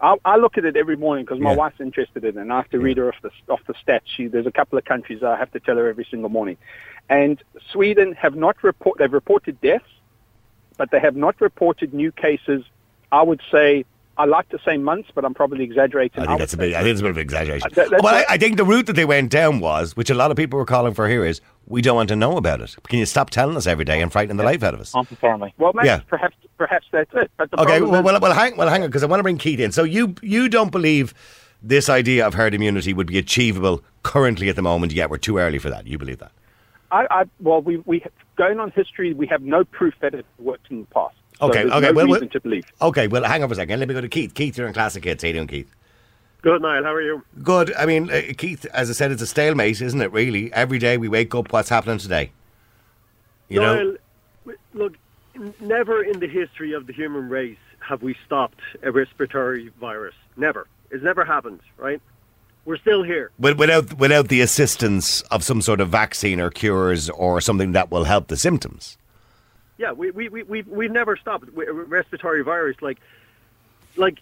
I, 0.00 0.16
I 0.24 0.36
look 0.36 0.56
at 0.56 0.64
it 0.64 0.76
every 0.76 0.96
morning 0.96 1.24
because 1.24 1.40
my 1.40 1.50
Yeah. 1.50 1.56
wife's 1.56 1.80
interested 1.80 2.24
in 2.24 2.36
it, 2.38 2.40
and 2.40 2.52
I 2.52 2.56
have 2.58 2.70
to 2.70 2.78
read 2.78 2.98
her 2.98 3.08
off 3.08 3.16
the 3.22 3.30
off 3.48 3.60
the 3.66 3.74
stats. 3.74 4.02
She, 4.04 4.28
there's 4.28 4.46
a 4.46 4.52
couple 4.52 4.78
of 4.78 4.84
countries 4.84 5.22
I 5.22 5.36
have 5.36 5.50
to 5.52 5.60
tell 5.60 5.76
her 5.76 5.88
every 5.88 6.06
single 6.08 6.30
morning, 6.30 6.56
and 7.08 7.42
Sweden 7.72 8.12
have 8.12 8.36
not 8.36 8.62
report 8.62 8.98
they've 8.98 9.12
reported 9.12 9.60
deaths, 9.60 9.84
but 10.76 10.90
they 10.92 11.00
have 11.00 11.16
not 11.16 11.40
reported 11.40 11.92
new 11.94 12.12
cases. 12.12 12.64
I 13.10 13.22
would 13.22 13.40
say 13.50 13.84
I 14.16 14.26
like 14.26 14.48
to 14.50 14.58
say 14.64 14.76
months, 14.76 15.10
but 15.14 15.24
I'm 15.24 15.34
probably 15.34 15.64
exaggerating. 15.64 16.20
I 16.20 16.26
think 16.26 16.30
would 16.32 16.40
that's 16.42 16.52
a 16.54 16.58
bit. 16.58 16.74
I 16.74 16.82
think 16.82 16.90
it's 16.92 17.00
a 17.00 17.04
bit 17.04 17.10
of 17.10 17.18
exaggeration. 17.18 17.68
Uh, 17.72 17.74
that- 17.88 18.02
but 18.02 18.14
I, 18.14 18.34
I 18.34 18.38
think 18.38 18.56
the 18.56 18.64
route 18.64 18.86
that 18.86 18.92
they 18.94 19.04
went 19.04 19.30
down 19.30 19.58
was, 19.60 19.96
which 19.96 20.10
a 20.10 20.14
lot 20.14 20.30
of 20.30 20.36
people 20.36 20.58
were 20.58 20.64
calling 20.66 20.94
for 20.94 21.08
here, 21.08 21.24
is 21.24 21.40
we 21.68 21.82
don't 21.82 21.96
want 21.96 22.08
to 22.08 22.16
know 22.16 22.36
about 22.36 22.60
it. 22.60 22.74
Can 22.88 22.98
you 22.98 23.06
stop 23.06 23.30
telling 23.30 23.56
us 23.56 23.66
every 23.66 23.84
day 23.84 24.00
and 24.00 24.10
frightening 24.10 24.36
the 24.36 24.44
life 24.44 24.62
out 24.62 24.74
of 24.74 24.80
us? 24.80 24.92
Unconfirming. 24.92 25.52
Well, 25.58 25.72
maybe 25.74 25.86
Yeah. 25.88 26.00
perhaps 26.08 26.36
perhaps 26.56 26.86
that's 26.90 27.10
it. 27.14 27.30
Okay, 27.58 27.80
well, 27.80 28.02
well, 28.02 28.18
well, 28.20 28.32
hang, 28.34 28.56
well, 28.56 28.68
hang 28.68 28.82
on, 28.82 28.88
because 28.88 29.02
I 29.02 29.06
want 29.06 29.20
to 29.20 29.22
bring 29.22 29.38
Keith 29.38 29.60
in. 29.60 29.70
So 29.72 29.84
you 29.84 30.14
you 30.22 30.48
don't 30.48 30.72
believe 30.72 31.14
this 31.62 31.88
idea 31.88 32.26
of 32.26 32.34
herd 32.34 32.54
immunity 32.54 32.92
would 32.92 33.06
be 33.06 33.18
achievable 33.18 33.82
currently 34.02 34.48
at 34.48 34.56
the 34.56 34.62
moment? 34.62 34.92
Yet 34.92 35.10
we're 35.10 35.18
too 35.18 35.38
early 35.38 35.58
for 35.58 35.70
that. 35.70 35.86
You 35.86 35.98
believe 35.98 36.18
that? 36.18 36.32
I, 36.90 37.06
I, 37.10 37.24
well, 37.40 37.60
we, 37.60 37.76
we 37.84 38.02
going 38.36 38.58
on 38.60 38.70
history, 38.70 39.12
we 39.12 39.26
have 39.26 39.42
no 39.42 39.62
proof 39.64 39.94
that 40.00 40.14
it 40.14 40.24
worked 40.38 40.70
in 40.70 40.80
the 40.80 40.86
past. 40.86 41.14
Okay, 41.42 41.60
there's 41.64 41.72
okay, 41.72 41.86
no 41.88 41.92
well, 41.92 42.08
well- 42.08 42.20
to 42.26 42.40
believe. 42.40 42.64
Okay, 42.80 43.08
well, 43.08 43.24
hang 43.24 43.42
on 43.42 43.48
for 43.48 43.52
a 43.52 43.56
second. 43.56 43.78
Let 43.78 43.88
me 43.88 43.94
go 43.94 44.00
to 44.00 44.08
Keith. 44.08 44.32
Keith, 44.34 44.56
you're 44.56 44.66
in 44.66 44.72
Classic 44.72 45.04
Hits. 45.04 45.22
How 45.22 45.26
you 45.28 45.34
doing, 45.34 45.46
Keith? 45.48 45.70
Good, 46.42 46.62
Niall. 46.62 46.84
How 46.84 46.94
are 46.94 47.02
you? 47.02 47.22
Good. 47.42 47.74
I 47.74 47.84
mean, 47.86 48.10
uh, 48.10 48.22
Keith, 48.36 48.64
as 48.66 48.88
I 48.90 48.92
said, 48.92 49.10
it's 49.10 49.22
a 49.22 49.26
stalemate, 49.26 49.80
isn't 49.80 50.00
it? 50.00 50.12
Really, 50.12 50.52
every 50.52 50.78
day 50.78 50.96
we 50.96 51.08
wake 51.08 51.34
up, 51.34 51.52
what's 51.52 51.68
happening 51.68 51.98
today? 51.98 52.30
You 53.48 53.60
know, 53.60 53.74
Niall, 53.76 53.96
w- 54.44 54.58
look, 54.74 54.96
never 55.60 56.02
in 56.02 56.20
the 56.20 56.28
history 56.28 56.72
of 56.74 56.86
the 56.86 56.92
human 56.92 57.28
race 57.28 57.58
have 57.80 58.02
we 58.02 58.14
stopped 58.24 58.60
a 58.82 58.92
respiratory 58.92 59.70
virus. 59.80 60.14
Never. 60.36 60.68
It's 60.90 61.02
never 61.02 61.24
happened, 61.24 61.60
right? 61.76 62.00
We're 62.64 62.76
still 62.76 63.02
here. 63.02 63.30
Wi- 63.40 63.58
without 63.58 63.94
without 63.98 64.28
the 64.28 64.40
assistance 64.40 65.22
of 65.22 65.42
some 65.42 65.62
sort 65.62 65.80
of 65.80 65.88
vaccine 65.88 66.38
or 66.40 66.50
cures 66.50 67.08
or 67.10 67.40
something 67.40 67.72
that 67.72 67.90
will 67.90 68.04
help 68.04 68.28
the 68.28 68.36
symptoms. 68.36 68.96
Yeah, 69.78 69.92
we 69.92 70.10
we 70.10 70.28
we 70.28 70.42
we 70.42 70.62
we've 70.62 70.90
never 70.90 71.16
stopped 71.16 71.48
a 71.48 71.72
respiratory 71.72 72.42
virus. 72.42 72.76
Like, 72.82 72.98
like 73.96 74.18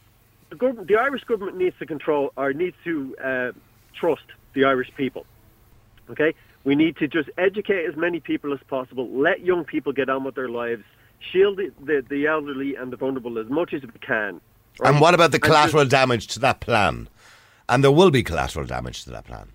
the, 0.50 0.56
gov- 0.56 0.86
the 0.86 0.96
Irish 0.96 1.24
government 1.24 1.56
needs 1.56 1.76
to 1.78 1.86
control 1.86 2.32
or 2.36 2.52
needs 2.52 2.76
to 2.84 3.16
uh, 3.22 3.52
trust 3.94 4.24
the 4.54 4.64
Irish 4.64 4.90
people. 4.96 5.26
Okay, 6.10 6.34
we 6.64 6.74
need 6.76 6.96
to 6.98 7.08
just 7.08 7.28
educate 7.36 7.84
as 7.86 7.96
many 7.96 8.20
people 8.20 8.52
as 8.52 8.60
possible. 8.68 9.08
Let 9.10 9.40
young 9.40 9.64
people 9.64 9.92
get 9.92 10.08
on 10.08 10.24
with 10.24 10.34
their 10.36 10.48
lives. 10.48 10.84
Shield 11.32 11.56
the, 11.56 11.72
the, 11.84 12.04
the 12.08 12.26
elderly 12.26 12.76
and 12.76 12.92
the 12.92 12.96
vulnerable 12.96 13.38
as 13.38 13.48
much 13.48 13.72
as 13.72 13.82
we 13.82 13.88
can. 14.00 14.40
right? 14.78 14.90
And 14.92 15.00
what 15.00 15.14
about 15.14 15.30
the 15.32 15.36
And 15.36 15.42
just- 15.44 15.50
collateral 15.52 15.84
damage 15.86 16.26
to 16.28 16.38
that 16.40 16.60
plan? 16.60 17.08
And 17.68 17.82
there 17.82 17.90
will 17.90 18.12
be 18.12 18.22
collateral 18.22 18.66
damage 18.66 19.02
to 19.04 19.10
that 19.10 19.24
plan. 19.24 19.50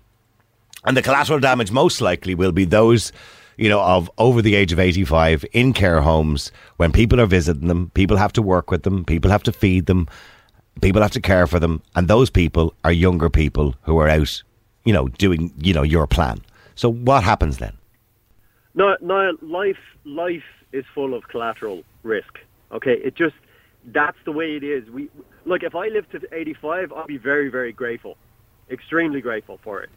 And 0.84 0.96
the 0.96 1.02
collateral 1.02 1.38
damage 1.38 1.70
most 1.70 2.00
likely 2.02 2.34
will 2.34 2.52
be 2.52 2.64
those, 2.66 3.12
you 3.56 3.68
know, 3.70 3.80
of 3.80 4.10
over 4.18 4.42
the 4.42 4.54
age 4.54 4.72
of 4.72 4.78
85 4.80 5.44
in 5.52 5.72
care 5.72 6.02
homes 6.02 6.52
when 6.76 6.92
people 6.92 7.18
are 7.20 7.26
visiting 7.26 7.68
them, 7.68 7.90
people 7.94 8.16
have 8.18 8.32
to 8.34 8.42
work 8.42 8.70
with 8.70 8.82
them, 8.82 9.04
people 9.04 9.30
have 9.30 9.44
to 9.44 9.52
feed 9.52 9.86
them, 9.86 10.08
people 10.80 11.02
have 11.02 11.10
to 11.12 11.20
care 11.20 11.46
for 11.46 11.58
them, 11.58 11.82
and 11.94 12.08
those 12.08 12.30
people 12.30 12.74
are 12.84 12.92
younger 12.92 13.28
people 13.28 13.74
who 13.82 13.98
are 13.98 14.08
out, 14.08 14.42
you 14.84 14.92
know, 14.92 15.08
doing, 15.08 15.52
you 15.58 15.74
know, 15.74 15.82
your 15.82 16.06
plan. 16.06 16.40
So 16.74 16.90
what 16.90 17.22
happens 17.22 17.58
then? 17.58 17.76
No, 18.74 18.96
no, 19.00 19.36
life 19.42 19.78
life 20.04 20.44
is 20.72 20.84
full 20.94 21.14
of 21.14 21.28
collateral 21.28 21.82
risk. 22.02 22.38
Okay, 22.72 22.94
it 22.94 23.14
just 23.14 23.34
that's 23.86 24.16
the 24.24 24.32
way 24.32 24.56
it 24.56 24.64
is. 24.64 24.88
We 24.88 25.10
look. 25.44 25.62
If 25.62 25.74
I 25.74 25.88
live 25.88 26.08
to 26.10 26.20
eighty 26.32 26.54
five, 26.54 26.92
I'll 26.92 27.06
be 27.06 27.18
very 27.18 27.48
very 27.48 27.72
grateful, 27.72 28.16
extremely 28.70 29.20
grateful 29.20 29.58
for 29.62 29.82
it. 29.82 29.90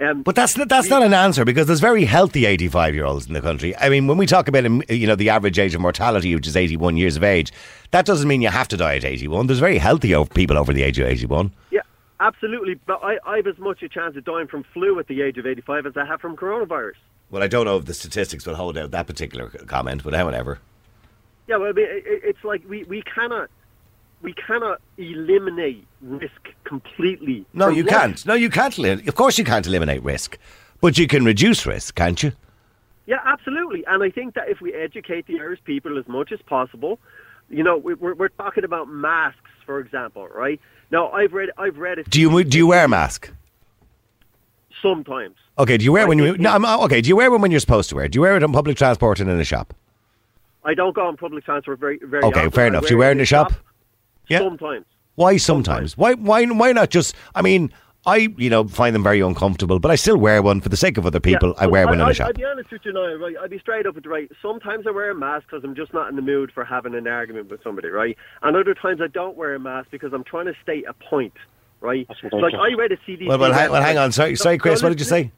Um, 0.00 0.22
But 0.22 0.34
that's 0.34 0.56
not, 0.56 0.68
that's 0.68 0.88
not 0.88 1.02
an 1.02 1.12
answer 1.12 1.44
because 1.44 1.66
there's 1.66 1.80
very 1.80 2.04
healthy 2.04 2.46
85 2.46 2.94
year 2.94 3.04
olds 3.04 3.26
in 3.26 3.34
the 3.34 3.40
country. 3.42 3.76
I 3.76 3.88
mean, 3.90 4.06
when 4.06 4.16
we 4.16 4.26
talk 4.26 4.48
about 4.48 4.64
um, 4.64 4.82
you 4.88 5.06
know 5.06 5.14
the 5.16 5.28
average 5.30 5.58
age 5.58 5.74
of 5.74 5.80
mortality, 5.80 6.34
which 6.34 6.46
is 6.46 6.56
81 6.56 6.96
years 6.96 7.16
of 7.16 7.22
age, 7.24 7.52
that 7.90 8.06
doesn't 8.06 8.26
mean 8.26 8.40
you 8.40 8.48
have 8.48 8.68
to 8.68 8.76
die 8.76 8.96
at 8.96 9.04
81. 9.04 9.46
There's 9.46 9.58
very 9.58 9.78
healthy 9.78 10.14
people 10.34 10.56
over 10.56 10.72
the 10.72 10.82
age 10.82 10.98
of 10.98 11.06
81. 11.06 11.52
yeah, 11.70 11.80
absolutely. 12.20 12.74
But 12.86 13.00
I, 13.02 13.18
I 13.26 13.36
have 13.36 13.46
as 13.46 13.58
much 13.58 13.82
a 13.82 13.88
chance 13.88 14.16
of 14.16 14.24
dying 14.24 14.46
from 14.46 14.62
flu 14.72 14.98
at 14.98 15.06
the 15.06 15.20
age 15.22 15.36
of 15.38 15.46
eighty 15.46 15.60
five 15.60 15.84
as 15.86 15.96
I 15.96 16.04
have 16.06 16.20
from 16.20 16.36
coronavirus. 16.36 16.94
Well, 17.30 17.42
I 17.42 17.46
don't 17.48 17.66
know 17.66 17.76
if 17.76 17.84
the 17.84 17.94
statistics 17.94 18.46
will 18.46 18.56
hold 18.56 18.76
out 18.78 18.90
that 18.92 19.06
particular 19.06 19.48
comment, 19.66 20.02
but 20.02 20.14
however. 20.14 20.58
Yeah, 21.46 21.56
well, 21.58 21.68
I 21.68 21.72
mean, 21.72 21.86
it, 21.86 22.04
it- 22.06 22.22
it's 22.24 22.44
like 22.44 22.62
we, 22.68 22.84
we 22.84 23.02
cannot 23.02 23.50
we 24.22 24.32
cannot 24.34 24.80
eliminate 24.98 25.86
risk 26.02 26.48
completely. 26.64 27.46
No, 27.54 27.68
you 27.68 27.84
can't. 27.84 28.24
No, 28.26 28.34
you 28.34 28.50
can't. 28.50 28.78
Of 29.08 29.14
course, 29.14 29.38
you 29.38 29.44
can't 29.44 29.66
eliminate 29.66 30.02
risk, 30.02 30.38
but 30.80 30.98
you 30.98 31.06
can 31.06 31.24
reduce 31.24 31.64
risk, 31.66 31.94
can't 31.94 32.22
you? 32.22 32.32
Yeah, 33.06 33.18
absolutely. 33.24 33.84
And 33.86 34.02
I 34.02 34.10
think 34.10 34.34
that 34.34 34.48
if 34.48 34.60
we 34.60 34.72
educate 34.74 35.26
the 35.26 35.40
Irish 35.40 35.60
people 35.64 35.98
as 35.98 36.06
much 36.06 36.32
as 36.32 36.40
possible, 36.42 36.98
you 37.48 37.62
know, 37.64 37.76
we- 37.76 37.94
we're, 37.94 38.14
we're 38.14 38.28
talking 38.28 38.64
about 38.64 38.88
masks, 38.88 39.40
for 39.66 39.80
example, 39.80 40.28
right? 40.28 40.60
Now, 40.90 41.10
I've 41.10 41.32
read, 41.32 41.50
I've 41.56 41.78
read 41.78 41.98
it 41.98 42.10
Do 42.10 42.20
you 42.20 42.44
do 42.44 42.58
you 42.58 42.66
wear 42.66 42.84
a 42.84 42.88
mask? 42.88 43.30
sometimes. 44.82 45.36
Okay. 45.58 45.76
Do 45.76 45.84
you 45.84 45.92
wear 45.92 46.04
I 46.04 46.08
when 46.08 46.18
you? 46.18 46.36
No, 46.38 46.52
I'm, 46.52 46.64
uh, 46.64 46.84
okay. 46.84 47.00
Do 47.00 47.08
you 47.08 47.16
wear 47.16 47.32
it 47.32 47.38
when 47.38 47.50
you're 47.50 47.60
supposed 47.60 47.88
to 47.90 47.94
wear? 47.96 48.08
Do 48.08 48.16
you 48.16 48.22
wear 48.22 48.36
it 48.36 48.42
on 48.42 48.52
public 48.52 48.76
transport 48.76 49.20
and 49.20 49.28
in 49.28 49.38
a 49.38 49.44
shop? 49.44 49.74
I 50.64 50.74
don't 50.74 50.94
go 50.94 51.06
on 51.06 51.16
public 51.16 51.44
transport 51.44 51.78
very, 51.78 51.98
very 52.02 52.22
Okay, 52.24 52.40
often. 52.40 52.50
fair 52.50 52.66
enough. 52.66 52.86
Do 52.86 52.94
you 52.94 52.98
wear 52.98 53.08
it 53.10 53.12
in 53.12 53.18
the 53.18 53.24
shop? 53.26 53.52
Yeah. 54.30 54.38
Sometimes. 54.38 54.86
Why 55.16 55.36
sometimes? 55.36 55.98
Why 55.98 56.14
why 56.14 56.46
why 56.46 56.72
not 56.72 56.88
just? 56.88 57.14
I 57.34 57.42
mean, 57.42 57.70
I 58.06 58.28
you 58.38 58.48
know 58.48 58.66
find 58.66 58.94
them 58.94 59.02
very 59.02 59.20
uncomfortable, 59.20 59.78
but 59.80 59.90
I 59.90 59.96
still 59.96 60.16
wear 60.16 60.40
one 60.40 60.60
for 60.62 60.70
the 60.70 60.76
sake 60.76 60.96
of 60.96 61.04
other 61.04 61.20
people. 61.20 61.50
Yeah, 61.58 61.64
I 61.64 61.66
wear 61.66 61.84
one 61.86 62.00
in 62.00 62.08
a 62.08 62.14
shop. 62.14 62.28
I'll 62.28 62.32
be 62.32 62.44
honest 62.44 62.70
with 62.70 62.80
you 62.84 62.92
now, 62.92 63.14
right? 63.16 63.34
I'll 63.42 63.48
be 63.48 63.58
straight 63.58 63.86
up 63.86 63.96
with 63.96 64.04
you, 64.06 64.10
right? 64.10 64.30
Sometimes 64.40 64.86
I 64.86 64.92
wear 64.92 65.10
a 65.10 65.14
mask 65.14 65.46
because 65.50 65.62
I'm 65.64 65.74
just 65.74 65.92
not 65.92 66.08
in 66.08 66.16
the 66.16 66.22
mood 66.22 66.52
for 66.52 66.64
having 66.64 66.94
an 66.94 67.06
argument 67.06 67.50
with 67.50 67.62
somebody, 67.62 67.88
right? 67.88 68.16
And 68.42 68.56
other 68.56 68.72
times 68.72 69.00
I 69.02 69.08
don't 69.08 69.36
wear 69.36 69.54
a 69.54 69.60
mask 69.60 69.90
because 69.90 70.12
I'm 70.14 70.24
trying 70.24 70.46
to 70.46 70.54
state 70.62 70.84
a 70.88 70.94
point, 70.94 71.34
right? 71.80 72.06
Like 72.08 72.22
ridiculous. 72.22 72.54
I 72.58 72.74
read 72.74 72.92
a 72.92 72.96
CDC. 72.98 73.26
Well, 73.26 73.38
well, 73.38 73.52
hang, 73.52 73.70
well, 73.70 73.82
hang 73.82 73.98
on. 73.98 74.12
Sorry, 74.12 74.36
sorry, 74.36 74.56
Chris. 74.58 74.82
What 74.82 74.90
did 74.90 75.00
you 75.00 75.06
say? 75.06 75.32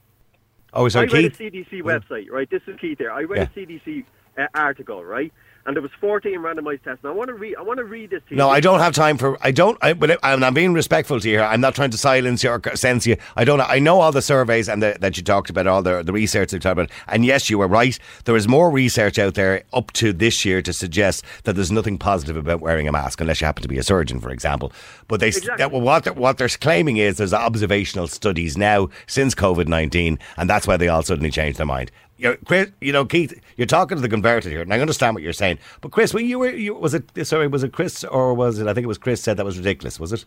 Oh, 0.75 0.89
sorry, 0.89 1.09
I 1.11 1.13
read 1.13 1.37
Keith. 1.37 1.41
a 1.41 1.77
CDC 1.77 1.83
website, 1.83 2.31
right? 2.31 2.49
This 2.49 2.63
is 2.67 2.79
Keith 2.79 2.99
here. 2.99 3.11
I 3.11 3.23
read 3.23 3.49
Yeah. 3.57 3.63
a 3.63 3.67
CDC 3.67 4.05
uh, 4.39 4.47
article, 4.55 5.05
right? 5.05 5.33
And 5.65 5.77
there 5.77 5.83
was 5.83 5.93
14 6.01 6.41
randomized 6.41 6.83
tests. 6.83 7.05
Now 7.05 7.11
I 7.11 7.13
want 7.15 7.29
to 7.29 7.35
read. 7.35 7.55
I 7.57 7.63
want 7.63 7.79
to 7.79 7.85
read 7.85 8.11
this 8.11 8.23
to 8.29 8.31
you. 8.31 8.37
No, 8.37 8.51
I 8.51 8.59
don't 8.61 8.81
have 8.81 8.95
time 8.95 9.17
for. 9.17 9.39
I 9.41 9.53
don't. 9.53 9.79
I, 9.81 9.93
but 9.93 10.19
I'm, 10.25 10.43
I'm 10.43 10.55
being 10.55 10.73
respectful 10.73 11.21
to 11.21 11.29
you 11.29 11.37
here. 11.39 11.45
I'm 11.45 11.61
not 11.61 11.75
trying 11.75 11.91
to 11.91 11.99
silence 11.99 12.43
you 12.43 12.51
or 12.51 12.61
sense 12.75 13.07
you. 13.07 13.17
I 13.37 13.45
don't. 13.45 13.61
I 13.61 13.79
know 13.79 14.01
all 14.01 14.11
the 14.11 14.23
surveys 14.23 14.69
and 14.69 14.83
the, 14.83 14.97
that 15.01 15.17
you 15.17 15.23
talked 15.23 15.51
about, 15.51 15.69
all 15.69 15.83
the 15.83 16.03
the 16.03 16.13
research 16.13 16.51
that 16.51 16.57
you 16.57 16.61
talked 16.61 16.73
about. 16.73 16.91
And 17.07 17.25
yes, 17.25 17.49
you 17.49 17.59
were 17.59 17.69
right. 17.69 17.97
There 18.25 18.35
is 18.35 18.49
more 18.49 18.71
research 18.71 19.19
out 19.19 19.35
there 19.35 19.63
up 19.73 19.93
to 19.93 20.13
this 20.13 20.45
year 20.45 20.63
to 20.63 20.73
suggest 20.73 21.25
that 21.45 21.55
there's 21.55 21.71
nothing 21.71 21.97
positive 21.97 22.37
about 22.37 22.61
wearing 22.61 22.89
a 22.89 22.93
mask, 22.93 23.21
unless 23.21 23.41
you 23.41 23.45
happen 23.45 23.63
to 23.63 23.69
be 23.69 23.79
a 23.79 23.83
surgeon, 23.85 24.21
for 24.21 24.31
example. 24.31 24.73
But 25.07 25.21
they 25.21 25.29
Exactly. 25.29 25.57
that, 25.59 25.71
what 25.71 26.05
they're, 26.05 26.13
what 26.13 26.39
they're 26.39 26.49
claiming 26.49 26.97
is 26.97 27.19
there's 27.19 27.33
observational 27.33 28.09
studies 28.09 28.59
now 28.59 28.89
since 29.07 29.35
COVID 29.35 29.69
nineteen, 29.69 30.19
and 30.37 30.51
that's 30.51 30.67
why 30.67 30.77
they 30.77 30.89
all 30.89 31.03
suddenly 31.03 31.31
changed 31.31 31.59
their 31.59 31.67
mind. 31.67 31.93
You 32.23 32.29
know, 32.29 32.37
Chris, 32.45 32.71
you 32.81 32.93
know, 32.93 33.05
Keith, 33.05 33.35
you're 33.57 33.67
talking 33.67 33.97
to 33.97 34.01
the 34.01 34.09
converted 34.09 34.53
here, 34.53 34.61
and 34.63 34.73
I 34.73 34.79
understand 34.79 35.15
what 35.15 35.25
you're 35.25 35.33
saying. 35.33 35.59
But 35.81 35.91
Chris, 35.91 36.15
when 36.15 36.25
you 36.25 36.39
were, 36.39 36.51
you, 36.51 36.73
was 36.73 36.95
it 36.95 37.05
sorry, 37.27 37.49
was 37.49 37.65
it 37.65 37.73
Chris 37.73 38.05
or 38.05 38.33
was 38.33 38.61
it? 38.61 38.69
I 38.69 38.75
think 38.75 38.85
it 38.85 38.89
was 38.89 38.97
Chris 38.97 39.21
said 39.21 39.39
that 39.39 39.45
was 39.45 39.59
ridiculous. 39.59 39.99
Was 39.99 40.13
it? 40.13 40.25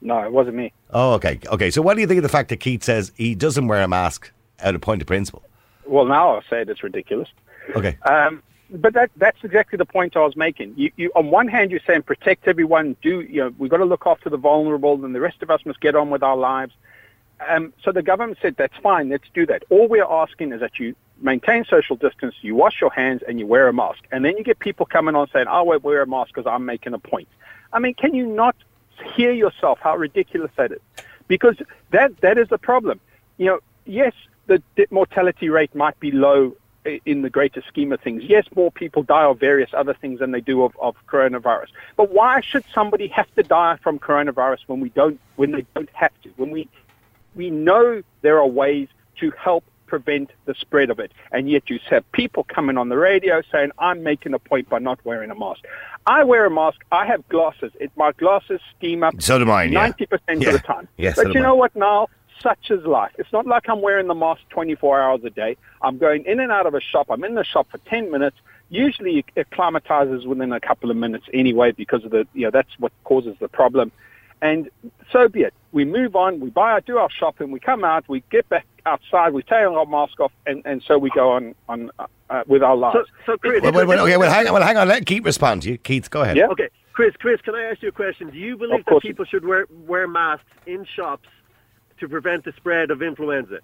No, 0.00 0.22
it 0.22 0.30
wasn't 0.30 0.54
me. 0.54 0.72
Oh, 0.90 1.14
okay, 1.14 1.40
okay. 1.48 1.72
So, 1.72 1.82
what 1.82 1.94
do 1.94 2.02
you 2.02 2.06
think 2.06 2.18
of 2.18 2.22
the 2.22 2.28
fact 2.28 2.50
that 2.50 2.58
Keith 2.58 2.84
says 2.84 3.10
he 3.16 3.34
doesn't 3.34 3.66
wear 3.66 3.82
a 3.82 3.88
mask 3.88 4.30
out 4.60 4.76
of 4.76 4.80
point 4.80 5.02
of 5.02 5.08
principle? 5.08 5.42
Well, 5.86 6.04
now 6.04 6.36
I'll 6.36 6.42
say 6.48 6.62
it's 6.62 6.84
ridiculous. 6.84 7.28
Okay, 7.74 7.98
Um, 8.08 8.40
but 8.70 8.94
that 8.94 9.10
that's 9.16 9.42
exactly 9.42 9.78
the 9.78 9.84
point 9.84 10.16
I 10.16 10.20
was 10.20 10.36
making. 10.36 10.72
You, 10.76 10.92
you, 10.94 11.10
on 11.16 11.32
one 11.32 11.48
hand, 11.48 11.72
you're 11.72 11.80
saying 11.84 12.02
protect 12.02 12.46
everyone. 12.46 12.94
Do 13.02 13.22
you 13.22 13.40
know 13.40 13.54
we've 13.58 13.72
got 13.72 13.78
to 13.78 13.84
look 13.84 14.06
after 14.06 14.30
the 14.30 14.36
vulnerable, 14.36 15.04
and 15.04 15.16
the 15.16 15.20
rest 15.20 15.42
of 15.42 15.50
us 15.50 15.66
must 15.66 15.80
get 15.80 15.96
on 15.96 16.10
with 16.10 16.22
our 16.22 16.36
lives. 16.36 16.74
Um, 17.48 17.72
so 17.82 17.92
the 17.92 18.02
government 18.02 18.38
said 18.40 18.56
that's 18.56 18.76
fine. 18.82 19.08
Let's 19.08 19.28
do 19.34 19.46
that. 19.46 19.64
All 19.70 19.88
we're 19.88 20.04
asking 20.04 20.52
is 20.52 20.60
that 20.60 20.78
you 20.78 20.94
maintain 21.20 21.64
social 21.64 21.96
distance, 21.96 22.34
you 22.40 22.54
wash 22.54 22.80
your 22.80 22.90
hands, 22.90 23.22
and 23.26 23.38
you 23.38 23.46
wear 23.46 23.68
a 23.68 23.72
mask. 23.72 24.00
And 24.10 24.24
then 24.24 24.36
you 24.36 24.44
get 24.44 24.58
people 24.58 24.86
coming 24.86 25.14
on 25.14 25.28
saying, 25.32 25.46
"I 25.48 25.60
won't 25.62 25.82
wear 25.82 26.02
a 26.02 26.06
mask 26.06 26.34
because 26.34 26.46
I'm 26.46 26.64
making 26.64 26.94
a 26.94 26.98
point." 26.98 27.28
I 27.72 27.78
mean, 27.78 27.94
can 27.94 28.14
you 28.14 28.26
not 28.26 28.56
hear 29.14 29.32
yourself 29.32 29.78
how 29.82 29.96
ridiculous 29.96 30.50
that 30.56 30.72
is? 30.72 30.80
Because 31.28 31.56
that 31.90 32.16
that 32.20 32.38
is 32.38 32.48
the 32.48 32.58
problem. 32.58 33.00
You 33.36 33.46
know, 33.46 33.60
yes, 33.84 34.14
the 34.46 34.62
mortality 34.90 35.48
rate 35.48 35.74
might 35.74 35.98
be 36.00 36.10
low 36.10 36.56
in 37.04 37.22
the 37.22 37.30
greater 37.30 37.62
scheme 37.66 37.92
of 37.92 38.00
things. 38.00 38.22
Yes, 38.24 38.46
more 38.54 38.70
people 38.70 39.02
die 39.02 39.24
of 39.24 39.40
various 39.40 39.70
other 39.72 39.94
things 39.94 40.20
than 40.20 40.30
they 40.30 40.40
do 40.40 40.62
of, 40.62 40.76
of 40.80 40.94
coronavirus. 41.08 41.68
But 41.96 42.12
why 42.12 42.40
should 42.40 42.64
somebody 42.72 43.08
have 43.08 43.32
to 43.34 43.42
die 43.42 43.76
from 43.82 43.98
coronavirus 43.98 44.60
when 44.66 44.80
we 44.80 44.90
don't 44.90 45.18
when 45.36 45.50
they 45.50 45.66
don't 45.74 45.90
have 45.92 46.12
to? 46.22 46.28
When 46.36 46.50
we 46.50 46.68
we 47.36 47.50
know 47.50 48.02
there 48.22 48.38
are 48.38 48.46
ways 48.46 48.88
to 49.20 49.30
help 49.38 49.64
prevent 49.86 50.32
the 50.46 50.54
spread 50.54 50.90
of 50.90 50.98
it. 50.98 51.12
And 51.30 51.48
yet 51.48 51.70
you 51.70 51.78
have 51.88 52.10
people 52.10 52.42
coming 52.42 52.76
on 52.76 52.88
the 52.88 52.96
radio 52.96 53.40
saying, 53.52 53.70
I'm 53.78 54.02
making 54.02 54.34
a 54.34 54.38
point 54.40 54.68
by 54.68 54.80
not 54.80 54.98
wearing 55.04 55.30
a 55.30 55.34
mask. 55.36 55.64
I 56.06 56.24
wear 56.24 56.44
a 56.44 56.50
mask. 56.50 56.80
I 56.90 57.06
have 57.06 57.26
glasses. 57.28 57.70
It, 57.78 57.92
my 57.96 58.10
glasses 58.12 58.60
steam 58.76 59.04
up 59.04 59.14
So 59.22 59.38
do 59.38 59.44
mine, 59.44 59.70
90% 59.70 60.08
Yeah. 60.28 60.48
of 60.48 60.52
the 60.54 60.58
time. 60.58 60.88
Yes, 60.96 61.14
so 61.14 61.22
but 61.22 61.28
do 61.32 61.38
you 61.38 61.42
mine. 61.44 61.50
know 61.50 61.54
what, 61.54 61.76
now? 61.76 62.08
such 62.42 62.70
is 62.70 62.84
life. 62.84 63.12
It's 63.18 63.32
not 63.32 63.46
like 63.46 63.66
I'm 63.68 63.80
wearing 63.80 64.08
the 64.08 64.14
mask 64.14 64.42
24 64.50 65.00
hours 65.00 65.20
a 65.24 65.30
day. 65.30 65.56
I'm 65.80 65.96
going 65.96 66.24
in 66.26 66.38
and 66.38 66.52
out 66.52 66.66
of 66.66 66.74
a 66.74 66.80
shop. 66.82 67.06
I'm 67.08 67.24
in 67.24 67.34
the 67.34 67.42
shop 67.44 67.66
for 67.70 67.78
10 67.78 68.10
minutes. 68.10 68.36
Usually 68.68 69.18
it 69.20 69.24
acclimatizes 69.38 70.26
within 70.26 70.52
a 70.52 70.60
couple 70.60 70.90
of 70.90 70.98
minutes 70.98 71.24
anyway 71.32 71.72
because 71.72 72.04
of 72.04 72.10
the, 72.10 72.26
you 72.34 72.42
know, 72.42 72.50
that's 72.50 72.68
what 72.78 72.92
causes 73.04 73.36
the 73.40 73.48
problem. 73.48 73.90
And 74.42 74.70
so 75.10 75.28
be 75.28 75.42
it. 75.42 75.54
We 75.72 75.84
move 75.84 76.16
on, 76.16 76.40
we 76.40 76.50
buy, 76.50 76.72
our 76.72 76.80
do 76.80 76.98
our 76.98 77.10
shopping, 77.10 77.50
we 77.50 77.60
come 77.60 77.84
out, 77.84 78.08
we 78.08 78.22
get 78.30 78.48
back 78.48 78.66
outside, 78.86 79.32
we 79.32 79.42
take 79.42 79.52
our 79.52 79.86
mask 79.86 80.20
off, 80.20 80.32
and, 80.46 80.62
and 80.64 80.82
so 80.82 80.98
we 80.98 81.10
go 81.10 81.32
on, 81.32 81.54
on 81.68 81.90
uh, 82.30 82.44
with 82.46 82.62
our 82.62 82.76
lives. 82.76 82.98
So, 83.26 83.32
so 83.32 83.38
Chris, 83.38 83.62
Wait, 83.62 83.74
wait, 83.74 83.86
wait, 83.86 83.98
okay, 83.98 84.16
well, 84.16 84.30
hang 84.30 84.46
on, 84.46 84.54
well, 84.54 84.62
hang 84.62 84.76
on. 84.76 84.88
Let 84.88 85.04
Keith 85.06 85.24
respond 85.24 85.62
to 85.62 85.70
you. 85.70 85.78
Keith, 85.78 86.08
go 86.10 86.22
ahead. 86.22 86.36
Yeah. 86.36 86.48
okay, 86.48 86.68
Chris, 86.92 87.14
Chris, 87.18 87.40
can 87.42 87.54
I 87.54 87.64
ask 87.64 87.82
you 87.82 87.88
a 87.88 87.92
question? 87.92 88.30
Do 88.30 88.38
you 88.38 88.56
believe 88.56 88.84
that 88.84 88.90
course. 88.90 89.02
people 89.02 89.24
should 89.26 89.44
wear 89.44 89.66
wear 89.86 90.08
masks 90.08 90.46
in 90.66 90.86
shops 90.86 91.28
to 91.98 92.08
prevent 92.08 92.44
the 92.44 92.52
spread 92.52 92.90
of 92.90 93.02
influenza? 93.02 93.60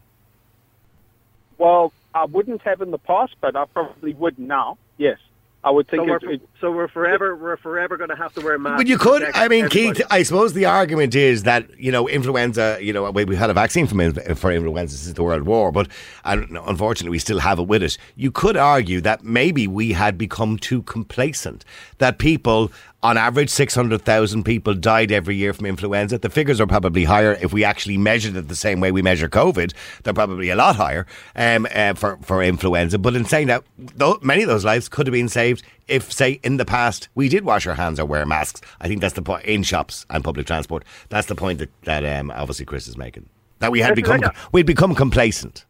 Well, 1.57 1.93
I 2.15 2.27
wouldn't 2.27 2.63
have 2.63 2.83
in 2.83 2.91
the 2.91 2.99
past, 2.99 3.37
but 3.41 3.57
I 3.57 3.65
probably 3.65 4.13
would 4.15 4.39
now. 4.39 4.77
Yes, 4.99 5.19
I 5.65 5.71
would 5.71 5.89
think 5.89 6.01
So 6.01 6.05
we're, 6.07 6.17
it, 6.17 6.25
it, 6.25 6.49
so 6.61 6.73
we're 6.73 6.89
forever 6.89 7.37
we're 7.37 7.57
forever 7.57 7.97
going 7.97 8.11
to 8.11 8.17
have 8.17 8.35
to 8.35 8.41
wear 8.41 8.59
masks. 8.59 8.79
But 8.79 8.87
you 8.89 8.99
could. 8.99 9.23
I 9.23 9.47
mean, 9.47 9.67
everybody. 9.67 9.99
Keith. 9.99 10.07
I 10.11 10.25
suppose 10.25 10.55
the 10.55 10.65
argument 10.65 11.15
is 11.15 11.45
that 11.45 11.79
you 11.79 11.93
know 11.93 12.09
influenza. 12.09 12.79
You 12.81 12.93
know, 12.93 13.11
we, 13.11 13.25
we 13.25 13.37
had 13.37 13.49
a 13.49 13.55
vaccine 13.55 13.87
from 13.87 14.13
for 14.13 14.51
influenza 14.51 14.97
since 14.97 15.15
the 15.15 15.23
World 15.23 15.43
War, 15.43 15.71
but 15.71 15.87
and 16.25 16.59
unfortunately, 16.67 17.11
we 17.11 17.21
still 17.21 17.39
have 17.39 17.61
it 17.61 17.69
with 17.69 17.83
us. 17.83 17.97
You 18.17 18.33
could 18.33 18.57
argue 18.57 19.01
that 19.03 19.23
maybe 19.23 19.69
we 19.69 19.93
had 19.93 20.19
become 20.19 20.59
too 20.59 20.83
complacent. 20.83 21.65
That 21.99 22.19
people, 22.19 22.73
on 23.03 23.17
average, 23.17 23.51
six 23.51 23.75
hundred 23.75 24.03
thousand 24.03 24.45
people 24.45 24.75
died 24.75 25.11
every 25.11 25.35
year 25.37 25.53
from 25.53 25.67
influenza. 25.67 26.19
The 26.19 26.31
figures 26.31 26.61
are 26.61 26.67
probably 26.67 27.05
higher 27.05 27.33
if 27.41 27.53
we 27.53 27.65
actually 27.65 27.99
measured 27.99 28.37
it 28.37 28.49
the 28.49 28.57
same 28.57 28.81
way 28.81 28.93
we 28.93 29.03
measure 29.03 29.29
COVID. 29.29 29.73
They're 30.03 30.15
probably 30.15 30.51
a 30.51 30.57
lot 30.57 30.77
higher 30.77 31.07
um, 31.35 31.67
uh, 31.75 31.95
for 31.95 32.19
for 32.23 32.43
influenza. 32.43 32.99
But 32.99 33.17
in 33.17 33.25
saying 33.25 33.49
that, 33.49 33.65
though, 33.79 34.19
many 34.23 34.43
of 34.43 34.49
those 34.49 34.65
lives 34.65 34.89
could 34.89 35.07
have 35.07 35.13
been 35.13 35.29
saved 35.29 35.63
if, 35.89 36.13
say, 36.13 36.41
in 36.43 36.59
the 36.59 36.65
past 36.65 37.09
we 37.15 37.29
did 37.29 37.45
wash 37.45 37.67
our 37.67 37.75
hands 37.75 37.99
or 37.99 38.07
wear 38.07 38.25
masks. 38.25 38.61
I 38.81 38.89
think 38.89 39.01
that's 39.01 39.15
the 39.15 39.23
point 39.23 39.45
in 39.45 39.63
shops 39.63 40.07
and 40.09 40.23
public 40.23 40.47
transport. 40.47 40.85
That's 41.09 41.27
the 41.27 41.35
point 41.35 41.59
that, 41.59 41.71
that 41.83 42.05
um, 42.05 42.31
obviously 42.31 42.67
Chris 42.67 42.87
is 42.87 42.97
making. 42.97 43.29
That 43.59 43.73
we 43.73 43.81
had 43.81 43.95
become 43.95 44.21
we'd 44.53 44.67
become 44.67 44.95
complacent. 44.95 45.65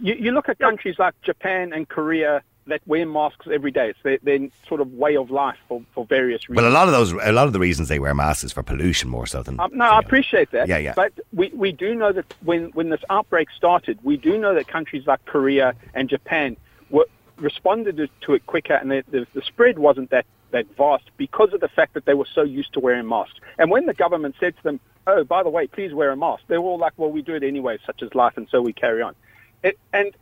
you, 0.00 0.14
you 0.14 0.30
look 0.32 0.48
at 0.48 0.58
countries 0.58 0.96
like 0.98 1.14
Japan 1.22 1.72
and 1.72 1.88
Korea 1.88 2.42
that 2.68 2.80
wear 2.86 3.06
masks 3.06 3.46
every 3.50 3.70
day. 3.70 3.90
It's 3.90 3.98
their, 4.02 4.18
their 4.22 4.48
sort 4.68 4.80
of 4.80 4.92
way 4.94 5.16
of 5.16 5.30
life 5.30 5.58
for, 5.68 5.82
for 5.94 6.04
various 6.06 6.48
reasons. 6.48 6.64
Well, 6.64 6.72
a 6.72 6.74
lot 6.74 6.88
of 6.88 6.92
those, 6.92 7.12
a 7.12 7.32
lot 7.32 7.46
of 7.46 7.52
the 7.52 7.58
reasons 7.58 7.88
they 7.88 7.98
wear 7.98 8.14
masks 8.14 8.44
is 8.44 8.52
for 8.52 8.62
pollution 8.62 9.08
more 9.08 9.26
so 9.26 9.42
than. 9.42 9.58
Um, 9.58 9.70
no, 9.74 9.84
I 9.84 9.98
appreciate 9.98 10.50
that. 10.52 10.68
Yeah, 10.68 10.78
yeah. 10.78 10.94
But 10.94 11.12
we, 11.32 11.50
we 11.54 11.72
do 11.72 11.94
know 11.94 12.12
that 12.12 12.32
when, 12.42 12.66
when 12.70 12.90
this 12.90 13.02
outbreak 13.10 13.48
started, 13.56 13.98
we 14.02 14.16
do 14.16 14.38
know 14.38 14.54
that 14.54 14.68
countries 14.68 15.06
like 15.06 15.24
Korea 15.24 15.74
and 15.94 16.08
Japan 16.08 16.56
were, 16.90 17.06
responded 17.36 18.10
to 18.22 18.34
it 18.34 18.46
quicker 18.46 18.74
and 18.74 18.90
the, 18.90 19.04
the, 19.10 19.26
the 19.34 19.42
spread 19.42 19.78
wasn't 19.78 20.10
that, 20.10 20.26
that 20.50 20.66
vast 20.76 21.04
because 21.16 21.52
of 21.52 21.60
the 21.60 21.68
fact 21.68 21.94
that 21.94 22.04
they 22.04 22.14
were 22.14 22.26
so 22.34 22.42
used 22.42 22.72
to 22.74 22.80
wearing 22.80 23.08
masks. 23.08 23.38
And 23.58 23.70
when 23.70 23.86
the 23.86 23.94
government 23.94 24.36
said 24.40 24.56
to 24.56 24.62
them, 24.62 24.80
oh, 25.06 25.24
by 25.24 25.42
the 25.42 25.50
way, 25.50 25.66
please 25.66 25.92
wear 25.94 26.10
a 26.10 26.16
mask, 26.16 26.44
they 26.48 26.58
were 26.58 26.64
all 26.64 26.78
like, 26.78 26.92
well, 26.96 27.10
we 27.10 27.22
do 27.22 27.34
it 27.34 27.42
anyway, 27.42 27.78
such 27.86 28.02
as 28.02 28.14
life, 28.14 28.36
and 28.36 28.48
so 28.50 28.60
we 28.60 28.72
carry 28.72 29.02
on. 29.02 29.14
It, 29.62 29.78
and 29.92 30.14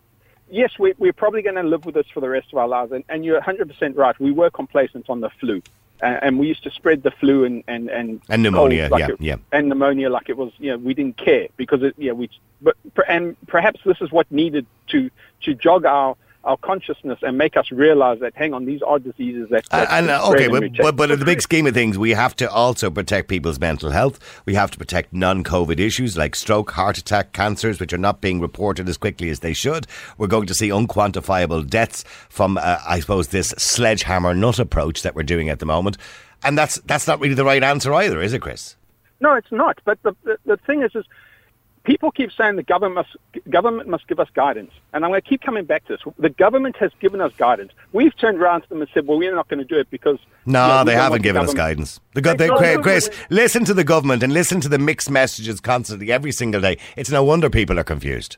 yes, 0.51 0.79
we, 0.79 0.95
we're 0.99 1.13
probably 1.13 1.43
going 1.43 1.57
to 1.57 1.63
live 1.63 1.85
with 1.85 1.95
this 1.95 2.07
for 2.13 2.21
the 2.21 2.29
rest 2.29 2.49
of 2.53 2.59
our 2.59 2.69
lives. 2.69 2.93
And, 2.93 3.05
and 3.09 3.25
you're 3.25 3.41
100% 3.41 3.97
right. 3.97 4.19
We 4.21 4.31
were 4.33 4.51
complacent 4.51 5.09
on 5.09 5.21
the 5.21 5.31
flu. 5.31 5.63
Uh, 6.03 6.07
and 6.21 6.39
we 6.39 6.47
used 6.47 6.63
to 6.63 6.71
spread 6.71 7.03
the 7.03 7.11
flu 7.11 7.45
and 7.45 7.65
and 7.67 7.89
and, 7.89 8.21
And 8.29 8.43
pneumonia, 8.43 8.91
like 8.91 9.01
yeah, 9.01 9.09
it- 9.09 9.21
yeah. 9.21 9.37
and 9.51 9.71
pneumonia 9.71 10.11
like 10.11 10.29
it 10.29 10.37
was. 10.37 10.53
You 10.59 10.73
know, 10.73 10.77
we 10.77 10.93
didn't 10.93 11.17
care 11.17 11.49
because 11.57 11.83
it. 11.83 11.95
Yeah, 11.97 12.13
we. 12.13 12.29
But 12.61 12.77
and 13.09 13.35
perhaps 13.47 13.81
this 13.83 13.97
is 14.03 14.13
what 14.13 14.31
needed 14.31 14.67
to 14.89 15.11
to 15.45 15.55
jog 15.55 15.87
our 15.87 16.15
our 16.47 16.57
consciousness 16.57 17.19
and 17.23 17.37
make 17.37 17.57
us 17.57 17.71
realize 17.71 18.21
that 18.21 18.33
hang 18.35 18.55
on, 18.55 18.65
these 18.65 18.81
are 18.83 18.99
diseases 18.99 19.49
that. 19.51 19.69
that 19.71 19.91
And, 19.91 20.09
and, 20.09 20.11
uh, 20.11 20.31
okay, 20.31 20.49
but, 20.49 20.65
but 20.79 20.97
but 20.97 21.11
in 21.11 21.19
the 21.19 21.25
big 21.25 21.43
scheme 21.43 21.67
of 21.67 21.75
things, 21.75 21.99
we 21.99 22.11
have 22.11 22.35
to 22.37 22.51
also 22.51 22.89
protect 22.91 23.29
people's 23.29 23.61
mental 23.61 23.91
health. 23.91 24.19
We 24.47 24.55
have 24.55 24.71
to 24.71 24.79
protect 24.79 25.13
non-COVID 25.13 25.79
issues 25.81 26.17
like 26.17 26.37
stroke, 26.37 26.71
heart 26.71 26.99
attack, 26.99 27.33
cancers, 27.33 27.81
which 27.81 27.93
are 27.93 27.99
not 27.99 28.21
being 28.21 28.41
reported 28.41 28.89
as 28.89 28.97
quickly 28.97 29.29
as 29.29 29.41
they 29.41 29.53
should. 29.53 29.87
We're 30.17 30.29
going 30.29 30.47
to 30.47 30.55
see 30.55 30.69
unquantifiable 30.69 31.69
deaths 31.69 32.05
from, 32.29 32.59
uh, 32.59 32.79
I 32.87 33.01
suppose, 33.01 33.29
this 33.29 33.49
sledgehammer 33.49 34.33
nut 34.33 34.59
approach 34.59 35.03
that 35.03 35.15
we're 35.15 35.25
doing 35.25 35.49
at 35.49 35.59
the 35.59 35.67
moment, 35.67 35.99
and 36.45 36.57
that's 36.57 36.77
that's 36.87 37.09
not 37.09 37.21
really 37.21 37.35
the 37.35 37.45
right 37.45 37.63
answer 37.63 37.93
either, 37.93 38.23
is 38.23 38.33
it, 38.33 38.41
Chris? 38.41 38.77
No, 39.21 39.35
it's 39.35 39.51
not. 39.51 39.81
But 39.85 40.01
the, 40.03 40.15
the, 40.25 40.39
the 40.45 40.57
thing 40.59 40.83
is, 40.83 40.95
is 40.95 41.07
people 41.87 42.11
keep 42.11 42.31
saying 42.33 42.57
the 42.57 42.63
government 42.63 42.95
must, 42.95 43.17
government 43.49 43.89
must 43.89 44.07
give 44.09 44.21
us 44.21 44.29
guidance. 44.35 44.73
And 44.93 45.05
I'm 45.05 45.11
going 45.11 45.23
to 45.23 45.27
keep 45.27 45.41
coming 45.41 45.65
back 45.65 45.87
to 45.87 45.95
this. 45.95 46.15
The 46.19 46.29
government 46.29 46.77
has 46.77 46.91
given 47.01 47.21
us 47.21 47.33
guidance. 47.39 47.73
We've 47.93 48.15
turned 48.19 48.39
around 48.39 48.63
to 48.63 48.69
them 48.69 48.81
and 48.83 48.91
said, 48.93 49.07
well, 49.07 49.17
we're 49.17 49.35
not 49.35 49.49
going 49.49 49.61
to 49.61 49.65
do 49.65 49.79
it 49.79 49.89
because... 49.89 50.19
No, 50.45 50.63
you 50.63 50.69
know, 50.69 50.85
they 50.85 50.93
haven't 50.93 51.11
want 51.11 51.23
the 51.23 51.29
given 51.29 51.43
us 51.43 51.55
guidance. 51.55 52.01
The, 52.15 52.21
go- 52.21 52.35
they, 52.35 52.49
No, 52.49 52.57
Chris, 52.59 52.83
Chris, 52.83 53.11
listen 53.31 53.65
to 53.65 53.73
the 53.73 53.85
government 53.85 54.23
and 54.23 54.33
listen 54.33 54.61
to 54.61 54.69
the 54.69 54.79
mixed 54.79 55.11
messages 55.11 55.61
constantly 55.61 56.13
every 56.13 56.33
single 56.33 56.61
day. 56.61 56.77
It's 56.97 57.11
no 57.11 57.25
wonder 57.25 57.49
people 57.49 57.79
are 57.79 57.85
confused. 57.85 58.37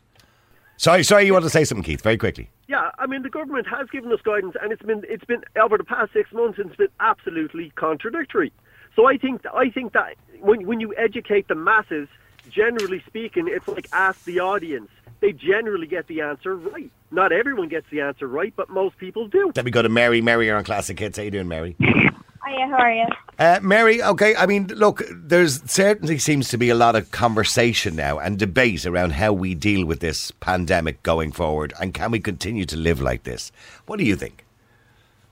Sorry, 0.77 1.03
sorry, 1.03 1.27
you 1.27 1.33
want 1.33 1.45
to 1.45 1.51
say 1.51 1.65
something, 1.65 1.83
Keith, 1.83 2.03
very 2.03 2.17
quickly. 2.17 2.51
Yeah, 2.69 2.91
I 3.01 3.07
mean 3.07 3.23
the 3.23 3.31
government 3.31 3.67
has 3.67 3.89
given 3.91 4.13
us 4.13 4.21
guidance, 4.23 4.55
and 4.63 4.71
it's 4.71 4.83
been 4.83 5.03
it's 5.09 5.25
been 5.25 5.43
over 5.61 5.77
the 5.77 5.83
past 5.83 6.13
six 6.13 6.33
months. 6.33 6.57
It's 6.61 6.77
been 6.77 6.87
absolutely 7.01 7.73
contradictory. 7.75 8.53
So 8.95 9.09
I 9.09 9.19
think 9.19 9.43
I 9.53 9.71
think 9.71 9.93
that 9.95 10.15
when 10.39 10.69
when 10.69 10.79
you 10.79 10.95
educate 10.97 11.49
the 11.49 11.57
masses, 11.57 12.07
generally 12.51 13.03
speaking, 13.07 13.47
it's 13.49 13.67
like 13.69 13.89
ask 13.93 14.25
the 14.25 14.41
audience. 14.41 14.91
They 15.21 15.33
generally 15.33 15.87
get 15.87 16.07
the 16.07 16.21
answer 16.21 16.55
right. 16.55 16.91
Not 17.11 17.33
everyone 17.33 17.69
gets 17.69 17.87
the 17.91 18.01
answer 18.01 18.27
right, 18.29 18.53
but 18.57 18.69
most 18.71 18.99
people 18.99 19.27
do. 19.27 19.53
Let 19.57 19.65
me 19.65 19.71
go 19.71 19.83
to 19.83 19.89
Mary. 19.89 20.21
Mary, 20.21 20.47
you're 20.47 20.57
on 20.57 20.65
Classic 20.65 20.99
Hits. 20.99 21.17
How 21.19 21.25
you 21.25 21.31
doing, 21.31 21.49
Mary? 21.49 21.77
Hiya, 21.79 22.67
how 22.69 22.77
are 22.77 22.93
you? 22.93 23.07
Uh, 23.39 23.59
Mary, 23.63 24.03
okay, 24.03 24.35
I 24.37 24.47
mean, 24.47 24.67
look, 24.69 25.03
there's 25.11 25.63
certainly 25.71 26.19
seems 26.19 26.49
to 26.49 26.59
be 26.59 26.71
a 26.71 26.75
lot 26.75 26.97
of 26.97 27.11
conversation 27.11 27.95
now 27.95 28.19
and 28.19 28.39
debate 28.39 28.85
around 28.87 29.13
how 29.13 29.33
we 29.33 29.55
deal 29.55 29.87
with 29.87 30.01
this 30.01 30.31
pandemic 30.33 31.03
going 31.03 31.33
forward 31.33 31.73
and 31.81 31.95
can 31.95 32.11
we 32.11 32.21
continue 32.21 32.65
to 32.67 32.77
live 32.77 33.01
like 33.01 33.25
this? 33.25 33.53
What 33.87 33.99
do 33.99 34.05
you 34.05 34.17
think? 34.17 34.45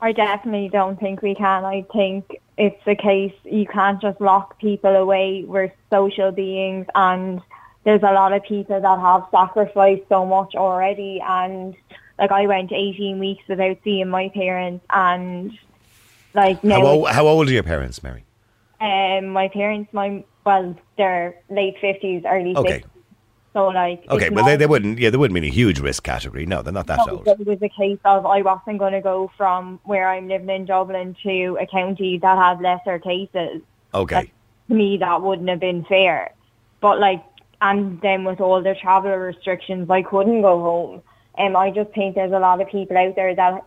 I 0.01 0.13
definitely 0.13 0.69
don't 0.69 0.99
think 1.01 1.23
we 1.23 1.35
can. 1.35 1.65
I 1.65 1.85
think 1.93 2.39
it's 2.59 2.81
a 2.87 2.95
case 2.95 3.33
you 3.45 3.67
can't 3.67 4.01
just 4.01 4.21
lock 4.21 4.59
people 4.59 4.95
away. 4.95 5.45
We're 5.47 5.73
social 5.91 6.33
beings 6.33 6.87
and 6.95 7.41
there's 7.85 8.03
a 8.03 8.13
lot 8.13 8.33
of 8.33 8.43
people 8.43 8.81
that 8.81 8.99
have 8.99 9.25
sacrificed 9.31 10.03
so 10.09 10.27
much 10.27 10.55
already 10.55 11.23
and 11.27 11.75
like 12.19 12.31
I 12.33 12.47
went 12.47 12.73
18 12.73 13.19
weeks 13.19 13.45
without 13.49 13.79
seeing 13.85 14.09
my 14.09 14.29
parents 14.31 14.85
and 14.91 15.53
like 16.35 16.63
now 16.65 16.81
How 16.81 16.87
old, 16.87 17.09
how 17.09 17.27
old 17.27 17.49
are 17.49 17.53
your 17.53 17.63
parents, 17.63 18.03
Mary? 18.03 18.25
um, 18.81 19.29
my 19.29 19.49
parents, 19.49 19.91
my 19.93 20.25
well, 20.45 20.77
they're 20.99 21.35
late 21.49 21.77
50s, 21.83 22.25
early 22.27 22.55
Okay. 22.57 22.81
60s. 22.81 22.85
So 23.57 23.69
like 23.69 24.05
Okay, 24.11 24.29
well, 24.29 24.45
they, 24.45 24.53
not- 24.53 24.59
they 24.59 24.67
wouldn't, 24.67 24.99
yeah, 24.99 25.09
they 25.09 25.17
wouldn't 25.17 25.35
be 25.35 25.47
in 25.47 25.51
a 25.51 25.55
huge 25.55 25.81
risk 25.81 26.03
category. 26.03 26.45
No, 26.45 26.61
they're 26.61 26.75
not 26.75 26.89
that 26.89 27.07
No, 27.07 27.15
old. 27.15 27.27
It 27.27 27.47
was 27.47 27.63
a 27.63 27.71
case 27.71 27.99
of 28.05 28.27
I 28.27 28.43
wasn't 28.43 28.79
going 28.79 28.93
to 28.93 29.01
go 29.01 29.31
from 29.35 29.81
where 29.85 30.07
I'm 30.11 30.29
living 30.29 30.51
in 30.51 30.67
Dublin 30.67 31.17
to 31.23 31.57
a 31.59 31.67
county 31.67 32.19
that 32.19 32.37
has 32.37 32.61
lesser 32.61 32.99
cases. 32.99 33.63
Okay. 33.95 34.31
To 34.69 34.75
me, 34.75 34.99
that 34.99 35.23
wouldn't 35.23 35.49
have 35.49 35.61
been 35.61 35.87
fair. 35.87 36.35
But 36.83 37.01
like, 37.01 37.25
and 37.63 37.99
then 38.03 38.25
with 38.25 38.43
all 38.43 38.63
the 38.63 38.75
travel 38.75 39.17
restrictions, 39.17 39.89
I 39.89 40.03
couldn't 40.03 40.43
go 40.43 40.61
home. 40.61 41.03
And 41.39 41.57
I 41.57 41.71
just 41.71 41.93
think 41.95 42.15
there's 42.15 42.33
a 42.33 42.39
lot 42.39 42.61
of 42.61 42.69
people 42.69 42.99
out 42.99 43.17
there 43.17 43.35
that 43.35 43.63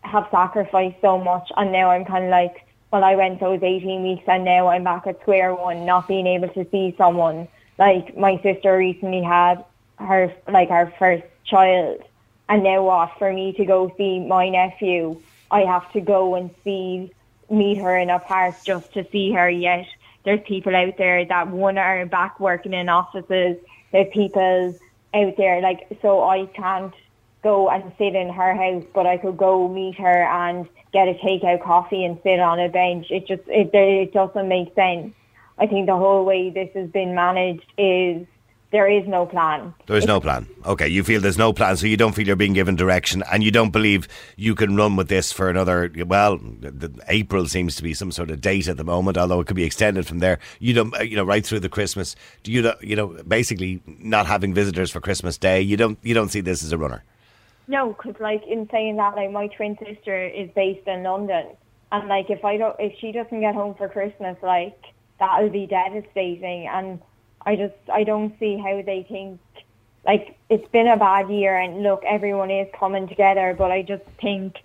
have 0.00 0.26
sacrificed 0.32 0.96
so 1.00 1.16
much, 1.16 1.48
and 1.56 1.70
now 1.70 1.90
I'm 1.90 2.04
kind 2.04 2.24
of 2.24 2.30
like, 2.30 2.66
well, 2.90 3.04
I 3.04 3.14
went 3.14 3.38
those 3.38 3.62
18 3.62 4.02
weeks, 4.02 4.24
and 4.26 4.44
now 4.44 4.66
I'm 4.66 4.82
back 4.82 5.06
at 5.06 5.20
square 5.20 5.54
one, 5.54 5.86
not 5.86 6.08
being 6.08 6.26
able 6.26 6.48
to 6.48 6.66
see 6.72 6.92
someone. 6.98 7.46
Like 7.78 8.16
my 8.16 8.40
sister 8.42 8.76
recently 8.76 9.22
had 9.22 9.64
her 9.98 10.32
like 10.48 10.68
her 10.68 10.92
first 10.98 11.24
child, 11.44 12.02
and 12.48 12.62
now 12.62 12.82
what? 12.82 13.18
For 13.18 13.32
me 13.32 13.52
to 13.54 13.64
go 13.64 13.92
see 13.96 14.20
my 14.20 14.48
nephew, 14.48 15.20
I 15.50 15.60
have 15.60 15.90
to 15.92 16.00
go 16.00 16.34
and 16.34 16.50
see 16.64 17.12
meet 17.50 17.78
her 17.78 17.96
in 17.96 18.10
a 18.10 18.18
park 18.18 18.56
just 18.64 18.92
to 18.94 19.06
see 19.10 19.32
her. 19.32 19.48
Yet 19.48 19.86
there's 20.24 20.40
people 20.46 20.74
out 20.74 20.96
there 20.98 21.24
that 21.24 21.48
one 21.48 21.78
are 21.78 22.04
back 22.06 22.40
working 22.40 22.74
in 22.74 22.88
offices. 22.88 23.56
There's 23.92 24.12
people 24.12 24.78
out 25.14 25.36
there 25.36 25.62
like 25.62 25.86
so 26.02 26.22
I 26.24 26.46
can't 26.46 26.94
go 27.42 27.70
and 27.70 27.92
sit 27.96 28.14
in 28.14 28.28
her 28.28 28.54
house, 28.54 28.84
but 28.92 29.06
I 29.06 29.16
could 29.16 29.36
go 29.36 29.68
meet 29.68 29.96
her 29.98 30.24
and 30.24 30.68
get 30.92 31.08
a 31.08 31.14
takeout 31.14 31.62
coffee 31.62 32.04
and 32.04 32.18
sit 32.22 32.40
on 32.40 32.58
a 32.58 32.68
bench. 32.68 33.06
It 33.10 33.26
just 33.26 33.42
it 33.46 33.70
it 33.72 34.12
doesn't 34.12 34.48
make 34.48 34.74
sense. 34.74 35.14
I 35.58 35.66
think 35.66 35.86
the 35.86 35.96
whole 35.96 36.24
way 36.24 36.50
this 36.50 36.70
has 36.74 36.88
been 36.90 37.14
managed 37.14 37.66
is 37.76 38.26
there 38.70 38.90
is 38.90 39.08
no 39.08 39.24
plan. 39.24 39.72
There 39.86 39.96
is 39.96 40.06
no 40.06 40.20
plan. 40.20 40.46
Okay, 40.66 40.88
you 40.88 41.02
feel 41.02 41.20
there's 41.22 41.38
no 41.38 41.54
plan, 41.54 41.76
so 41.78 41.86
you 41.86 41.96
don't 41.96 42.12
feel 42.14 42.26
you're 42.26 42.36
being 42.36 42.52
given 42.52 42.76
direction, 42.76 43.24
and 43.32 43.42
you 43.42 43.50
don't 43.50 43.70
believe 43.70 44.06
you 44.36 44.54
can 44.54 44.76
run 44.76 44.94
with 44.94 45.08
this 45.08 45.32
for 45.32 45.48
another. 45.48 45.90
Well, 46.06 46.38
April 47.08 47.46
seems 47.46 47.76
to 47.76 47.82
be 47.82 47.94
some 47.94 48.12
sort 48.12 48.30
of 48.30 48.42
date 48.42 48.68
at 48.68 48.76
the 48.76 48.84
moment, 48.84 49.16
although 49.16 49.40
it 49.40 49.46
could 49.46 49.56
be 49.56 49.64
extended 49.64 50.06
from 50.06 50.18
there. 50.18 50.38
You 50.58 50.74
don't, 50.74 50.94
uh, 50.94 51.02
you 51.02 51.16
know, 51.16 51.24
right 51.24 51.44
through 51.44 51.60
the 51.60 51.70
Christmas. 51.70 52.14
Do 52.42 52.52
you, 52.52 52.72
you 52.82 52.94
know, 52.94 53.06
basically 53.26 53.80
not 53.86 54.26
having 54.26 54.52
visitors 54.52 54.90
for 54.90 55.00
Christmas 55.00 55.38
Day? 55.38 55.62
You 55.62 55.78
don't, 55.78 55.98
you 56.02 56.12
don't 56.12 56.28
see 56.28 56.42
this 56.42 56.62
as 56.62 56.70
a 56.70 56.78
runner. 56.78 57.04
No, 57.68 57.94
because 57.94 58.20
like 58.20 58.42
in 58.46 58.68
saying 58.70 58.96
that, 58.96 59.16
like 59.16 59.30
my 59.30 59.46
twin 59.48 59.78
sister 59.78 60.26
is 60.26 60.50
based 60.54 60.86
in 60.86 61.02
London, 61.02 61.48
and 61.90 62.08
like 62.08 62.28
if 62.28 62.44
I 62.44 62.58
don't, 62.58 62.76
if 62.78 62.98
she 62.98 63.12
doesn't 63.12 63.40
get 63.40 63.54
home 63.54 63.74
for 63.74 63.88
Christmas, 63.88 64.36
like 64.42 64.78
that'll 65.18 65.50
be 65.50 65.66
devastating, 65.66 66.66
and 66.66 67.00
I 67.44 67.56
just 67.56 67.74
I 67.92 68.04
don't 68.04 68.38
see 68.38 68.56
how 68.56 68.82
they 68.82 69.06
think 69.08 69.40
like 70.04 70.38
it's 70.48 70.68
been 70.68 70.86
a 70.86 70.96
bad 70.96 71.30
year 71.30 71.58
and 71.58 71.82
look 71.82 72.02
everyone 72.04 72.50
is 72.50 72.68
coming 72.78 73.08
together 73.08 73.54
but 73.56 73.70
I 73.70 73.82
just 73.82 74.04
think 74.20 74.56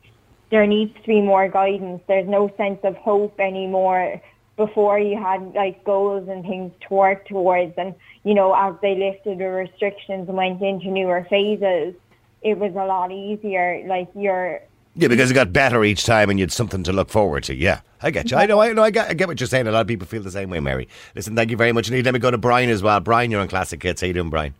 there 0.53 0.67
needs 0.67 0.93
to 1.01 1.07
be 1.07 1.19
more 1.19 1.47
guidance. 1.47 2.03
There's 2.07 2.27
no 2.27 2.47
sense 2.57 2.79
of 2.83 2.95
hope 2.97 3.39
anymore. 3.39 4.21
Before 4.55 4.99
you 4.99 5.17
had 5.17 5.55
like 5.55 5.83
goals 5.83 6.29
and 6.29 6.43
things 6.43 6.71
to 6.81 6.93
work 6.93 7.27
towards 7.27 7.73
and 7.77 7.95
you 8.23 8.35
know, 8.35 8.53
as 8.53 8.75
they 8.81 8.95
lifted 8.95 9.39
the 9.39 9.49
restrictions 9.49 10.27
and 10.29 10.37
went 10.37 10.61
into 10.61 10.91
newer 10.91 11.25
phases, 11.27 11.95
it 12.43 12.57
was 12.59 12.71
a 12.73 12.85
lot 12.85 13.11
easier. 13.11 13.83
Like 13.87 14.09
you're 14.15 14.61
yeah, 14.95 15.07
because 15.07 15.31
it 15.31 15.33
got 15.33 15.51
better 15.51 15.83
each 15.83 16.05
time 16.05 16.29
and 16.29 16.37
you 16.37 16.43
had 16.43 16.51
something 16.51 16.83
to 16.83 16.93
look 16.93 17.09
forward 17.09 17.43
to. 17.45 17.55
Yeah, 17.55 17.81
I 18.01 18.11
get 18.11 18.29
you. 18.31 18.37
I 18.37 18.45
know, 18.45 18.61
I 18.61 18.73
know, 18.73 18.83
I 18.83 18.91
get, 18.91 19.09
I 19.09 19.13
get 19.13 19.27
what 19.27 19.39
you're 19.39 19.47
saying. 19.47 19.67
A 19.67 19.71
lot 19.71 19.81
of 19.81 19.87
people 19.87 20.05
feel 20.05 20.21
the 20.21 20.31
same 20.31 20.49
way, 20.49 20.59
Mary. 20.59 20.87
Listen, 21.15 21.35
thank 21.35 21.51
you 21.51 21.57
very 21.57 21.71
much 21.71 21.87
indeed. 21.87 22.05
Let 22.05 22.13
me 22.13 22.19
go 22.19 22.31
to 22.31 22.37
Brian 22.37 22.69
as 22.69 22.83
well. 22.83 22.99
Brian, 22.99 23.31
you're 23.31 23.41
on 23.41 23.47
Classic 23.47 23.81
Hits. 23.81 24.01
How 24.01 24.07
you 24.07 24.13
doing, 24.13 24.29
Brian? 24.29 24.53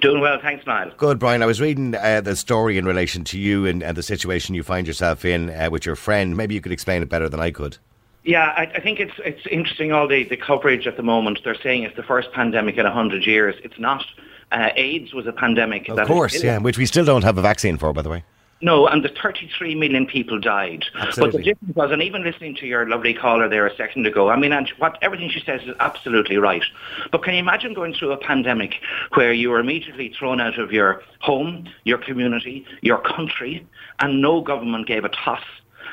Doing 0.00 0.20
well, 0.20 0.38
thanks, 0.40 0.66
Niall. 0.66 0.90
Good, 0.96 1.18
Brian. 1.18 1.42
I 1.42 1.46
was 1.46 1.60
reading 1.60 1.94
uh, 1.94 2.20
the 2.22 2.34
story 2.34 2.78
in 2.78 2.84
relation 2.84 3.22
to 3.24 3.38
you 3.38 3.66
and, 3.66 3.82
and 3.82 3.96
the 3.96 4.02
situation 4.02 4.54
you 4.54 4.62
find 4.62 4.86
yourself 4.86 5.24
in 5.24 5.50
uh, 5.50 5.68
with 5.70 5.86
your 5.86 5.94
friend. 5.94 6.36
Maybe 6.36 6.54
you 6.54 6.60
could 6.60 6.72
explain 6.72 7.02
it 7.02 7.08
better 7.08 7.28
than 7.28 7.38
I 7.38 7.50
could. 7.50 7.76
Yeah, 8.24 8.52
I, 8.56 8.62
I 8.62 8.80
think 8.80 8.98
it's 8.98 9.14
it's 9.24 9.46
interesting 9.46 9.92
all 9.92 10.08
the, 10.08 10.24
the 10.24 10.36
coverage 10.36 10.86
at 10.86 10.96
the 10.96 11.02
moment. 11.02 11.40
They're 11.44 11.54
saying 11.54 11.84
it's 11.84 11.96
the 11.96 12.02
first 12.02 12.32
pandemic 12.32 12.76
in 12.76 12.84
100 12.84 13.26
years. 13.26 13.54
It's 13.62 13.78
not. 13.78 14.04
Uh, 14.52 14.70
AIDS 14.74 15.14
was 15.14 15.26
a 15.26 15.32
pandemic. 15.32 15.88
Of 15.88 16.08
course, 16.08 16.42
yeah, 16.42 16.58
which 16.58 16.76
we 16.76 16.86
still 16.86 17.04
don't 17.04 17.22
have 17.22 17.38
a 17.38 17.42
vaccine 17.42 17.76
for, 17.76 17.92
by 17.92 18.02
the 18.02 18.08
way. 18.08 18.24
No, 18.62 18.86
and 18.86 19.02
the 19.02 19.08
33 19.08 19.74
million 19.74 20.06
people 20.06 20.38
died. 20.38 20.84
Absolutely. 20.94 21.24
But 21.24 21.36
the 21.38 21.44
difference 21.44 21.76
was, 21.76 21.90
and 21.92 22.02
even 22.02 22.22
listening 22.22 22.54
to 22.56 22.66
your 22.66 22.86
lovely 22.88 23.14
caller 23.14 23.48
there 23.48 23.66
a 23.66 23.74
second 23.74 24.06
ago, 24.06 24.28
I 24.28 24.36
mean, 24.36 24.52
and 24.52 24.70
what 24.78 24.98
everything 25.00 25.30
she 25.30 25.40
says 25.40 25.62
is 25.62 25.74
absolutely 25.80 26.36
right. 26.36 26.62
But 27.10 27.22
can 27.24 27.32
you 27.32 27.40
imagine 27.40 27.72
going 27.72 27.94
through 27.94 28.12
a 28.12 28.18
pandemic 28.18 28.74
where 29.14 29.32
you 29.32 29.48
were 29.48 29.60
immediately 29.60 30.14
thrown 30.18 30.40
out 30.40 30.58
of 30.58 30.72
your 30.72 31.02
home, 31.20 31.68
your 31.84 31.98
community, 31.98 32.66
your 32.82 32.98
country, 32.98 33.66
and 33.98 34.20
no 34.20 34.42
government 34.42 34.86
gave 34.86 35.04
a 35.04 35.08
toss 35.08 35.42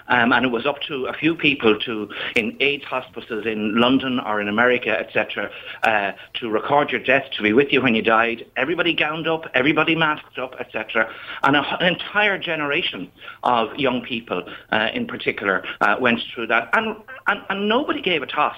um, 0.07 0.31
and 0.31 0.45
it 0.45 0.49
was 0.49 0.65
up 0.65 0.81
to 0.87 1.05
a 1.05 1.13
few 1.13 1.35
people 1.35 1.77
to 1.79 2.09
in 2.35 2.55
AIDS 2.59 2.83
hospices 2.85 3.45
in 3.45 3.79
London 3.79 4.19
or 4.19 4.41
in 4.41 4.47
America, 4.47 4.89
etc., 4.89 5.51
uh, 5.83 6.11
to 6.35 6.49
record 6.49 6.91
your 6.91 7.01
death, 7.01 7.25
to 7.35 7.43
be 7.43 7.53
with 7.53 7.71
you 7.71 7.81
when 7.81 7.95
you 7.95 8.01
died. 8.01 8.45
Everybody 8.55 8.93
gowned 8.93 9.27
up, 9.27 9.45
everybody 9.53 9.95
masked 9.95 10.37
up, 10.37 10.55
etc. 10.59 11.13
And 11.43 11.55
a, 11.55 11.77
an 11.79 11.93
entire 11.93 12.37
generation 12.37 13.11
of 13.43 13.75
young 13.75 14.01
people, 14.01 14.43
uh, 14.71 14.89
in 14.93 15.07
particular, 15.07 15.63
uh, 15.81 15.97
went 15.99 16.21
through 16.33 16.47
that, 16.47 16.69
and, 16.73 16.95
and 17.27 17.41
and 17.49 17.69
nobody 17.69 18.01
gave 18.01 18.21
a 18.21 18.27
toss. 18.27 18.57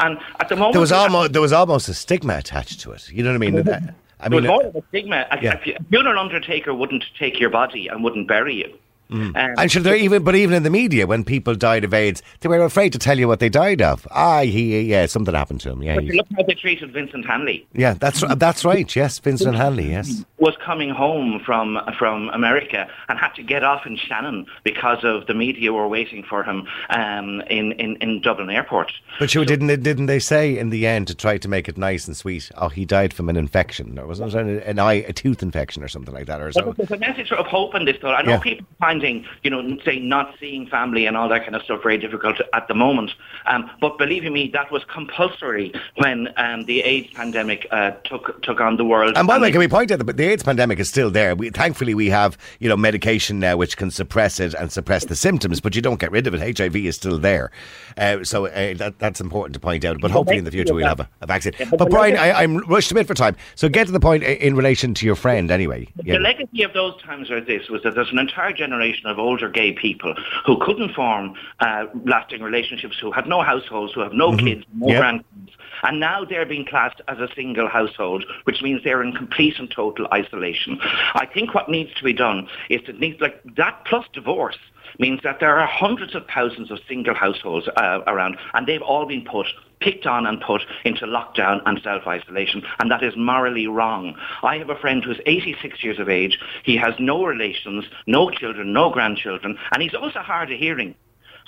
And 0.00 0.18
at 0.40 0.48
the 0.48 0.56
moment, 0.56 0.74
there 0.74 0.80
was 0.80 0.92
almost 0.92 1.32
there 1.32 1.42
was 1.42 1.52
almost 1.52 1.88
a 1.88 1.94
stigma 1.94 2.36
attached 2.36 2.80
to 2.80 2.92
it. 2.92 3.10
You 3.10 3.22
know 3.22 3.30
what 3.30 3.36
I 3.36 3.50
mean? 3.50 3.94
I 4.20 4.28
mean, 4.28 4.42
there 4.44 4.52
was 4.52 4.62
more 4.62 4.70
of 4.70 4.76
a 4.76 4.82
stigma. 4.88 5.26
A, 5.30 5.42
yeah. 5.42 5.54
a 5.54 5.82
funeral 5.90 6.18
undertaker 6.18 6.72
wouldn't 6.74 7.04
take 7.18 7.40
your 7.40 7.50
body 7.50 7.88
and 7.88 8.04
wouldn't 8.04 8.28
bury 8.28 8.54
you. 8.54 8.78
Mm. 9.12 9.36
Um, 9.36 9.54
and 9.58 9.70
should 9.70 9.84
there 9.84 9.94
even, 9.94 10.24
but 10.24 10.34
even 10.34 10.54
in 10.54 10.62
the 10.62 10.70
media, 10.70 11.06
when 11.06 11.24
people 11.24 11.54
died 11.54 11.84
of 11.84 11.92
AIDS, 11.92 12.22
they 12.40 12.48
were 12.48 12.62
afraid 12.62 12.92
to 12.92 12.98
tell 12.98 13.18
you 13.18 13.28
what 13.28 13.40
they 13.40 13.48
died 13.48 13.82
of. 13.82 14.06
Ah, 14.10 14.40
he, 14.40 14.80
yeah, 14.80 15.06
something 15.06 15.34
happened 15.34 15.60
to 15.60 15.70
him. 15.70 15.82
Yeah, 15.82 15.96
but 15.96 16.04
look 16.04 16.26
how 16.36 16.42
they 16.42 16.54
treated 16.54 16.92
Vincent 16.92 17.26
Hanley. 17.26 17.66
Yeah, 17.74 17.94
that's 17.94 18.24
that's 18.36 18.64
right. 18.64 18.94
Yes, 18.94 19.18
Vincent 19.18 19.56
Hanley. 19.56 19.90
Yes, 19.90 20.24
was 20.38 20.56
coming 20.64 20.90
home 20.90 21.40
from 21.44 21.78
from 21.98 22.30
America 22.30 22.88
and 23.08 23.18
had 23.18 23.34
to 23.34 23.42
get 23.42 23.62
off 23.62 23.86
in 23.86 23.96
Shannon 23.96 24.46
because 24.64 25.04
of 25.04 25.26
the 25.26 25.34
media 25.34 25.72
were 25.72 25.88
waiting 25.88 26.22
for 26.22 26.42
him 26.42 26.66
um, 26.90 27.40
in, 27.42 27.72
in 27.72 27.96
in 27.96 28.20
Dublin 28.20 28.50
Airport. 28.50 28.92
But 29.18 29.30
sure, 29.30 29.44
so, 29.44 29.48
didn't 29.48 29.82
didn't 29.82 30.06
they 30.06 30.18
say 30.18 30.56
in 30.56 30.70
the 30.70 30.86
end 30.86 31.08
to 31.08 31.14
try 31.14 31.38
to 31.38 31.48
make 31.48 31.68
it 31.68 31.76
nice 31.76 32.06
and 32.06 32.16
sweet? 32.16 32.50
Oh, 32.56 32.68
he 32.68 32.84
died 32.84 33.12
from 33.12 33.28
an 33.28 33.36
infection, 33.36 33.98
or 33.98 34.06
wasn't 34.06 34.34
it 34.34 34.36
an, 34.36 34.58
an 34.60 34.78
eye, 34.78 35.04
a 35.06 35.12
tooth 35.12 35.42
infection, 35.42 35.82
or 35.82 35.88
something 35.88 36.14
like 36.14 36.26
that, 36.26 36.40
or 36.40 36.52
so? 36.52 36.72
There's 36.76 36.90
a 36.90 36.98
message 36.98 37.30
of 37.32 37.46
hope 37.46 37.74
in 37.74 37.84
this, 37.84 37.96
though. 38.00 38.10
I 38.10 38.22
know 38.22 38.32
yeah. 38.32 38.38
people 38.38 38.66
find 38.78 39.01
finding, 39.02 39.26
you 39.42 39.50
know, 39.50 39.78
say 39.84 39.98
not 39.98 40.34
seeing 40.38 40.66
family 40.66 41.06
and 41.06 41.16
all 41.16 41.28
that 41.28 41.42
kind 41.42 41.56
of 41.56 41.62
stuff 41.62 41.82
very 41.82 41.98
difficult 41.98 42.40
at 42.52 42.68
the 42.68 42.74
moment. 42.74 43.12
Um, 43.46 43.70
but 43.80 43.98
believe 43.98 44.24
me, 44.24 44.50
that 44.52 44.70
was 44.70 44.84
compulsory 44.84 45.72
when 45.96 46.28
um, 46.36 46.64
the 46.64 46.80
AIDS 46.82 47.12
pandemic 47.14 47.66
uh, 47.70 47.92
took 48.04 48.42
took 48.42 48.60
on 48.60 48.76
the 48.76 48.84
world. 48.84 49.16
And 49.16 49.26
by 49.26 49.38
the 49.38 49.42
way, 49.42 49.50
can 49.50 49.58
we 49.58 49.68
point 49.68 49.90
out 49.90 50.04
that 50.04 50.16
the 50.16 50.24
AIDS 50.24 50.42
pandemic 50.42 50.78
is 50.78 50.88
still 50.88 51.10
there? 51.10 51.34
We, 51.34 51.50
thankfully, 51.50 51.94
we 51.94 52.10
have 52.10 52.38
you 52.60 52.68
know 52.68 52.76
medication 52.76 53.40
now 53.40 53.56
which 53.56 53.76
can 53.76 53.90
suppress 53.90 54.40
it 54.40 54.54
and 54.54 54.70
suppress 54.70 55.04
the 55.04 55.16
symptoms, 55.16 55.60
but 55.60 55.74
you 55.74 55.82
don't 55.82 56.00
get 56.00 56.12
rid 56.12 56.26
of 56.26 56.34
it. 56.34 56.58
HIV 56.58 56.76
is 56.76 56.96
still 56.96 57.18
there, 57.18 57.50
uh, 57.96 58.22
so 58.24 58.46
uh, 58.46 58.74
that, 58.74 58.98
that's 58.98 59.20
important 59.20 59.54
to 59.54 59.60
point 59.60 59.84
out. 59.84 60.00
But 60.00 60.10
hopefully, 60.10 60.38
in 60.38 60.44
the 60.44 60.50
future, 60.50 60.74
we'll 60.74 60.86
have 60.86 61.00
a, 61.00 61.08
a 61.20 61.26
vaccine. 61.26 61.52
But 61.76 61.90
Brian, 61.90 62.16
I, 62.16 62.42
am 62.42 62.58
rushed 62.58 62.90
a 62.90 62.94
bit 62.94 63.06
for 63.06 63.14
time, 63.14 63.36
so 63.54 63.68
get 63.68 63.86
to 63.86 63.92
the 63.92 64.00
point 64.00 64.22
in 64.22 64.54
relation 64.54 64.94
to 64.94 65.06
your 65.06 65.16
friend 65.16 65.50
anyway. 65.50 65.88
The 65.96 66.18
legacy 66.18 66.62
of 66.62 66.72
those 66.72 67.00
times 67.02 67.28
like 67.30 67.46
this 67.46 67.68
was 67.68 67.82
that 67.82 67.94
there's 67.94 68.12
an 68.12 68.18
entire 68.18 68.52
generation 68.52 68.91
generation 68.92 69.06
of 69.10 69.18
older 69.18 69.48
gay 69.48 69.72
people 69.72 70.14
who 70.46 70.58
couldn't 70.60 70.94
form 70.94 71.34
uh, 71.60 71.86
lasting 72.04 72.42
relationships, 72.42 72.96
who 73.00 73.10
had 73.12 73.26
no 73.26 73.42
households, 73.42 73.92
who 73.92 74.00
have 74.00 74.12
no 74.12 74.30
mm-hmm. 74.30 74.46
kids, 74.46 74.64
no 74.74 74.88
yep. 74.88 75.02
grandkids. 75.02 75.50
And 75.84 75.98
now 75.98 76.24
they're 76.24 76.46
being 76.46 76.64
classed 76.64 77.00
as 77.08 77.18
a 77.18 77.28
single 77.34 77.68
household, 77.68 78.24
which 78.44 78.62
means 78.62 78.82
they're 78.84 79.02
in 79.02 79.12
complete 79.12 79.58
and 79.58 79.70
total 79.70 80.06
isolation. 80.12 80.78
I 81.14 81.26
think 81.26 81.54
what 81.54 81.68
needs 81.68 81.92
to 81.94 82.04
be 82.04 82.12
done 82.12 82.48
is 82.70 82.80
it 82.88 83.00
needs 83.00 83.20
like 83.20 83.42
that 83.56 83.84
plus 83.84 84.06
divorce 84.12 84.58
means 84.98 85.20
that 85.24 85.40
there 85.40 85.58
are 85.58 85.66
hundreds 85.66 86.14
of 86.14 86.24
thousands 86.32 86.70
of 86.70 86.78
single 86.86 87.14
households 87.14 87.66
uh, 87.76 88.00
around, 88.06 88.36
and 88.54 88.66
they've 88.66 88.82
all 88.82 89.06
been 89.06 89.24
put 89.24 89.46
picked 89.82 90.06
on 90.06 90.26
and 90.26 90.40
put 90.40 90.62
into 90.84 91.06
lockdown 91.06 91.60
and 91.66 91.80
self-isolation, 91.82 92.62
and 92.78 92.90
that 92.90 93.02
is 93.02 93.16
morally 93.16 93.66
wrong. 93.66 94.16
I 94.42 94.58
have 94.58 94.70
a 94.70 94.76
friend 94.76 95.04
who's 95.04 95.20
86 95.26 95.82
years 95.82 95.98
of 95.98 96.08
age. 96.08 96.38
He 96.64 96.76
has 96.76 96.94
no 96.98 97.24
relations, 97.24 97.84
no 98.06 98.30
children, 98.30 98.72
no 98.72 98.90
grandchildren, 98.90 99.58
and 99.72 99.82
he's 99.82 99.94
also 99.94 100.20
hard 100.20 100.50
of 100.50 100.58
hearing. 100.58 100.94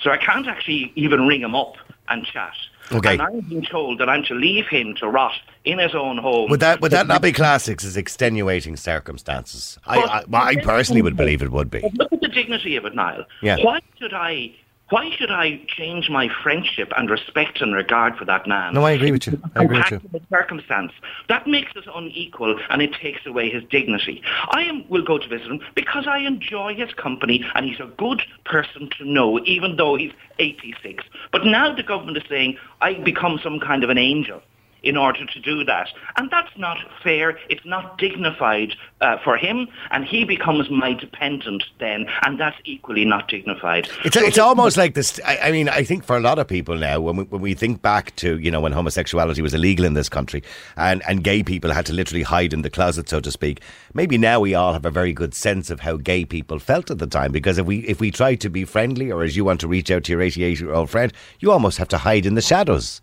So 0.01 0.11
I 0.11 0.17
can't 0.17 0.47
actually 0.47 0.91
even 0.95 1.25
ring 1.25 1.41
him 1.41 1.55
up 1.55 1.75
and 2.09 2.25
chat. 2.25 2.53
Okay. 2.91 3.13
And 3.13 3.21
I'm 3.21 3.39
being 3.41 3.63
told 3.63 3.99
that 3.99 4.09
I'm 4.09 4.23
to 4.25 4.35
leave 4.35 4.67
him 4.67 4.93
to 4.95 5.07
rot 5.07 5.33
in 5.63 5.79
his 5.79 5.95
own 5.95 6.17
home. 6.17 6.49
Would 6.51 6.59
that 6.59 6.81
would 6.81 6.91
that 6.91 7.07
not 7.07 7.21
be 7.21 7.31
classics 7.31 7.83
as 7.83 7.97
extenuating 7.97 8.75
circumstances? 8.75 9.79
I, 9.87 10.23
I, 10.31 10.37
I 10.37 10.55
personally 10.57 11.01
would 11.01 11.17
believe 11.17 11.41
it 11.41 11.51
would 11.51 11.71
be. 11.71 11.81
Look 11.95 12.13
at 12.13 12.21
the 12.21 12.27
dignity 12.27 12.75
of 12.75 12.85
it, 12.85 12.93
Niall. 12.93 13.25
Yeah. 13.41 13.57
Why 13.63 13.79
should 13.97 14.13
I 14.13 14.53
why 14.89 15.09
should 15.17 15.31
I 15.31 15.59
change 15.67 16.09
my 16.09 16.29
friendship 16.43 16.91
and 16.95 17.09
respect 17.09 17.59
and 17.59 17.73
regard 17.73 18.17
for 18.17 18.25
that 18.25 18.47
man? 18.47 18.75
No, 18.75 18.83
I 18.83 18.91
agree 18.91 19.11
with 19.11 19.25
you. 19.25 19.41
I 19.55 19.63
agree 19.63 19.79
with 19.79 19.91
you. 19.91 20.01
The 20.11 20.21
circumstance 20.29 20.91
that 21.27 21.47
makes 21.47 21.75
us 21.75 21.85
unequal 21.93 22.59
and 22.69 22.81
it 22.83 22.93
takes 22.93 23.25
away 23.25 23.49
his 23.49 23.63
dignity. 23.63 24.21
I 24.49 24.61
am, 24.61 24.87
will 24.87 25.03
go 25.03 25.17
to 25.17 25.27
visit 25.27 25.47
him 25.47 25.59
because 25.73 26.05
I 26.07 26.19
enjoy 26.19 26.75
his 26.75 26.93
company 26.93 27.43
and 27.55 27.65
he's 27.65 27.79
a 27.79 27.91
good 27.97 28.21
person 28.45 28.89
to 28.97 29.05
know, 29.05 29.39
even 29.45 29.75
though 29.75 29.95
he's 29.95 30.11
86. 30.37 31.03
But 31.31 31.45
now 31.45 31.73
the 31.73 31.83
government 31.83 32.17
is 32.17 32.23
saying 32.29 32.57
I 32.81 32.93
become 32.93 33.39
some 33.41 33.59
kind 33.59 33.83
of 33.83 33.89
an 33.89 33.97
angel 33.97 34.41
in 34.85 34.95
order 34.95 35.25
to 35.25 35.39
do 35.39 35.63
that. 35.65 35.89
And 36.15 36.29
that's 36.29 36.55
not 36.57 36.77
fair. 37.03 37.37
It's 37.49 37.65
not 37.65 37.97
dignified 37.97 38.75
uh, 39.01 39.17
for 39.23 39.35
him, 39.35 39.67
and 39.91 40.05
he 40.05 40.23
becomes 40.23 40.69
my 40.69 40.93
dependent 40.93 41.63
then, 41.79 42.05
and 42.23 42.39
that's 42.39 42.57
equally 42.63 43.03
not 43.03 43.27
dignified. 43.27 43.89
It's, 44.05 44.15
it's 44.15 44.37
almost 44.37 44.77
like 44.77 44.93
this. 44.93 45.19
I, 45.25 45.37
I, 45.39 45.51
mean, 45.51 45.67
I 45.67 45.83
think 45.83 46.05
for 46.05 46.15
a 46.15 46.19
lot 46.19 46.39
of 46.39 46.47
people 46.47 46.77
now, 46.77 47.01
when 47.01 47.17
we, 47.17 47.23
when 47.25 47.41
we 47.41 47.53
think 47.55 47.81
back 47.81 48.15
to 48.17 48.37
you 48.37 48.51
know 48.51 48.61
when 48.61 48.71
homosexuality 48.71 49.41
was 49.41 49.53
illegal 49.53 49.85
in 49.85 49.95
this 49.95 50.07
country, 50.07 50.43
and 50.77 51.01
and 51.07 51.23
gay 51.23 51.43
people 51.43 51.73
had 51.73 51.85
to 51.87 51.93
literally 51.93 52.23
hide 52.23 52.53
in 52.53 52.61
the 52.61 52.69
closet, 52.69 53.09
so 53.09 53.19
to 53.19 53.31
speak. 53.31 53.61
Maybe 53.93 54.17
now 54.17 54.39
we 54.39 54.53
all 54.53 54.73
have 54.73 54.85
a 54.85 54.91
very 54.91 55.13
good 55.13 55.33
sense 55.33 55.69
of 55.69 55.79
how 55.79 55.97
gay 55.97 56.25
people 56.25 56.59
felt 56.59 56.91
at 56.91 56.99
the 56.99 57.07
time, 57.07 57.31
because 57.31 57.57
if 57.57 57.65
we 57.65 57.79
if 57.79 57.99
we 57.99 58.11
try 58.11 58.35
to 58.35 58.49
be 58.49 58.65
friendly, 58.65 59.11
or 59.11 59.23
as 59.23 59.35
you 59.35 59.43
want 59.43 59.59
to 59.61 59.67
reach 59.67 59.89
out 59.89 60.03
to 60.05 60.11
your 60.11 60.21
88 60.21 60.59
year 60.59 60.73
old 60.73 60.89
friend, 60.91 61.11
you 61.39 61.51
almost 61.51 61.79
have 61.79 61.89
to 61.89 61.97
hide 61.97 62.25
in 62.25 62.35
the 62.35 62.41
shadows. 62.41 63.01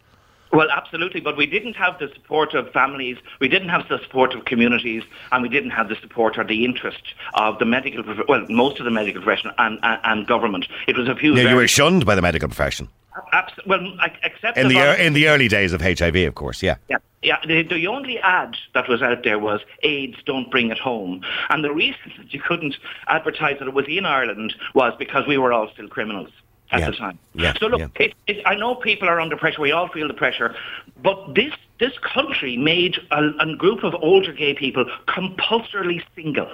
Well, 0.53 0.68
absolutely, 0.70 1.22
but 1.22 1.36
we 1.36 1.46
didn't 1.46 1.74
have 1.74 1.98
the 1.98 2.11
support 2.14 2.53
of 2.53 2.70
families, 2.72 3.16
we 3.40 3.48
didn't 3.48 3.70
have 3.70 3.88
the 3.88 3.98
support 3.98 4.34
of 4.34 4.44
communities, 4.44 5.03
and 5.30 5.42
we 5.42 5.48
didn't 5.48 5.70
have 5.70 5.88
the 5.88 5.96
support 5.96 6.36
or 6.36 6.44
the 6.44 6.64
interest 6.64 7.14
of 7.34 7.59
the 7.59 7.64
medical, 7.64 8.05
well, 8.28 8.44
most 8.50 8.78
of 8.78 8.84
the 8.84 8.90
medical 8.90 9.22
profession 9.22 9.50
and, 9.57 9.78
and, 9.82 10.00
and 10.05 10.26
government. 10.26 10.66
It 10.86 10.98
was 10.98 11.09
a 11.09 11.14
few. 11.14 11.34
Yeah, 11.34 11.50
you 11.50 11.57
were 11.57 11.68
shunned 11.68 12.05
by 12.05 12.14
the 12.14 12.22
medical 12.22 12.48
profession. 12.48 12.88
Abs- 13.32 13.55
well, 13.66 13.80
except 14.22 14.59
in 14.59 14.68
the, 14.68 14.74
the 14.74 15.05
in 15.05 15.12
the 15.14 15.28
early 15.28 15.48
days 15.48 15.72
of 15.72 15.80
HIV, 15.80 16.16
of 16.16 16.34
course. 16.34 16.62
Yeah. 16.62 16.76
Yeah. 16.88 16.98
Yeah, 17.24 17.36
the, 17.46 17.62
the, 17.62 17.86
only 17.86 18.18
ad 18.18 18.57
that 18.74 18.88
was 18.88 19.00
out 19.00 19.22
there 19.22 19.38
was 19.38 19.61
AIDS, 19.84 20.16
don't 20.26 20.50
bring 20.50 20.72
it 20.72 20.78
home. 20.78 21.22
And 21.50 21.62
the 21.62 21.72
reason 21.72 22.11
that 22.18 22.34
you 22.34 22.40
couldn't 22.40 22.74
advertise 23.07 23.61
that 23.61 23.68
it 23.68 23.74
was 23.74 23.86
in 23.86 24.05
Ireland 24.07 24.57
was 24.74 24.92
because 24.98 25.24
we 25.28 25.38
were 25.38 25.53
all 25.53 25.70
still 25.72 25.86
criminals 25.86 26.30
at 26.72 26.80
yeah. 26.80 26.90
the 26.90 26.96
time. 26.96 27.18
Yeah. 27.34 27.54
So 27.60 27.66
look, 27.66 27.80
yeah. 27.80 27.88
it, 27.96 28.14
it, 28.26 28.42
I 28.46 28.54
know 28.56 28.74
people 28.74 29.08
are 29.08 29.20
under 29.20 29.36
pressure. 29.36 29.60
We 29.60 29.72
all 29.72 29.88
feel 29.88 30.08
the 30.08 30.14
pressure, 30.14 30.54
but 31.02 31.34
this 31.34 31.52
this 31.78 31.92
country 31.98 32.56
made 32.56 32.96
a, 33.10 33.30
a 33.38 33.54
group 33.56 33.84
of 33.84 33.94
older 33.94 34.32
gay 34.32 34.54
people 34.54 34.86
compulsorily 35.06 36.02
single, 36.16 36.50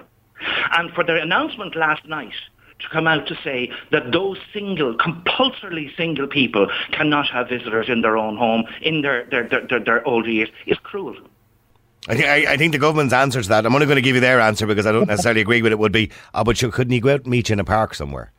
and 0.72 0.92
for 0.92 1.04
their 1.04 1.16
announcement 1.16 1.76
last 1.76 2.06
night 2.06 2.34
to 2.80 2.88
come 2.90 3.06
out 3.06 3.26
to 3.26 3.36
say 3.42 3.70
that 3.90 4.12
those 4.12 4.38
single, 4.52 4.94
compulsorily 4.94 5.92
single 5.96 6.26
people 6.26 6.68
cannot 6.92 7.28
have 7.28 7.48
visitors 7.48 7.88
in 7.88 8.02
their 8.02 8.16
own 8.16 8.36
home 8.36 8.64
in 8.82 9.02
their, 9.02 9.24
their, 9.30 9.48
their, 9.48 9.66
their, 9.66 9.80
their 9.80 10.06
older 10.06 10.30
years 10.30 10.48
is 10.66 10.78
cruel. 10.82 11.16
I 12.06 12.14
think, 12.14 12.26
I, 12.26 12.52
I, 12.52 12.56
think 12.56 12.72
the 12.72 12.78
government's 12.78 13.12
answer 13.12 13.42
to 13.42 13.48
that, 13.48 13.66
I'm 13.66 13.74
only 13.74 13.86
going 13.86 13.96
to 13.96 14.02
give 14.02 14.14
you 14.14 14.20
their 14.20 14.40
answer 14.40 14.66
because 14.66 14.86
I 14.86 14.92
don't 14.92 15.08
necessarily 15.08 15.40
agree 15.40 15.60
with 15.60 15.72
it, 15.72 15.78
would 15.78 15.92
be, 15.92 16.10
oh, 16.32 16.44
but 16.44 16.62
you, 16.62 16.70
couldn't 16.70 16.92
he 16.92 17.00
go 17.00 17.12
out 17.12 17.22
and 17.22 17.26
meet 17.26 17.48
you 17.48 17.54
in 17.54 17.60
a 17.60 17.64
park 17.64 17.94
somewhere? 17.94 18.32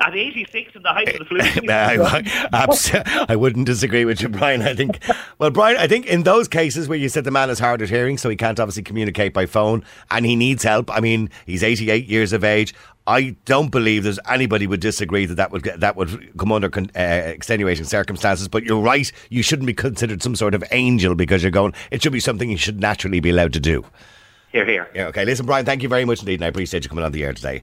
At 0.00 0.14
86 0.14 0.76
in 0.76 0.82
the 0.82 0.88
height 0.88 1.08
of 1.08 1.18
the 1.18 1.24
flu. 1.24 1.38
I, 1.70 3.26
I, 3.28 3.36
wouldn't 3.36 3.66
disagree 3.66 4.04
with 4.04 4.20
you, 4.20 4.28
Brian. 4.28 4.62
I 4.62 4.74
think, 4.74 4.98
well, 5.38 5.50
Brian, 5.50 5.76
I 5.76 5.86
think 5.86 6.06
in 6.06 6.24
those 6.24 6.46
cases 6.46 6.88
where 6.88 6.98
you 6.98 7.08
said 7.08 7.24
the 7.24 7.30
man 7.30 7.50
is 7.50 7.58
hard 7.58 7.80
of 7.80 7.88
hearing, 7.88 8.18
so 8.18 8.28
he 8.28 8.36
can't 8.36 8.60
obviously 8.60 8.82
communicate 8.82 9.32
by 9.32 9.46
phone 9.46 9.84
and 10.10 10.26
he 10.26 10.36
needs 10.36 10.62
help. 10.62 10.90
I 10.90 11.00
mean, 11.00 11.30
he's 11.46 11.62
88 11.62 12.06
years 12.06 12.32
of 12.32 12.44
age. 12.44 12.74
I 13.06 13.36
don't 13.46 13.70
believe 13.70 14.04
there's 14.04 14.18
anybody 14.28 14.66
would 14.66 14.80
disagree 14.80 15.24
that 15.24 15.36
that 15.36 15.50
would 15.50 15.62
that 15.62 15.96
would 15.96 16.36
come 16.36 16.52
under 16.52 16.68
uh, 16.68 17.00
extenuating 17.00 17.86
circumstances. 17.86 18.48
But 18.48 18.64
you're 18.64 18.82
right; 18.82 19.10
you 19.30 19.42
shouldn't 19.42 19.66
be 19.66 19.72
considered 19.72 20.22
some 20.22 20.36
sort 20.36 20.54
of 20.54 20.62
angel 20.72 21.14
because 21.14 21.42
you're 21.42 21.50
going. 21.50 21.72
It 21.90 22.02
should 22.02 22.12
be 22.12 22.20
something 22.20 22.50
you 22.50 22.58
should 22.58 22.80
naturally 22.80 23.20
be 23.20 23.30
allowed 23.30 23.54
to 23.54 23.60
do. 23.60 23.82
Hear, 24.52 24.66
hear. 24.66 24.90
Yeah. 24.94 25.06
Okay. 25.06 25.24
Listen, 25.24 25.46
Brian. 25.46 25.64
Thank 25.64 25.82
you 25.82 25.88
very 25.88 26.04
much 26.04 26.20
indeed, 26.20 26.34
and 26.34 26.44
I 26.44 26.48
appreciate 26.48 26.84
you 26.84 26.90
coming 26.90 27.04
on 27.04 27.12
the 27.12 27.24
air 27.24 27.32
today. 27.32 27.62